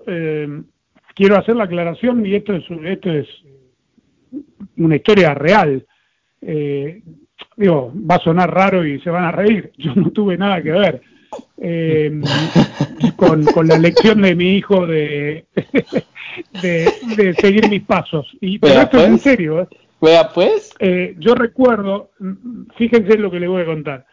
quiero 1.16 1.38
hacer 1.38 1.56
la 1.56 1.64
aclaración 1.64 2.26
y 2.26 2.36
esto 2.36 2.54
es, 2.56 2.66
esto 2.84 3.10
es 3.10 3.28
una 4.76 4.98
historia 4.98 5.34
real. 5.34 5.86
Eh, 6.42 7.02
digo, 7.56 7.94
va 7.96 8.16
a 8.16 8.24
sonar 8.26 8.54
raro 8.54 8.86
y 8.86 9.00
se 9.00 9.10
van 9.10 9.24
a 9.24 9.32
reír, 9.32 9.72
yo 9.78 9.96
no 9.96 10.12
tuve 10.12 10.38
nada 10.38 10.62
que 10.62 10.72
ver 10.72 11.12
eh, 11.58 12.22
con, 13.16 13.46
la 13.68 13.76
elección 13.76 14.22
de 14.22 14.36
mi 14.36 14.58
hijo 14.58 14.86
de, 14.86 15.46
de, 16.62 17.34
seguir 17.40 17.70
mis 17.70 17.84
pasos. 17.84 18.28
Y, 18.42 18.60
pero 18.60 18.82
esto 18.82 18.98
es 18.98 19.04
en 19.06 19.12
pues. 19.12 19.22
serio. 19.22 19.62
¿eh? 19.62 19.68
pues. 20.34 20.74
Eh, 20.80 21.16
yo 21.20 21.36
recuerdo, 21.36 22.12
fíjense 22.78 23.18
lo 23.18 23.32
que 23.32 23.40
le 23.40 23.48
voy 23.48 23.62
a 23.62 23.66
contar. 23.66 24.06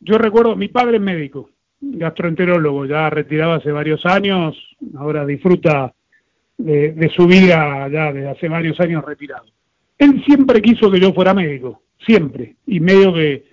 Yo 0.00 0.18
recuerdo, 0.18 0.56
mi 0.56 0.68
padre 0.68 0.96
es 0.96 1.02
médico, 1.02 1.50
gastroenterólogo, 1.80 2.86
ya 2.86 3.10
retirado 3.10 3.52
hace 3.52 3.72
varios 3.72 4.04
años, 4.06 4.56
ahora 4.96 5.26
disfruta 5.26 5.92
de, 6.56 6.92
de 6.92 7.08
su 7.10 7.26
vida 7.26 7.88
ya 7.88 8.12
de 8.12 8.28
hace 8.28 8.48
varios 8.48 8.78
años 8.80 9.04
retirado. 9.04 9.46
Él 9.98 10.22
siempre 10.24 10.62
quiso 10.62 10.90
que 10.90 11.00
yo 11.00 11.12
fuera 11.12 11.34
médico 11.34 11.82
siempre, 12.04 12.56
y 12.66 12.80
medio 12.80 13.12
que 13.12 13.44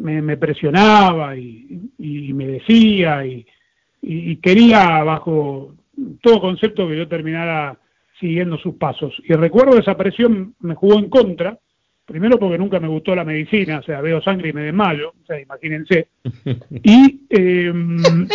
me, 0.00 0.36
presionaba 0.36 1.36
y, 1.36 2.32
me 2.34 2.46
decía 2.46 3.24
y, 3.24 4.36
quería 4.36 5.02
bajo 5.04 5.74
todo 6.22 6.40
concepto 6.40 6.88
que 6.88 6.96
yo 6.96 7.08
terminara 7.08 7.78
siguiendo 8.18 8.58
sus 8.58 8.74
pasos. 8.74 9.14
Y 9.24 9.34
recuerdo 9.34 9.78
esa 9.78 9.96
presión 9.96 10.54
me 10.60 10.74
jugó 10.74 10.98
en 10.98 11.08
contra, 11.08 11.58
primero 12.06 12.38
porque 12.38 12.58
nunca 12.58 12.80
me 12.80 12.88
gustó 12.88 13.14
la 13.14 13.24
medicina, 13.24 13.78
o 13.78 13.82
sea, 13.82 14.00
veo 14.00 14.22
sangre 14.22 14.50
y 14.50 14.52
me 14.52 14.62
desmayo, 14.62 15.10
o 15.10 15.26
sea, 15.26 15.40
imagínense. 15.40 16.08
Y 16.82 17.22
em, 17.30 18.26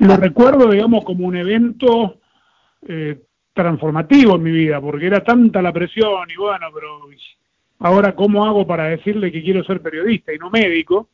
lo 0.00 0.16
recuerdo, 0.16 0.70
digamos, 0.70 1.04
como 1.04 1.26
un 1.26 1.36
evento 1.36 2.20
eh, 2.86 3.20
transformativo 3.52 4.36
en 4.36 4.42
mi 4.42 4.50
vida, 4.50 4.80
porque 4.80 5.06
era 5.06 5.22
tanta 5.22 5.60
la 5.60 5.72
presión 5.72 6.30
y 6.30 6.36
bueno, 6.36 6.66
pero 6.72 7.06
ahora 7.80 8.14
cómo 8.14 8.46
hago 8.46 8.66
para 8.66 8.84
decirle 8.84 9.32
que 9.32 9.42
quiero 9.42 9.64
ser 9.64 9.80
periodista 9.80 10.32
y 10.32 10.38
no 10.38 10.50
médico, 10.50 11.08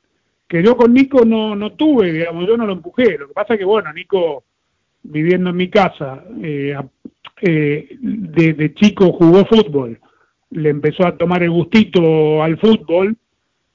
que 0.48 0.62
yo 0.62 0.76
con 0.76 0.92
Nico 0.92 1.24
no, 1.24 1.56
no 1.56 1.72
tuve, 1.72 2.12
digamos, 2.12 2.46
yo 2.46 2.56
no 2.56 2.66
lo 2.66 2.72
empujé. 2.74 3.18
Lo 3.18 3.28
que 3.28 3.34
pasa 3.34 3.54
es 3.54 3.60
que, 3.60 3.64
bueno, 3.64 3.92
Nico, 3.92 4.44
viviendo 5.02 5.50
en 5.50 5.56
mi 5.56 5.68
casa, 5.68 6.24
eh, 6.42 6.76
eh, 7.42 7.88
de, 8.00 8.74
chico 8.74 9.12
jugó 9.12 9.44
fútbol, 9.46 9.98
le 10.50 10.70
empezó 10.70 11.06
a 11.06 11.16
tomar 11.16 11.42
el 11.42 11.50
gustito 11.50 12.42
al 12.42 12.58
fútbol, 12.58 13.16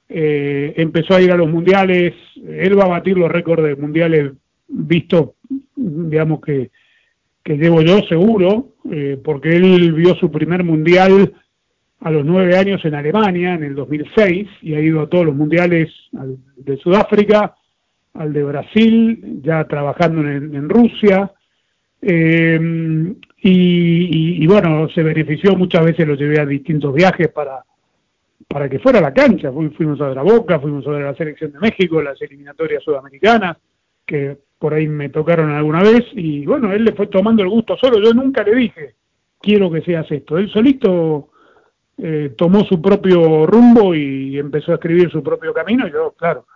eh, 0.08 0.74
empezó 0.76 1.14
a 1.14 1.22
ir 1.22 1.32
a 1.32 1.36
los 1.36 1.48
mundiales, 1.48 2.14
él 2.46 2.78
va 2.78 2.84
a 2.84 2.88
batir 2.88 3.16
los 3.16 3.30
récords 3.30 3.64
de 3.64 3.76
mundiales 3.76 4.32
vistos, 4.68 5.30
digamos, 5.76 6.40
que, 6.40 6.70
que 7.42 7.56
llevo 7.56 7.82
yo 7.82 8.00
seguro, 8.08 8.68
porque 9.24 9.56
él 9.56 9.92
vio 9.92 10.14
su 10.16 10.30
primer 10.30 10.64
mundial 10.64 11.32
a 12.04 12.10
los 12.10 12.24
nueve 12.24 12.56
años 12.56 12.84
en 12.84 12.94
Alemania, 12.94 13.54
en 13.54 13.62
el 13.62 13.74
2006, 13.74 14.48
y 14.62 14.74
ha 14.74 14.80
ido 14.80 15.02
a 15.02 15.08
todos 15.08 15.26
los 15.26 15.36
mundiales 15.36 15.88
de 16.56 16.76
Sudáfrica, 16.78 17.54
al 18.14 18.32
de 18.32 18.42
Brasil, 18.42 19.40
ya 19.42 19.64
trabajando 19.64 20.20
en, 20.20 20.68
Rusia. 20.68 21.32
Eh, 22.00 23.14
y, 23.44 24.46
bueno, 24.46 24.88
se 24.88 25.02
benefició, 25.02 25.56
muchas 25.56 25.84
veces 25.84 26.06
lo 26.06 26.14
llevé 26.14 26.40
a 26.40 26.46
distintos 26.46 26.92
viajes 26.92 27.28
para, 27.28 27.64
para 28.48 28.68
que 28.68 28.80
fuera 28.80 28.98
a 28.98 29.02
la 29.02 29.14
cancha. 29.14 29.52
Fuimos 29.52 30.00
a 30.00 30.08
ver 30.08 30.18
a 30.18 30.22
Boca, 30.22 30.58
fuimos 30.58 30.86
a 30.88 30.90
la 30.90 31.14
selección 31.14 31.52
de 31.52 31.60
México, 31.60 32.02
las 32.02 32.20
eliminatorias 32.20 32.82
sudamericanas, 32.82 33.56
que 34.04 34.36
por 34.58 34.74
ahí 34.74 34.88
me 34.88 35.08
tocaron 35.08 35.50
alguna 35.50 35.82
vez, 35.82 36.04
y 36.12 36.44
bueno, 36.46 36.72
él 36.72 36.84
le 36.84 36.92
fue 36.92 37.06
tomando 37.06 37.42
el 37.42 37.48
gusto 37.48 37.76
solo. 37.76 38.00
Yo 38.00 38.12
nunca 38.12 38.42
le 38.42 38.54
dije, 38.54 38.94
quiero 39.40 39.70
que 39.70 39.82
seas 39.82 40.10
esto. 40.10 40.38
Él 40.38 40.50
solito 40.50 41.31
eh, 41.98 42.34
tomó 42.36 42.64
su 42.64 42.80
propio 42.80 43.46
rumbo 43.46 43.94
y 43.94 44.38
empezó 44.38 44.72
a 44.72 44.76
escribir 44.76 45.10
su 45.10 45.22
propio 45.22 45.52
camino. 45.52 45.86
Yo, 45.88 46.12
claro, 46.12 46.46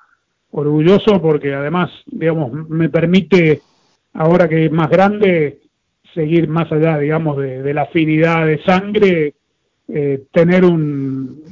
orgulloso 0.51 1.20
porque 1.20 1.55
además, 1.55 1.91
digamos, 2.07 2.53
me 2.68 2.89
permite, 2.89 3.62
ahora 4.14 4.49
que 4.49 4.66
es 4.66 4.72
más 4.72 4.91
grande, 4.91 5.61
seguir 6.14 6.49
más 6.49 6.70
allá, 6.72 6.99
digamos, 6.99 7.37
de, 7.37 7.74
la 7.74 7.82
afinidad 7.82 8.47
de 8.47 8.62
sangre, 8.64 9.34
eh, 9.89 10.24
tener 10.32 10.64
un, 10.64 11.45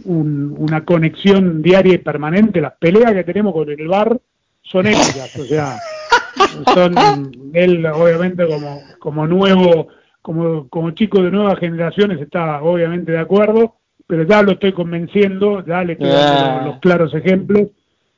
una 0.57 0.85
conexión 0.85 1.63
diaria 1.63 1.95
y 1.95 1.99
permanente. 1.99 2.61
Las 2.61 2.75
peleas 2.75 3.13
que 3.13 3.25
tenemos 3.25 3.53
con 3.53 3.69
el 3.69 3.87
bar 3.87 4.19
son 4.63 4.87
épicas, 4.87 5.37
o 5.39 5.45
sea, 5.45 5.77
son 6.73 7.31
él 7.53 7.85
obviamente 7.87 8.47
como, 8.47 8.81
como 8.99 9.27
nuevo, 9.27 9.89
como, 10.25 10.71
como 10.71 10.93
chico 10.93 11.23
de 11.23 11.31
nuevas 11.31 11.59
generaciones 11.59 12.19
está 12.19 12.63
obviamente 12.63 13.13
de 13.13 13.19
acuerdo, 13.19 13.75
pero 14.07 14.23
ya 14.23 14.43
lo 14.43 14.53
estoy 14.53 14.73
convenciendo, 14.73 15.63
ya 15.67 15.85
le 15.85 15.93
estoy 15.93 16.09
dando 16.09 16.41
ah. 16.41 16.63
los, 16.65 16.79
claros 16.79 17.13
ejemplos 17.13 17.69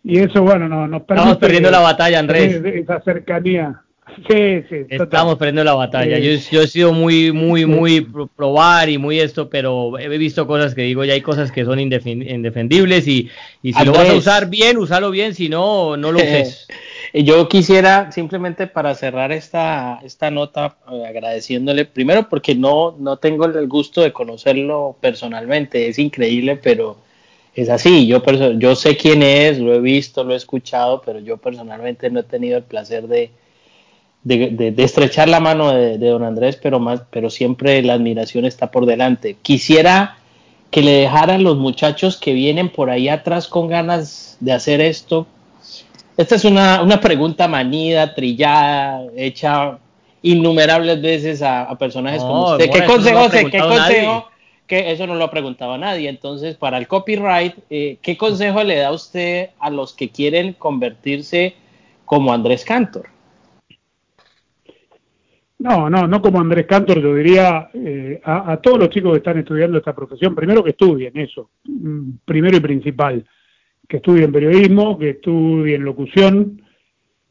y 0.04 0.20
eso 0.20 0.40
bueno 0.40 0.68
no, 0.68 0.86
nos 0.86 1.02
permite 1.02 1.14
estamos 1.14 1.38
perdiendo 1.38 1.70
la 1.72 1.80
batalla 1.80 2.20
Andrés. 2.20 2.62
esa 2.64 3.00
cercanía. 3.00 3.82
Sí 4.30 4.62
sí 4.68 4.86
estamos 4.88 5.34
perdiendo 5.34 5.64
la 5.64 5.74
batalla. 5.74 6.20
Yo, 6.20 6.30
yo, 6.52 6.62
he 6.62 6.68
sido 6.68 6.92
muy 6.92 7.32
muy 7.32 7.66
muy 7.66 8.02
probar 8.36 8.88
y 8.88 8.98
muy 8.98 9.18
esto 9.18 9.50
pero 9.50 9.98
he 9.98 10.06
visto 10.16 10.46
cosas 10.46 10.76
que 10.76 10.82
digo 10.82 11.04
ya 11.04 11.14
hay 11.14 11.22
cosas 11.22 11.50
que 11.50 11.64
son 11.64 11.80
indefendibles 11.80 13.08
y, 13.08 13.28
y 13.64 13.72
si 13.72 13.84
lo 13.84 13.90
vas 13.90 14.10
a 14.10 14.14
usar 14.14 14.48
bien 14.48 14.78
usalo 14.78 15.10
bien 15.10 15.34
si 15.34 15.48
no 15.48 15.96
no 15.96 16.12
lo 16.12 16.18
uses 16.18 16.68
Yo 17.12 17.48
quisiera 17.48 18.12
simplemente 18.12 18.66
para 18.66 18.94
cerrar 18.94 19.32
esta, 19.32 20.00
esta 20.02 20.30
nota 20.30 20.76
eh, 20.90 21.06
agradeciéndole, 21.06 21.84
primero 21.84 22.28
porque 22.28 22.54
no, 22.54 22.96
no 22.98 23.16
tengo 23.18 23.46
el 23.46 23.68
gusto 23.68 24.02
de 24.02 24.12
conocerlo 24.12 24.96
personalmente, 25.00 25.88
es 25.88 25.98
increíble, 25.98 26.56
pero 26.56 26.96
es 27.54 27.68
así. 27.70 28.06
Yo, 28.06 28.22
yo 28.58 28.76
sé 28.76 28.96
quién 28.96 29.22
es, 29.22 29.58
lo 29.58 29.74
he 29.74 29.80
visto, 29.80 30.24
lo 30.24 30.34
he 30.34 30.36
escuchado, 30.36 31.02
pero 31.04 31.18
yo 31.20 31.38
personalmente 31.38 32.10
no 32.10 32.20
he 32.20 32.24
tenido 32.24 32.58
el 32.58 32.64
placer 32.64 33.08
de, 33.08 33.30
de, 34.22 34.74
estrechar 34.82 35.28
la 35.28 35.40
mano 35.40 35.72
de, 35.72 35.98
don 35.98 36.24
Andrés, 36.24 36.58
pero, 36.60 36.80
más, 36.80 37.02
pero 37.10 37.30
siempre 37.30 37.82
la 37.82 37.94
admiración 37.94 38.44
está 38.44 38.70
por 38.70 38.84
delante. 38.84 39.36
Quisiera 39.40 40.18
que 40.70 40.82
le 40.82 40.92
dejaran 40.92 41.44
los 41.44 41.56
muchachos 41.56 42.16
que 42.16 42.32
vienen 42.32 42.68
por 42.68 42.90
ahí 42.90 43.08
atrás 43.08 43.46
con 43.46 43.68
ganas 43.68 44.36
de 44.40 44.52
hacer 44.52 44.80
esto, 44.80 45.26
esta 46.16 46.34
es 46.34 46.44
una, 46.44 46.82
una 46.82 47.00
pregunta 47.00 47.46
manida, 47.46 48.14
trillada, 48.14 49.02
hecha 49.16 49.78
innumerables 50.22 51.00
veces 51.00 51.42
a, 51.42 51.76
personajes 51.78 52.22
como 52.22 52.52
usted. 52.52 52.70
¿Qué 52.70 52.84
consejo, 52.84 53.28
qué 53.30 53.58
consejo, 53.58 54.28
que 54.66 54.90
eso 54.90 55.06
no 55.06 55.14
lo 55.14 55.24
ha 55.24 55.30
preguntado 55.30 55.76
nadie? 55.76 56.08
Entonces, 56.08 56.56
para 56.56 56.78
el 56.78 56.88
copyright, 56.88 57.54
eh, 57.70 57.98
¿qué 58.00 58.16
consejo 58.16 58.64
le 58.64 58.76
da 58.76 58.92
usted 58.92 59.50
a 59.58 59.70
los 59.70 59.92
que 59.92 60.08
quieren 60.08 60.54
convertirse 60.54 61.54
como 62.04 62.32
Andrés 62.32 62.64
Cantor? 62.64 63.08
No, 65.58 65.88
no, 65.88 66.06
no 66.06 66.22
como 66.22 66.40
Andrés 66.40 66.66
Cantor, 66.66 67.00
yo 67.00 67.14
diría 67.14 67.70
eh, 67.74 68.20
a, 68.24 68.52
a, 68.52 68.56
todos 68.60 68.78
los 68.78 68.90
chicos 68.90 69.12
que 69.12 69.18
están 69.18 69.38
estudiando 69.38 69.78
esta 69.78 69.94
profesión, 69.94 70.34
primero 70.34 70.64
que 70.64 70.70
estudien 70.70 71.16
eso, 71.16 71.50
mm, 71.64 72.10
primero 72.24 72.56
y 72.56 72.60
principal 72.60 73.24
que 73.88 73.98
estudien 73.98 74.32
periodismo, 74.32 74.98
que 74.98 75.10
estudien 75.10 75.84
locución, 75.84 76.62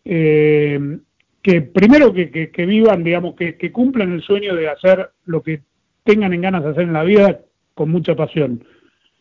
eh, 0.03 0.99
que 1.41 1.61
primero 1.61 2.11
que, 2.11 2.65
vivan, 2.65 3.03
digamos, 3.03 3.35
que, 3.35 3.71
cumplan 3.71 4.13
el 4.13 4.21
sueño 4.23 4.55
de 4.55 4.67
hacer 4.67 5.11
lo 5.25 5.43
que 5.43 5.61
tengan 6.03 6.33
en 6.33 6.41
ganas 6.41 6.63
de 6.63 6.69
hacer 6.71 6.83
en 6.83 6.93
la 6.93 7.03
vida 7.03 7.41
con 7.75 7.89
mucha 7.89 8.15
pasión, 8.15 8.63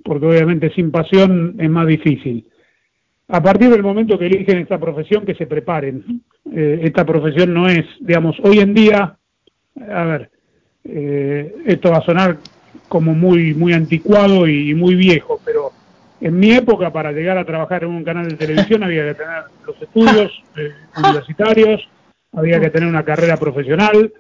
porque 0.02 0.26
obviamente 0.26 0.70
sin 0.70 0.90
pasión 0.90 1.56
es 1.58 1.68
más 1.68 1.86
difícil. 1.86 2.46
A 3.28 3.42
partir 3.42 3.70
del 3.70 3.82
momento 3.82 4.18
que 4.18 4.26
eligen 4.26 4.58
esta 4.58 4.78
profesión, 4.78 5.26
que 5.26 5.34
se 5.34 5.46
preparen. 5.46 6.22
Eh, 6.50 6.80
esta 6.82 7.04
profesión 7.04 7.52
no 7.52 7.68
es, 7.68 7.84
digamos, 8.00 8.36
hoy 8.42 8.58
en 8.58 8.74
día, 8.74 9.18
a 9.88 10.04
ver, 10.04 10.30
eh, 10.84 11.54
esto 11.66 11.90
va 11.90 11.98
a 11.98 12.04
sonar 12.06 12.38
como 12.88 13.14
muy, 13.14 13.54
muy 13.54 13.72
anticuado 13.72 14.46
y 14.46 14.74
muy 14.74 14.94
viejo, 14.94 15.40
pero 15.44 15.72
en 16.24 16.38
mi 16.38 16.52
época, 16.52 16.90
para 16.90 17.12
llegar 17.12 17.36
a 17.36 17.44
trabajar 17.44 17.84
en 17.84 17.90
un 17.90 18.02
canal 18.02 18.26
de 18.26 18.36
televisión, 18.36 18.82
había 18.82 19.04
que 19.08 19.14
tener 19.14 19.42
los 19.66 19.82
estudios 19.82 20.32
eh, 20.56 20.72
universitarios, 20.96 21.86
había 22.32 22.58
que 22.58 22.70
tener 22.70 22.88
una 22.88 23.04
carrera 23.04 23.36
profesional, 23.36 24.10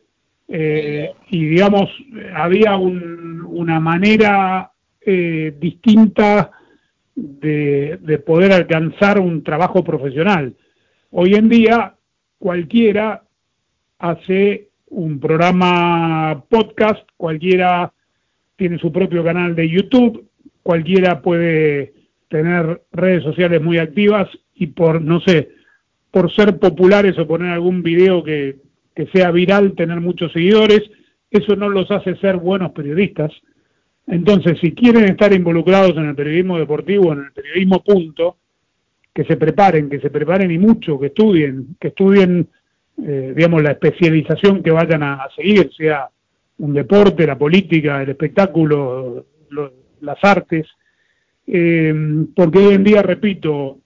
eh, 0.46 1.14
y 1.30 1.46
digamos, 1.46 1.88
había 2.34 2.76
una 2.76 3.80
manera 3.80 4.70
eh, 5.00 5.54
distinta 5.58 6.50
de, 7.14 8.22
poder 8.26 8.52
alcanzar 8.52 9.18
un 9.18 9.42
trabajo 9.42 9.82
profesional. 9.82 10.54
Hoy 11.10 11.36
en 11.36 11.48
día, 11.48 11.94
cualquiera 12.38 13.22
hace 13.98 14.68
un 14.90 15.18
programa 15.20 16.44
podcast, 16.50 17.08
cualquiera 17.16 17.94
tiene 18.56 18.76
su 18.76 18.92
propio 18.92 19.24
canal 19.24 19.54
de 19.56 19.70
YouTube, 19.70 20.28
cualquiera 20.64 21.20
puede 21.22 21.92
tener 22.28 22.82
redes 22.90 23.22
sociales 23.22 23.62
muy 23.62 23.78
activas 23.78 24.28
y 24.54 24.68
por, 24.68 25.00
no 25.00 25.20
sé, 25.20 25.50
por 26.10 26.34
ser 26.34 26.58
populares 26.58 27.16
o 27.18 27.28
poner 27.28 27.52
algún 27.52 27.82
video 27.82 28.24
que, 28.24 28.56
sea 29.12 29.30
viral, 29.30 29.74
tener 29.74 30.00
muchos 30.00 30.32
seguidores, 30.32 30.82
eso 31.30 31.54
no 31.54 31.68
los 31.68 31.90
hace 31.90 32.16
ser 32.16 32.36
buenos 32.36 32.72
periodistas. 32.72 33.32
Entonces, 34.06 34.58
si 34.60 34.72
quieren 34.72 35.04
estar 35.04 35.32
involucrados 35.32 35.96
en 35.96 36.08
el 36.08 36.14
periodismo 36.14 36.58
deportivo, 36.58 37.12
en 37.12 37.24
el 37.24 37.32
periodismo 37.32 37.82
punto, 37.82 38.36
que 39.12 39.24
se 39.24 39.36
preparen, 39.36 39.90
que 39.90 40.00
se 40.00 40.10
preparen 40.10 40.50
y 40.50 40.58
mucho, 40.58 40.98
que 40.98 41.06
estudien, 41.06 41.76
que 41.80 41.88
estudien, 41.88 42.48
eh, 43.02 43.32
digamos, 43.36 43.62
la 43.62 43.72
especialización 43.72 44.62
que 44.62 44.70
vayan 44.70 45.02
a, 45.02 45.26
seguir, 45.34 45.70
sea 45.76 46.08
un 46.58 46.72
deporte, 46.72 47.26
la 47.26 47.36
política, 47.36 48.02
el 48.02 48.10
espectáculo, 48.10 49.26
las 50.04 50.22
artes, 50.22 50.66
eh, 51.46 51.94
porque 52.34 52.58
hoy 52.58 52.74
en 52.74 52.84
día, 52.84 53.02
repito, 53.02 53.78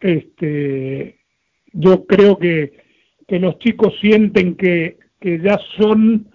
este, 0.00 1.18
yo 1.72 2.04
creo 2.06 2.38
que, 2.38 2.72
que 3.26 3.38
los 3.38 3.58
chicos 3.58 3.94
sienten 4.00 4.56
que, 4.56 4.98
que 5.20 5.38
ya 5.38 5.58
son 5.78 6.28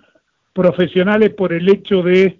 profesionales 0.53 1.31
por 1.31 1.53
el 1.53 1.69
hecho 1.69 2.01
de 2.01 2.39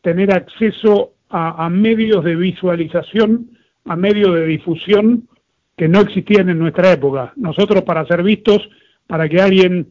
tener 0.00 0.32
acceso 0.32 1.12
a, 1.28 1.68
medios 1.68 2.24
de 2.24 2.34
visualización, 2.34 3.50
a 3.84 3.96
medios 3.96 4.34
de 4.34 4.46
difusión 4.46 5.28
que 5.76 5.88
no 5.88 6.00
existían 6.00 6.48
en 6.48 6.58
nuestra 6.58 6.92
época. 6.92 7.32
Nosotros 7.36 7.82
para 7.82 8.06
ser 8.06 8.22
vistos, 8.22 8.66
para 9.06 9.28
que 9.28 9.40
alguien, 9.40 9.88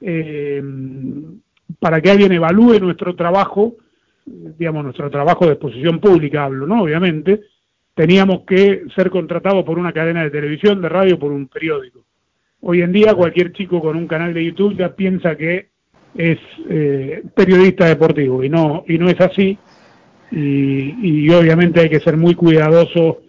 eh, 0.00 0.62
para 1.80 2.00
que 2.00 2.10
alguien 2.10 2.32
evalúe 2.32 2.78
nuestro 2.78 3.16
trabajo, 3.16 3.74
digamos, 4.26 4.84
nuestro 4.84 5.10
trabajo 5.10 5.46
de 5.46 5.52
exposición 5.52 6.00
pública, 6.00 6.44
hablo, 6.44 6.66
¿no? 6.66 6.82
Obviamente, 6.82 7.42
teníamos 7.94 8.42
que 8.46 8.82
ser 8.94 9.10
contratados 9.10 9.64
por 9.64 9.78
una 9.78 9.92
cadena 9.92 10.22
de 10.22 10.30
televisión, 10.30 10.82
de 10.82 10.88
radio, 10.88 11.18
por 11.18 11.32
un 11.32 11.48
periódico. 11.48 12.04
Hoy 12.60 12.82
en 12.82 12.92
día 12.92 13.14
cualquier 13.14 13.52
chico 13.52 13.80
con 13.80 13.96
un 13.96 14.06
canal 14.06 14.34
de 14.34 14.44
YouTube 14.44 14.76
ya 14.76 14.94
piensa 14.94 15.36
que 15.36 15.68
es 16.16 16.38
eh, 16.68 17.22
periodista 17.34 17.86
deportivo 17.86 18.42
y 18.42 18.48
no 18.48 18.84
y 18.88 18.98
no 18.98 19.08
es 19.08 19.20
así 19.20 19.58
y, 20.32 21.30
obviamente 21.30 21.80
hay 21.80 21.88
que 21.88 22.00
ser 22.00 22.16
muy 22.16 22.34
cuidadoso 22.34 23.20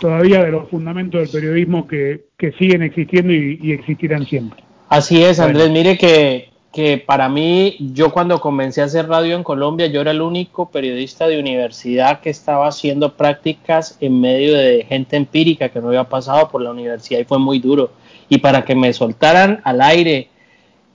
todavía 0.00 0.44
de 0.44 0.50
los 0.50 0.68
fundamentos 0.68 1.20
del 1.20 1.30
periodismo 1.30 1.86
que, 1.86 2.24
siguen 2.58 2.82
existiendo 2.82 3.32
y, 3.32 3.72
existirán 3.72 4.26
siempre. 4.26 4.62
Así 4.88 5.22
es, 5.22 5.40
Andrés, 5.40 5.70
mire 5.70 5.96
que 5.96 6.51
que 6.72 6.96
para 6.96 7.28
mí, 7.28 7.76
yo 7.92 8.12
cuando 8.12 8.40
comencé 8.40 8.80
a 8.80 8.86
hacer 8.86 9.06
radio 9.06 9.36
en 9.36 9.44
Colombia, 9.44 9.88
yo 9.88 10.00
era 10.00 10.10
el 10.10 10.22
único 10.22 10.70
periodista 10.70 11.28
de 11.28 11.38
universidad 11.38 12.20
que 12.20 12.30
estaba 12.30 12.66
haciendo 12.66 13.12
prácticas 13.12 13.98
en 14.00 14.20
medio 14.20 14.54
de 14.54 14.86
gente 14.88 15.16
empírica 15.16 15.68
que 15.68 15.80
no 15.80 15.88
había 15.88 16.04
pasado 16.04 16.48
por 16.48 16.62
la 16.62 16.70
universidad 16.70 17.20
y 17.20 17.24
fue 17.24 17.38
muy 17.38 17.58
duro. 17.58 17.92
Y 18.30 18.38
para 18.38 18.64
que 18.64 18.74
me 18.74 18.94
soltaran 18.94 19.60
al 19.64 19.82
aire 19.82 20.28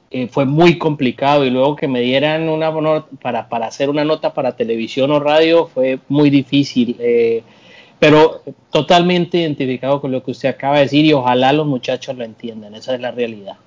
eh, 0.09 0.27
fue 0.27 0.45
muy 0.45 0.79
complicado 0.79 1.45
y 1.45 1.51
luego 1.51 1.75
que 1.75 1.87
me 1.87 2.01
dieran 2.01 2.49
una 2.49 2.73
para, 3.21 3.47
para 3.47 3.67
hacer 3.67 3.91
una 3.91 4.03
nota 4.03 4.33
para 4.33 4.55
televisión 4.55 5.11
o 5.11 5.19
radio 5.19 5.67
fue 5.67 5.99
muy 6.09 6.31
difícil. 6.31 6.95
Eh, 6.99 7.43
pero 7.99 8.41
totalmente 8.71 9.39
identificado 9.39 10.01
con 10.01 10.11
lo 10.11 10.23
que 10.23 10.31
usted 10.31 10.49
acaba 10.49 10.77
de 10.77 10.83
decir 10.83 11.05
y 11.05 11.13
ojalá 11.13 11.53
los 11.53 11.67
muchachos 11.67 12.15
lo 12.17 12.23
entiendan, 12.23 12.73
esa 12.73 12.95
es 12.95 13.01
la 13.01 13.11
realidad. 13.11 13.57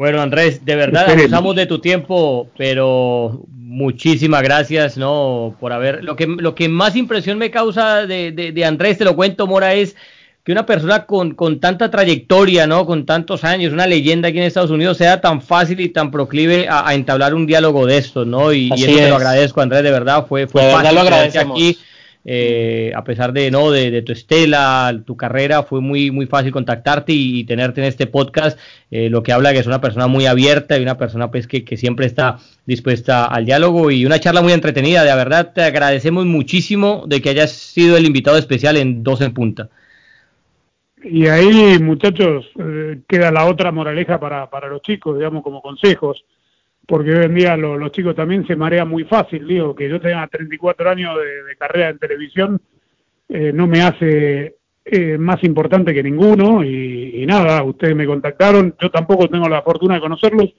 Bueno, 0.00 0.22
Andrés, 0.22 0.64
de 0.64 0.76
verdad 0.76 1.10
abusamos 1.10 1.54
de 1.54 1.66
tu 1.66 1.78
tiempo, 1.78 2.48
pero 2.56 3.42
muchísimas 3.50 4.42
gracias, 4.42 4.96
¿no? 4.96 5.54
Por 5.60 5.74
haber. 5.74 6.02
Lo 6.02 6.16
que, 6.16 6.26
lo 6.26 6.54
que 6.54 6.70
más 6.70 6.96
impresión 6.96 7.36
me 7.36 7.50
causa 7.50 8.06
de, 8.06 8.32
de, 8.32 8.64
Andrés, 8.64 8.96
te 8.96 9.04
lo 9.04 9.14
cuento, 9.14 9.46
Mora, 9.46 9.74
es 9.74 9.96
que 10.42 10.52
una 10.52 10.64
persona 10.64 11.04
con, 11.04 11.34
con, 11.34 11.60
tanta 11.60 11.90
trayectoria, 11.90 12.66
¿no? 12.66 12.86
Con 12.86 13.04
tantos 13.04 13.44
años, 13.44 13.74
una 13.74 13.86
leyenda 13.86 14.30
aquí 14.30 14.38
en 14.38 14.44
Estados 14.44 14.70
Unidos, 14.70 14.96
sea 14.96 15.20
tan 15.20 15.42
fácil 15.42 15.78
y 15.80 15.90
tan 15.90 16.10
proclive 16.10 16.66
a, 16.70 16.94
entablar 16.94 17.34
un 17.34 17.44
diálogo 17.44 17.84
de 17.84 17.98
estos, 17.98 18.26
¿no? 18.26 18.54
Y, 18.54 18.70
eso 18.72 18.86
te 18.86 19.06
lo 19.10 19.16
agradezco, 19.16 19.60
Andrés, 19.60 19.82
de 19.82 19.90
verdad, 19.90 20.24
fue, 20.26 20.46
fue 20.46 20.62
fácil. 20.62 20.94
Lo 20.94 21.02
agradecemos. 21.02 21.58
Aquí 21.58 21.76
eh, 22.24 22.92
a 22.94 23.02
pesar 23.02 23.32
de 23.32 23.50
no 23.50 23.70
de, 23.70 24.02
tu 24.02 24.12
estela, 24.12 24.94
tu 25.06 25.16
carrera, 25.16 25.62
fue 25.62 25.80
muy 25.80 26.10
muy 26.10 26.26
fácil 26.26 26.52
contactarte 26.52 27.12
y, 27.12 27.44
tenerte 27.44 27.80
en 27.80 27.86
este 27.86 28.06
podcast, 28.06 28.58
eh, 28.90 29.08
lo 29.08 29.22
que 29.22 29.32
habla 29.32 29.52
que 29.52 29.58
es 29.58 29.66
una 29.66 29.80
persona 29.80 30.06
muy 30.06 30.26
abierta 30.26 30.78
y 30.78 30.82
una 30.82 30.98
persona 30.98 31.30
pues 31.30 31.46
que, 31.46 31.76
siempre 31.76 32.06
está 32.06 32.38
dispuesta 32.66 33.24
al 33.24 33.46
diálogo 33.46 33.90
y 33.90 34.04
una 34.04 34.18
charla 34.18 34.42
muy 34.42 34.52
entretenida, 34.52 35.02
de 35.02 35.14
verdad 35.14 35.52
te 35.54 35.62
agradecemos 35.62 36.26
muchísimo 36.26 37.04
de 37.06 37.22
que 37.22 37.30
hayas 37.30 37.52
sido 37.52 37.96
el 37.96 38.06
invitado 38.06 38.36
especial 38.36 38.76
en 38.76 39.02
Dos 39.02 39.20
en 39.22 39.32
Punta. 39.32 39.70
Y 41.02 41.26
ahí, 41.28 41.78
muchachos, 41.78 42.50
eh, 42.58 43.00
queda 43.08 43.30
la 43.30 43.46
otra 43.46 43.72
moraleja 43.72 44.20
para, 44.20 44.50
para 44.50 44.68
los 44.68 44.82
chicos, 44.82 45.16
digamos, 45.16 45.42
como 45.42 45.62
consejos 45.62 46.24
porque 46.90 47.12
hoy 47.12 47.24
en 47.24 47.36
día 47.36 47.56
los 47.56 47.92
chicos 47.92 48.16
también 48.16 48.44
se 48.48 48.56
marean 48.56 48.88
muy 48.88 49.04
fácil. 49.04 49.46
Digo, 49.46 49.76
que 49.76 49.88
yo 49.88 50.00
tenga 50.00 50.26
34 50.26 50.90
años 50.90 51.16
de, 51.18 51.56
carrera 51.56 51.90
en 51.90 51.98
televisión 52.00 52.60
eh, 53.28 53.52
no 53.54 53.68
me 53.68 53.80
hace 53.80 54.56
eh, 54.84 55.16
más 55.16 55.40
importante 55.44 55.94
que 55.94 56.02
ninguno 56.02 56.64
y, 56.64 57.24
nada, 57.26 57.62
ustedes 57.62 57.94
me 57.94 58.06
contactaron, 58.06 58.74
yo 58.82 58.90
tampoco 58.90 59.28
tengo 59.28 59.48
la 59.48 59.62
fortuna 59.62 59.94
de 59.94 60.00
conocerlos. 60.00 60.52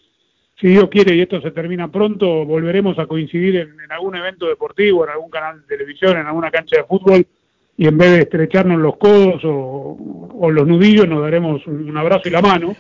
Si 0.58 0.68
Dios 0.68 0.88
quiere 0.90 1.16
y 1.16 1.20
esto 1.20 1.42
se 1.42 1.52
termina 1.52 1.92
pronto, 1.92 2.46
volveremos 2.46 2.98
a 2.98 3.08
coincidir 3.08 3.58
en, 3.58 3.92
algún 3.92 4.16
evento 4.16 4.48
deportivo, 4.48 5.04
en 5.04 5.12
algún 5.12 5.30
canal 5.30 5.60
de 5.60 5.68
televisión, 5.68 6.18
en 6.18 6.28
alguna 6.28 6.50
cancha 6.50 6.78
de 6.78 6.86
fútbol 6.86 7.28
y 7.76 7.88
en 7.88 7.98
vez 7.98 8.12
de 8.12 8.20
estrecharnos 8.22 8.80
los 8.80 8.96
codos 8.96 9.42
o, 9.44 10.50
los 10.50 10.66
nudillos 10.66 11.10
nos 11.10 11.24
daremos 11.24 11.68
un 11.68 11.98
abrazo 11.98 12.30
y 12.30 12.32
la 12.32 12.42
mano 12.42 12.74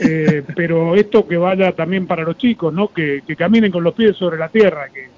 eh, 0.00 0.42
pero 0.54 0.94
esto 0.94 1.26
que 1.26 1.36
vaya 1.36 1.72
también 1.72 2.06
para 2.06 2.22
los 2.22 2.36
chicos, 2.36 2.72
¿no? 2.72 2.88
Que, 2.88 3.22
caminen 3.36 3.72
con 3.72 3.82
los 3.82 3.94
pies 3.94 4.16
sobre 4.16 4.38
la 4.38 4.48
tierra, 4.48 4.88
que, 4.92 5.08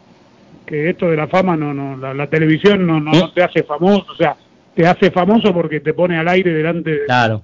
que 0.65 0.91
esto 0.91 1.11
de 1.11 1.17
la 1.17 1.27
fama, 1.27 1.57
no, 1.57 1.75
no 1.75 2.15
la, 2.15 2.27
televisión 2.29 2.87
no, 2.87 3.01
no, 3.01 3.33
te 3.33 3.43
hace 3.43 3.63
famoso, 3.65 4.13
o 4.13 4.17
sea, 4.17 4.37
te 4.75 4.87
hace 4.87 5.11
famoso 5.11 5.53
porque 5.53 5.81
te 5.81 5.95
pone 5.95 6.19
al 6.19 6.29
aire 6.29 6.53
delante 6.53 6.91
de, 6.91 7.05
claro. 7.07 7.43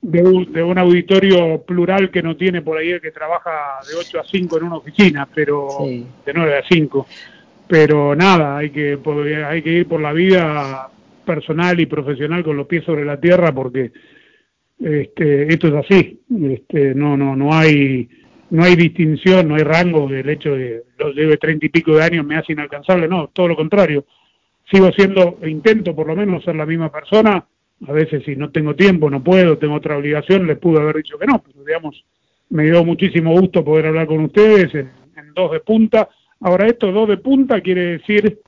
de, 0.00 0.22
un, 0.62 0.78
auditorio 0.78 1.62
plural 1.62 2.10
que 2.10 2.22
no 2.22 2.36
tiene 2.36 2.62
por 2.62 2.78
ahí 2.78 2.90
el 2.90 3.00
que 3.00 3.10
trabaja 3.10 3.78
de 3.88 3.96
8 3.96 4.20
a 4.20 4.24
5 4.24 4.58
en 4.58 4.64
una 4.64 4.76
oficina, 4.76 5.28
pero 5.34 5.68
de 5.80 6.32
9 6.34 6.58
a 6.58 6.62
5. 6.68 7.06
Pero 7.66 8.14
nada, 8.14 8.56
hay 8.56 8.70
que, 8.70 8.98
hay 9.46 9.62
que 9.62 9.70
ir 9.70 9.88
por 9.88 10.00
la 10.00 10.12
vida 10.12 10.88
personal 11.26 11.78
y 11.78 11.84
profesional 11.84 12.42
con 12.42 12.56
los 12.56 12.66
pies 12.66 12.84
sobre 12.84 13.04
la 13.04 13.20
tierra 13.20 13.52
porque 13.52 13.92
este, 14.80 15.52
esto 15.52 15.68
es 15.68 15.74
así, 15.74 16.20
este, 16.50 16.94
no, 16.94 17.16
no, 17.16 17.34
no 17.34 17.52
hay, 17.52 18.08
no 18.50 18.62
hay 18.62 18.76
distinción, 18.76 19.48
no 19.48 19.56
hay 19.56 19.62
rango 19.62 20.06
del 20.08 20.28
hecho 20.28 20.54
de 20.54 20.84
los 20.98 21.14
de 21.14 21.36
treinta 21.36 21.66
y 21.66 21.68
pico 21.68 21.94
de 21.94 22.02
años 22.02 22.24
me 22.24 22.36
hace 22.36 22.52
inalcanzable, 22.52 23.08
no, 23.08 23.28
todo 23.28 23.48
lo 23.48 23.56
contrario. 23.56 24.04
Sigo 24.70 24.90
siendo, 24.92 25.38
intento 25.46 25.94
por 25.96 26.06
lo 26.06 26.14
menos 26.14 26.44
ser 26.44 26.56
la 26.56 26.66
misma 26.66 26.92
persona, 26.92 27.44
a 27.86 27.92
veces 27.92 28.22
si 28.24 28.36
no 28.36 28.50
tengo 28.50 28.74
tiempo, 28.74 29.08
no 29.08 29.22
puedo, 29.22 29.58
tengo 29.58 29.74
otra 29.74 29.96
obligación, 29.96 30.46
les 30.46 30.58
pude 30.58 30.80
haber 30.80 30.96
dicho 30.96 31.18
que 31.18 31.26
no, 31.26 31.42
pero 31.42 31.64
digamos, 31.64 32.04
me 32.50 32.64
dio 32.64 32.84
muchísimo 32.84 33.32
gusto 33.32 33.64
poder 33.64 33.86
hablar 33.86 34.06
con 34.06 34.20
ustedes 34.20 34.74
en, 34.74 34.90
en 35.16 35.34
dos 35.34 35.52
de 35.52 35.60
punta. 35.60 36.08
Ahora, 36.40 36.66
esto 36.66 36.92
dos 36.92 37.08
de 37.08 37.16
punta 37.16 37.60
quiere 37.60 37.98
decir 37.98 38.40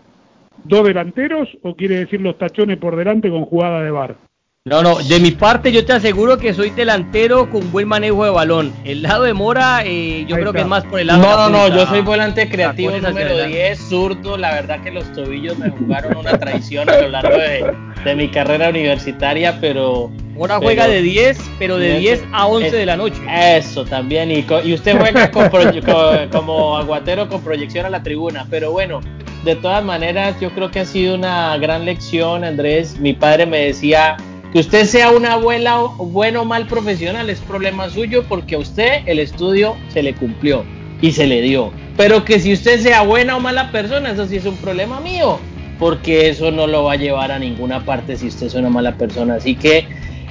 dos 0.64 0.86
delanteros 0.86 1.48
o 1.62 1.74
quiere 1.74 1.96
decir 1.96 2.20
los 2.20 2.38
tachones 2.38 2.76
por 2.76 2.96
delante 2.96 3.30
con 3.30 3.44
jugada 3.44 3.82
de 3.82 3.90
bar. 3.90 4.29
No, 4.66 4.82
no, 4.82 4.96
de 4.96 5.20
mi 5.20 5.30
parte 5.30 5.72
yo 5.72 5.86
te 5.86 5.94
aseguro 5.94 6.36
que 6.36 6.52
soy 6.52 6.68
delantero 6.68 7.48
con 7.48 7.72
buen 7.72 7.88
manejo 7.88 8.26
de 8.26 8.30
balón. 8.30 8.74
El 8.84 9.00
lado 9.00 9.22
de 9.22 9.32
Mora, 9.32 9.80
eh, 9.86 10.26
yo 10.28 10.36
creo 10.36 10.52
que 10.52 10.60
es 10.60 10.66
más 10.66 10.84
por 10.84 11.00
el 11.00 11.06
lado 11.06 11.22
No, 11.22 11.48
no, 11.48 11.68
no, 11.68 11.74
yo 11.74 11.86
soy 11.86 12.02
volante 12.02 12.46
creativo 12.46 12.90
número 12.98 13.46
10, 13.46 13.78
zurdo. 13.78 14.36
La 14.36 14.52
verdad 14.52 14.82
que 14.82 14.90
los 14.90 15.10
tobillos 15.14 15.56
me 15.56 15.70
jugaron 15.70 16.14
una 16.14 16.36
traición 16.38 16.90
a 16.90 17.00
lo 17.00 17.08
largo 17.08 17.38
de, 17.38 18.14
mi 18.14 18.28
carrera 18.28 18.68
universitaria, 18.68 19.58
pero. 19.62 20.10
Mora 20.34 20.58
juega 20.58 20.86
de 20.86 21.00
10, 21.00 21.38
pero 21.58 21.78
de 21.78 21.98
10 21.98 22.24
a 22.30 22.46
11 22.46 22.70
de 22.70 22.84
la 22.84 22.98
noche. 22.98 23.16
Eso 23.56 23.86
también, 23.86 24.30
y, 24.30 24.44
y 24.64 24.74
usted 24.74 24.94
juega 24.98 25.30
como 25.30 26.76
aguatero 26.76 27.30
con 27.30 27.40
proyección 27.40 27.86
a 27.86 27.88
la 27.88 28.02
tribuna, 28.02 28.46
pero 28.50 28.72
bueno. 28.72 29.00
De 29.42 29.56
todas 29.56 29.82
maneras, 29.82 30.38
yo 30.38 30.50
creo 30.50 30.70
que 30.70 30.80
ha 30.80 30.84
sido 30.84 31.14
una 31.14 31.56
gran 31.56 31.86
lección, 31.86 32.44
Andrés. 32.44 32.98
Mi 33.00 33.14
padre 33.14 33.46
me 33.46 33.64
decía, 33.64 34.18
que 34.52 34.58
usted 34.58 34.84
sea 34.84 35.10
una 35.10 35.34
abuela 35.34 35.78
bueno 35.98 36.42
o 36.42 36.44
mal 36.44 36.66
profesional 36.66 37.30
es 37.30 37.40
problema 37.40 37.88
suyo 37.88 38.24
porque 38.28 38.56
a 38.56 38.58
usted 38.58 39.02
el 39.06 39.20
estudio 39.20 39.76
se 39.88 40.02
le 40.02 40.14
cumplió 40.14 40.64
y 41.00 41.12
se 41.12 41.26
le 41.26 41.40
dio. 41.40 41.72
Pero 41.96 42.24
que 42.24 42.40
si 42.40 42.52
usted 42.52 42.80
sea 42.80 43.02
buena 43.02 43.36
o 43.36 43.40
mala 43.40 43.70
persona, 43.70 44.10
eso 44.10 44.26
sí 44.26 44.36
es 44.36 44.46
un 44.46 44.56
problema 44.56 45.00
mío, 45.00 45.38
porque 45.78 46.28
eso 46.28 46.50
no 46.50 46.66
lo 46.66 46.84
va 46.84 46.94
a 46.94 46.96
llevar 46.96 47.30
a 47.30 47.38
ninguna 47.38 47.84
parte 47.84 48.16
si 48.16 48.26
usted 48.26 48.46
es 48.46 48.54
una 48.54 48.70
mala 48.70 48.96
persona. 48.96 49.36
Así 49.36 49.54
que 49.54 49.86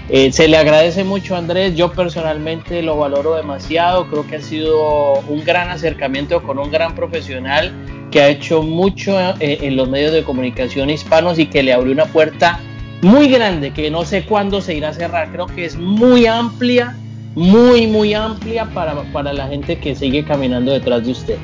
eh, 0.09 0.31
se 0.31 0.47
le 0.47 0.57
agradece 0.57 1.03
mucho 1.03 1.35
Andrés, 1.35 1.75
yo 1.75 1.91
personalmente 1.91 2.81
lo 2.81 2.97
valoro 2.97 3.35
demasiado, 3.35 4.09
creo 4.09 4.25
que 4.25 4.37
ha 4.37 4.41
sido 4.41 5.19
un 5.27 5.43
gran 5.45 5.69
acercamiento 5.69 6.41
con 6.43 6.59
un 6.59 6.71
gran 6.71 6.95
profesional 6.95 7.71
que 8.09 8.21
ha 8.21 8.29
hecho 8.29 8.63
mucho 8.63 9.17
eh, 9.39 9.59
en 9.61 9.75
los 9.75 9.87
medios 9.87 10.11
de 10.11 10.23
comunicación 10.23 10.89
hispanos 10.89 11.37
y 11.37 11.45
que 11.45 11.61
le 11.61 11.73
abrió 11.73 11.93
una 11.93 12.05
puerta 12.05 12.59
muy 13.01 13.29
grande 13.29 13.71
que 13.71 13.89
no 13.89 14.03
sé 14.05 14.25
cuándo 14.25 14.61
se 14.61 14.75
irá 14.75 14.89
a 14.89 14.93
cerrar. 14.93 15.31
Creo 15.31 15.47
que 15.47 15.65
es 15.65 15.77
muy 15.77 16.25
amplia, 16.25 16.95
muy, 17.35 17.87
muy 17.87 18.13
amplia 18.13 18.65
para, 18.65 18.95
para 19.13 19.33
la 19.33 19.47
gente 19.47 19.77
que 19.77 19.95
sigue 19.95 20.23
caminando 20.23 20.71
detrás 20.71 21.05
de 21.05 21.11
usted. 21.11 21.37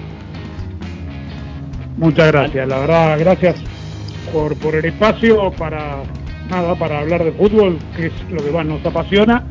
Muchas 1.98 2.28
gracias, 2.28 2.68
la 2.68 2.80
verdad, 2.80 3.20
gracias 3.20 3.56
por, 4.34 4.56
por 4.58 4.76
el 4.76 4.84
espacio 4.84 5.50
para 5.52 6.04
nada, 6.50 6.76
para 6.76 7.00
hablar 7.00 7.24
de 7.24 7.32
fútbol, 7.32 7.80
que 7.96 8.08
es 8.08 8.14
lo 8.30 8.44
que 8.44 8.52
más 8.52 8.66
nos 8.66 8.86
apasiona, 8.86 9.46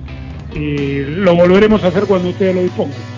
y 0.54 0.98
lo 1.04 1.34
volveremos 1.34 1.82
a 1.84 1.88
hacer 1.88 2.04
cuando 2.04 2.28
ustedes 2.28 2.54
lo 2.54 2.62
dispongan. 2.62 3.13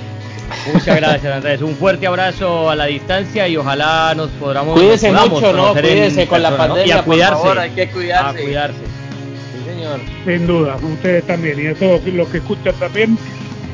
Muchas 0.73 0.97
gracias, 0.97 1.35
Andrés. 1.35 1.63
Un 1.63 1.77
fuerte 1.77 2.07
abrazo 2.07 2.71
a 2.71 2.77
la 2.77 2.87
distancia 2.87 3.49
y 3.49 3.57
ojalá 3.57 4.15
nos 4.17 4.31
podamos. 4.31 4.79
Cuídese 4.79 5.13
mucho, 5.13 5.53
¿no? 5.53 5.73
Cuídese 5.73 6.27
con 6.27 6.43
la 6.43 6.57
pandemia. 6.57 6.87
Y 6.87 6.99
a 6.99 7.03
cuidarse. 7.03 7.49
hay 7.59 7.71
que 7.71 7.89
cuidarse. 7.89 8.41
A 8.41 8.43
cuidarse. 8.43 8.79
Sí, 8.79 9.71
señor. 9.71 10.01
Sin 10.25 10.47
duda, 10.47 10.77
ustedes 10.77 11.27
también. 11.27 11.63
Y 11.63 11.67
a 11.69 11.75
todos 11.75 12.05
los 12.05 12.29
que 12.29 12.39
escuchan 12.39 12.75
también, 12.75 13.19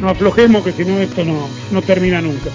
no 0.01 0.09
aflojemos, 0.11 0.64
que 0.64 0.73
si 0.73 0.85
no, 0.85 0.99
esto 0.99 1.25
no, 1.25 1.49
no 1.70 1.83
termina 1.83 2.20
nunca. 2.20 2.51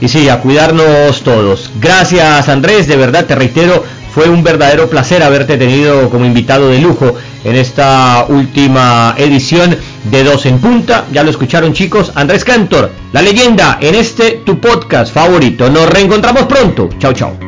Y 0.00 0.08
sí, 0.08 0.28
a 0.28 0.40
cuidarnos 0.40 1.22
todos. 1.22 1.70
Gracias, 1.80 2.48
Andrés. 2.48 2.86
De 2.86 2.96
verdad, 2.96 3.26
te 3.26 3.34
reitero, 3.34 3.84
fue 4.12 4.28
un 4.28 4.44
verdadero 4.44 4.88
placer 4.88 5.22
haberte 5.22 5.56
tenido 5.56 6.08
como 6.08 6.24
invitado 6.24 6.68
de 6.68 6.78
lujo 6.78 7.14
en 7.44 7.56
esta 7.56 8.26
última 8.28 9.14
edición 9.18 9.76
de 10.04 10.24
Dos 10.24 10.46
en 10.46 10.58
Punta. 10.58 11.06
Ya 11.12 11.22
lo 11.22 11.30
escucharon 11.30 11.72
chicos, 11.72 12.12
Andrés 12.14 12.44
Cantor, 12.44 12.90
la 13.12 13.22
leyenda 13.22 13.78
en 13.80 13.94
este 13.94 14.42
tu 14.44 14.60
podcast 14.60 15.12
favorito. 15.12 15.70
Nos 15.70 15.88
reencontramos 15.88 16.44
pronto. 16.44 16.88
Chao, 16.98 17.12
chao. 17.12 17.47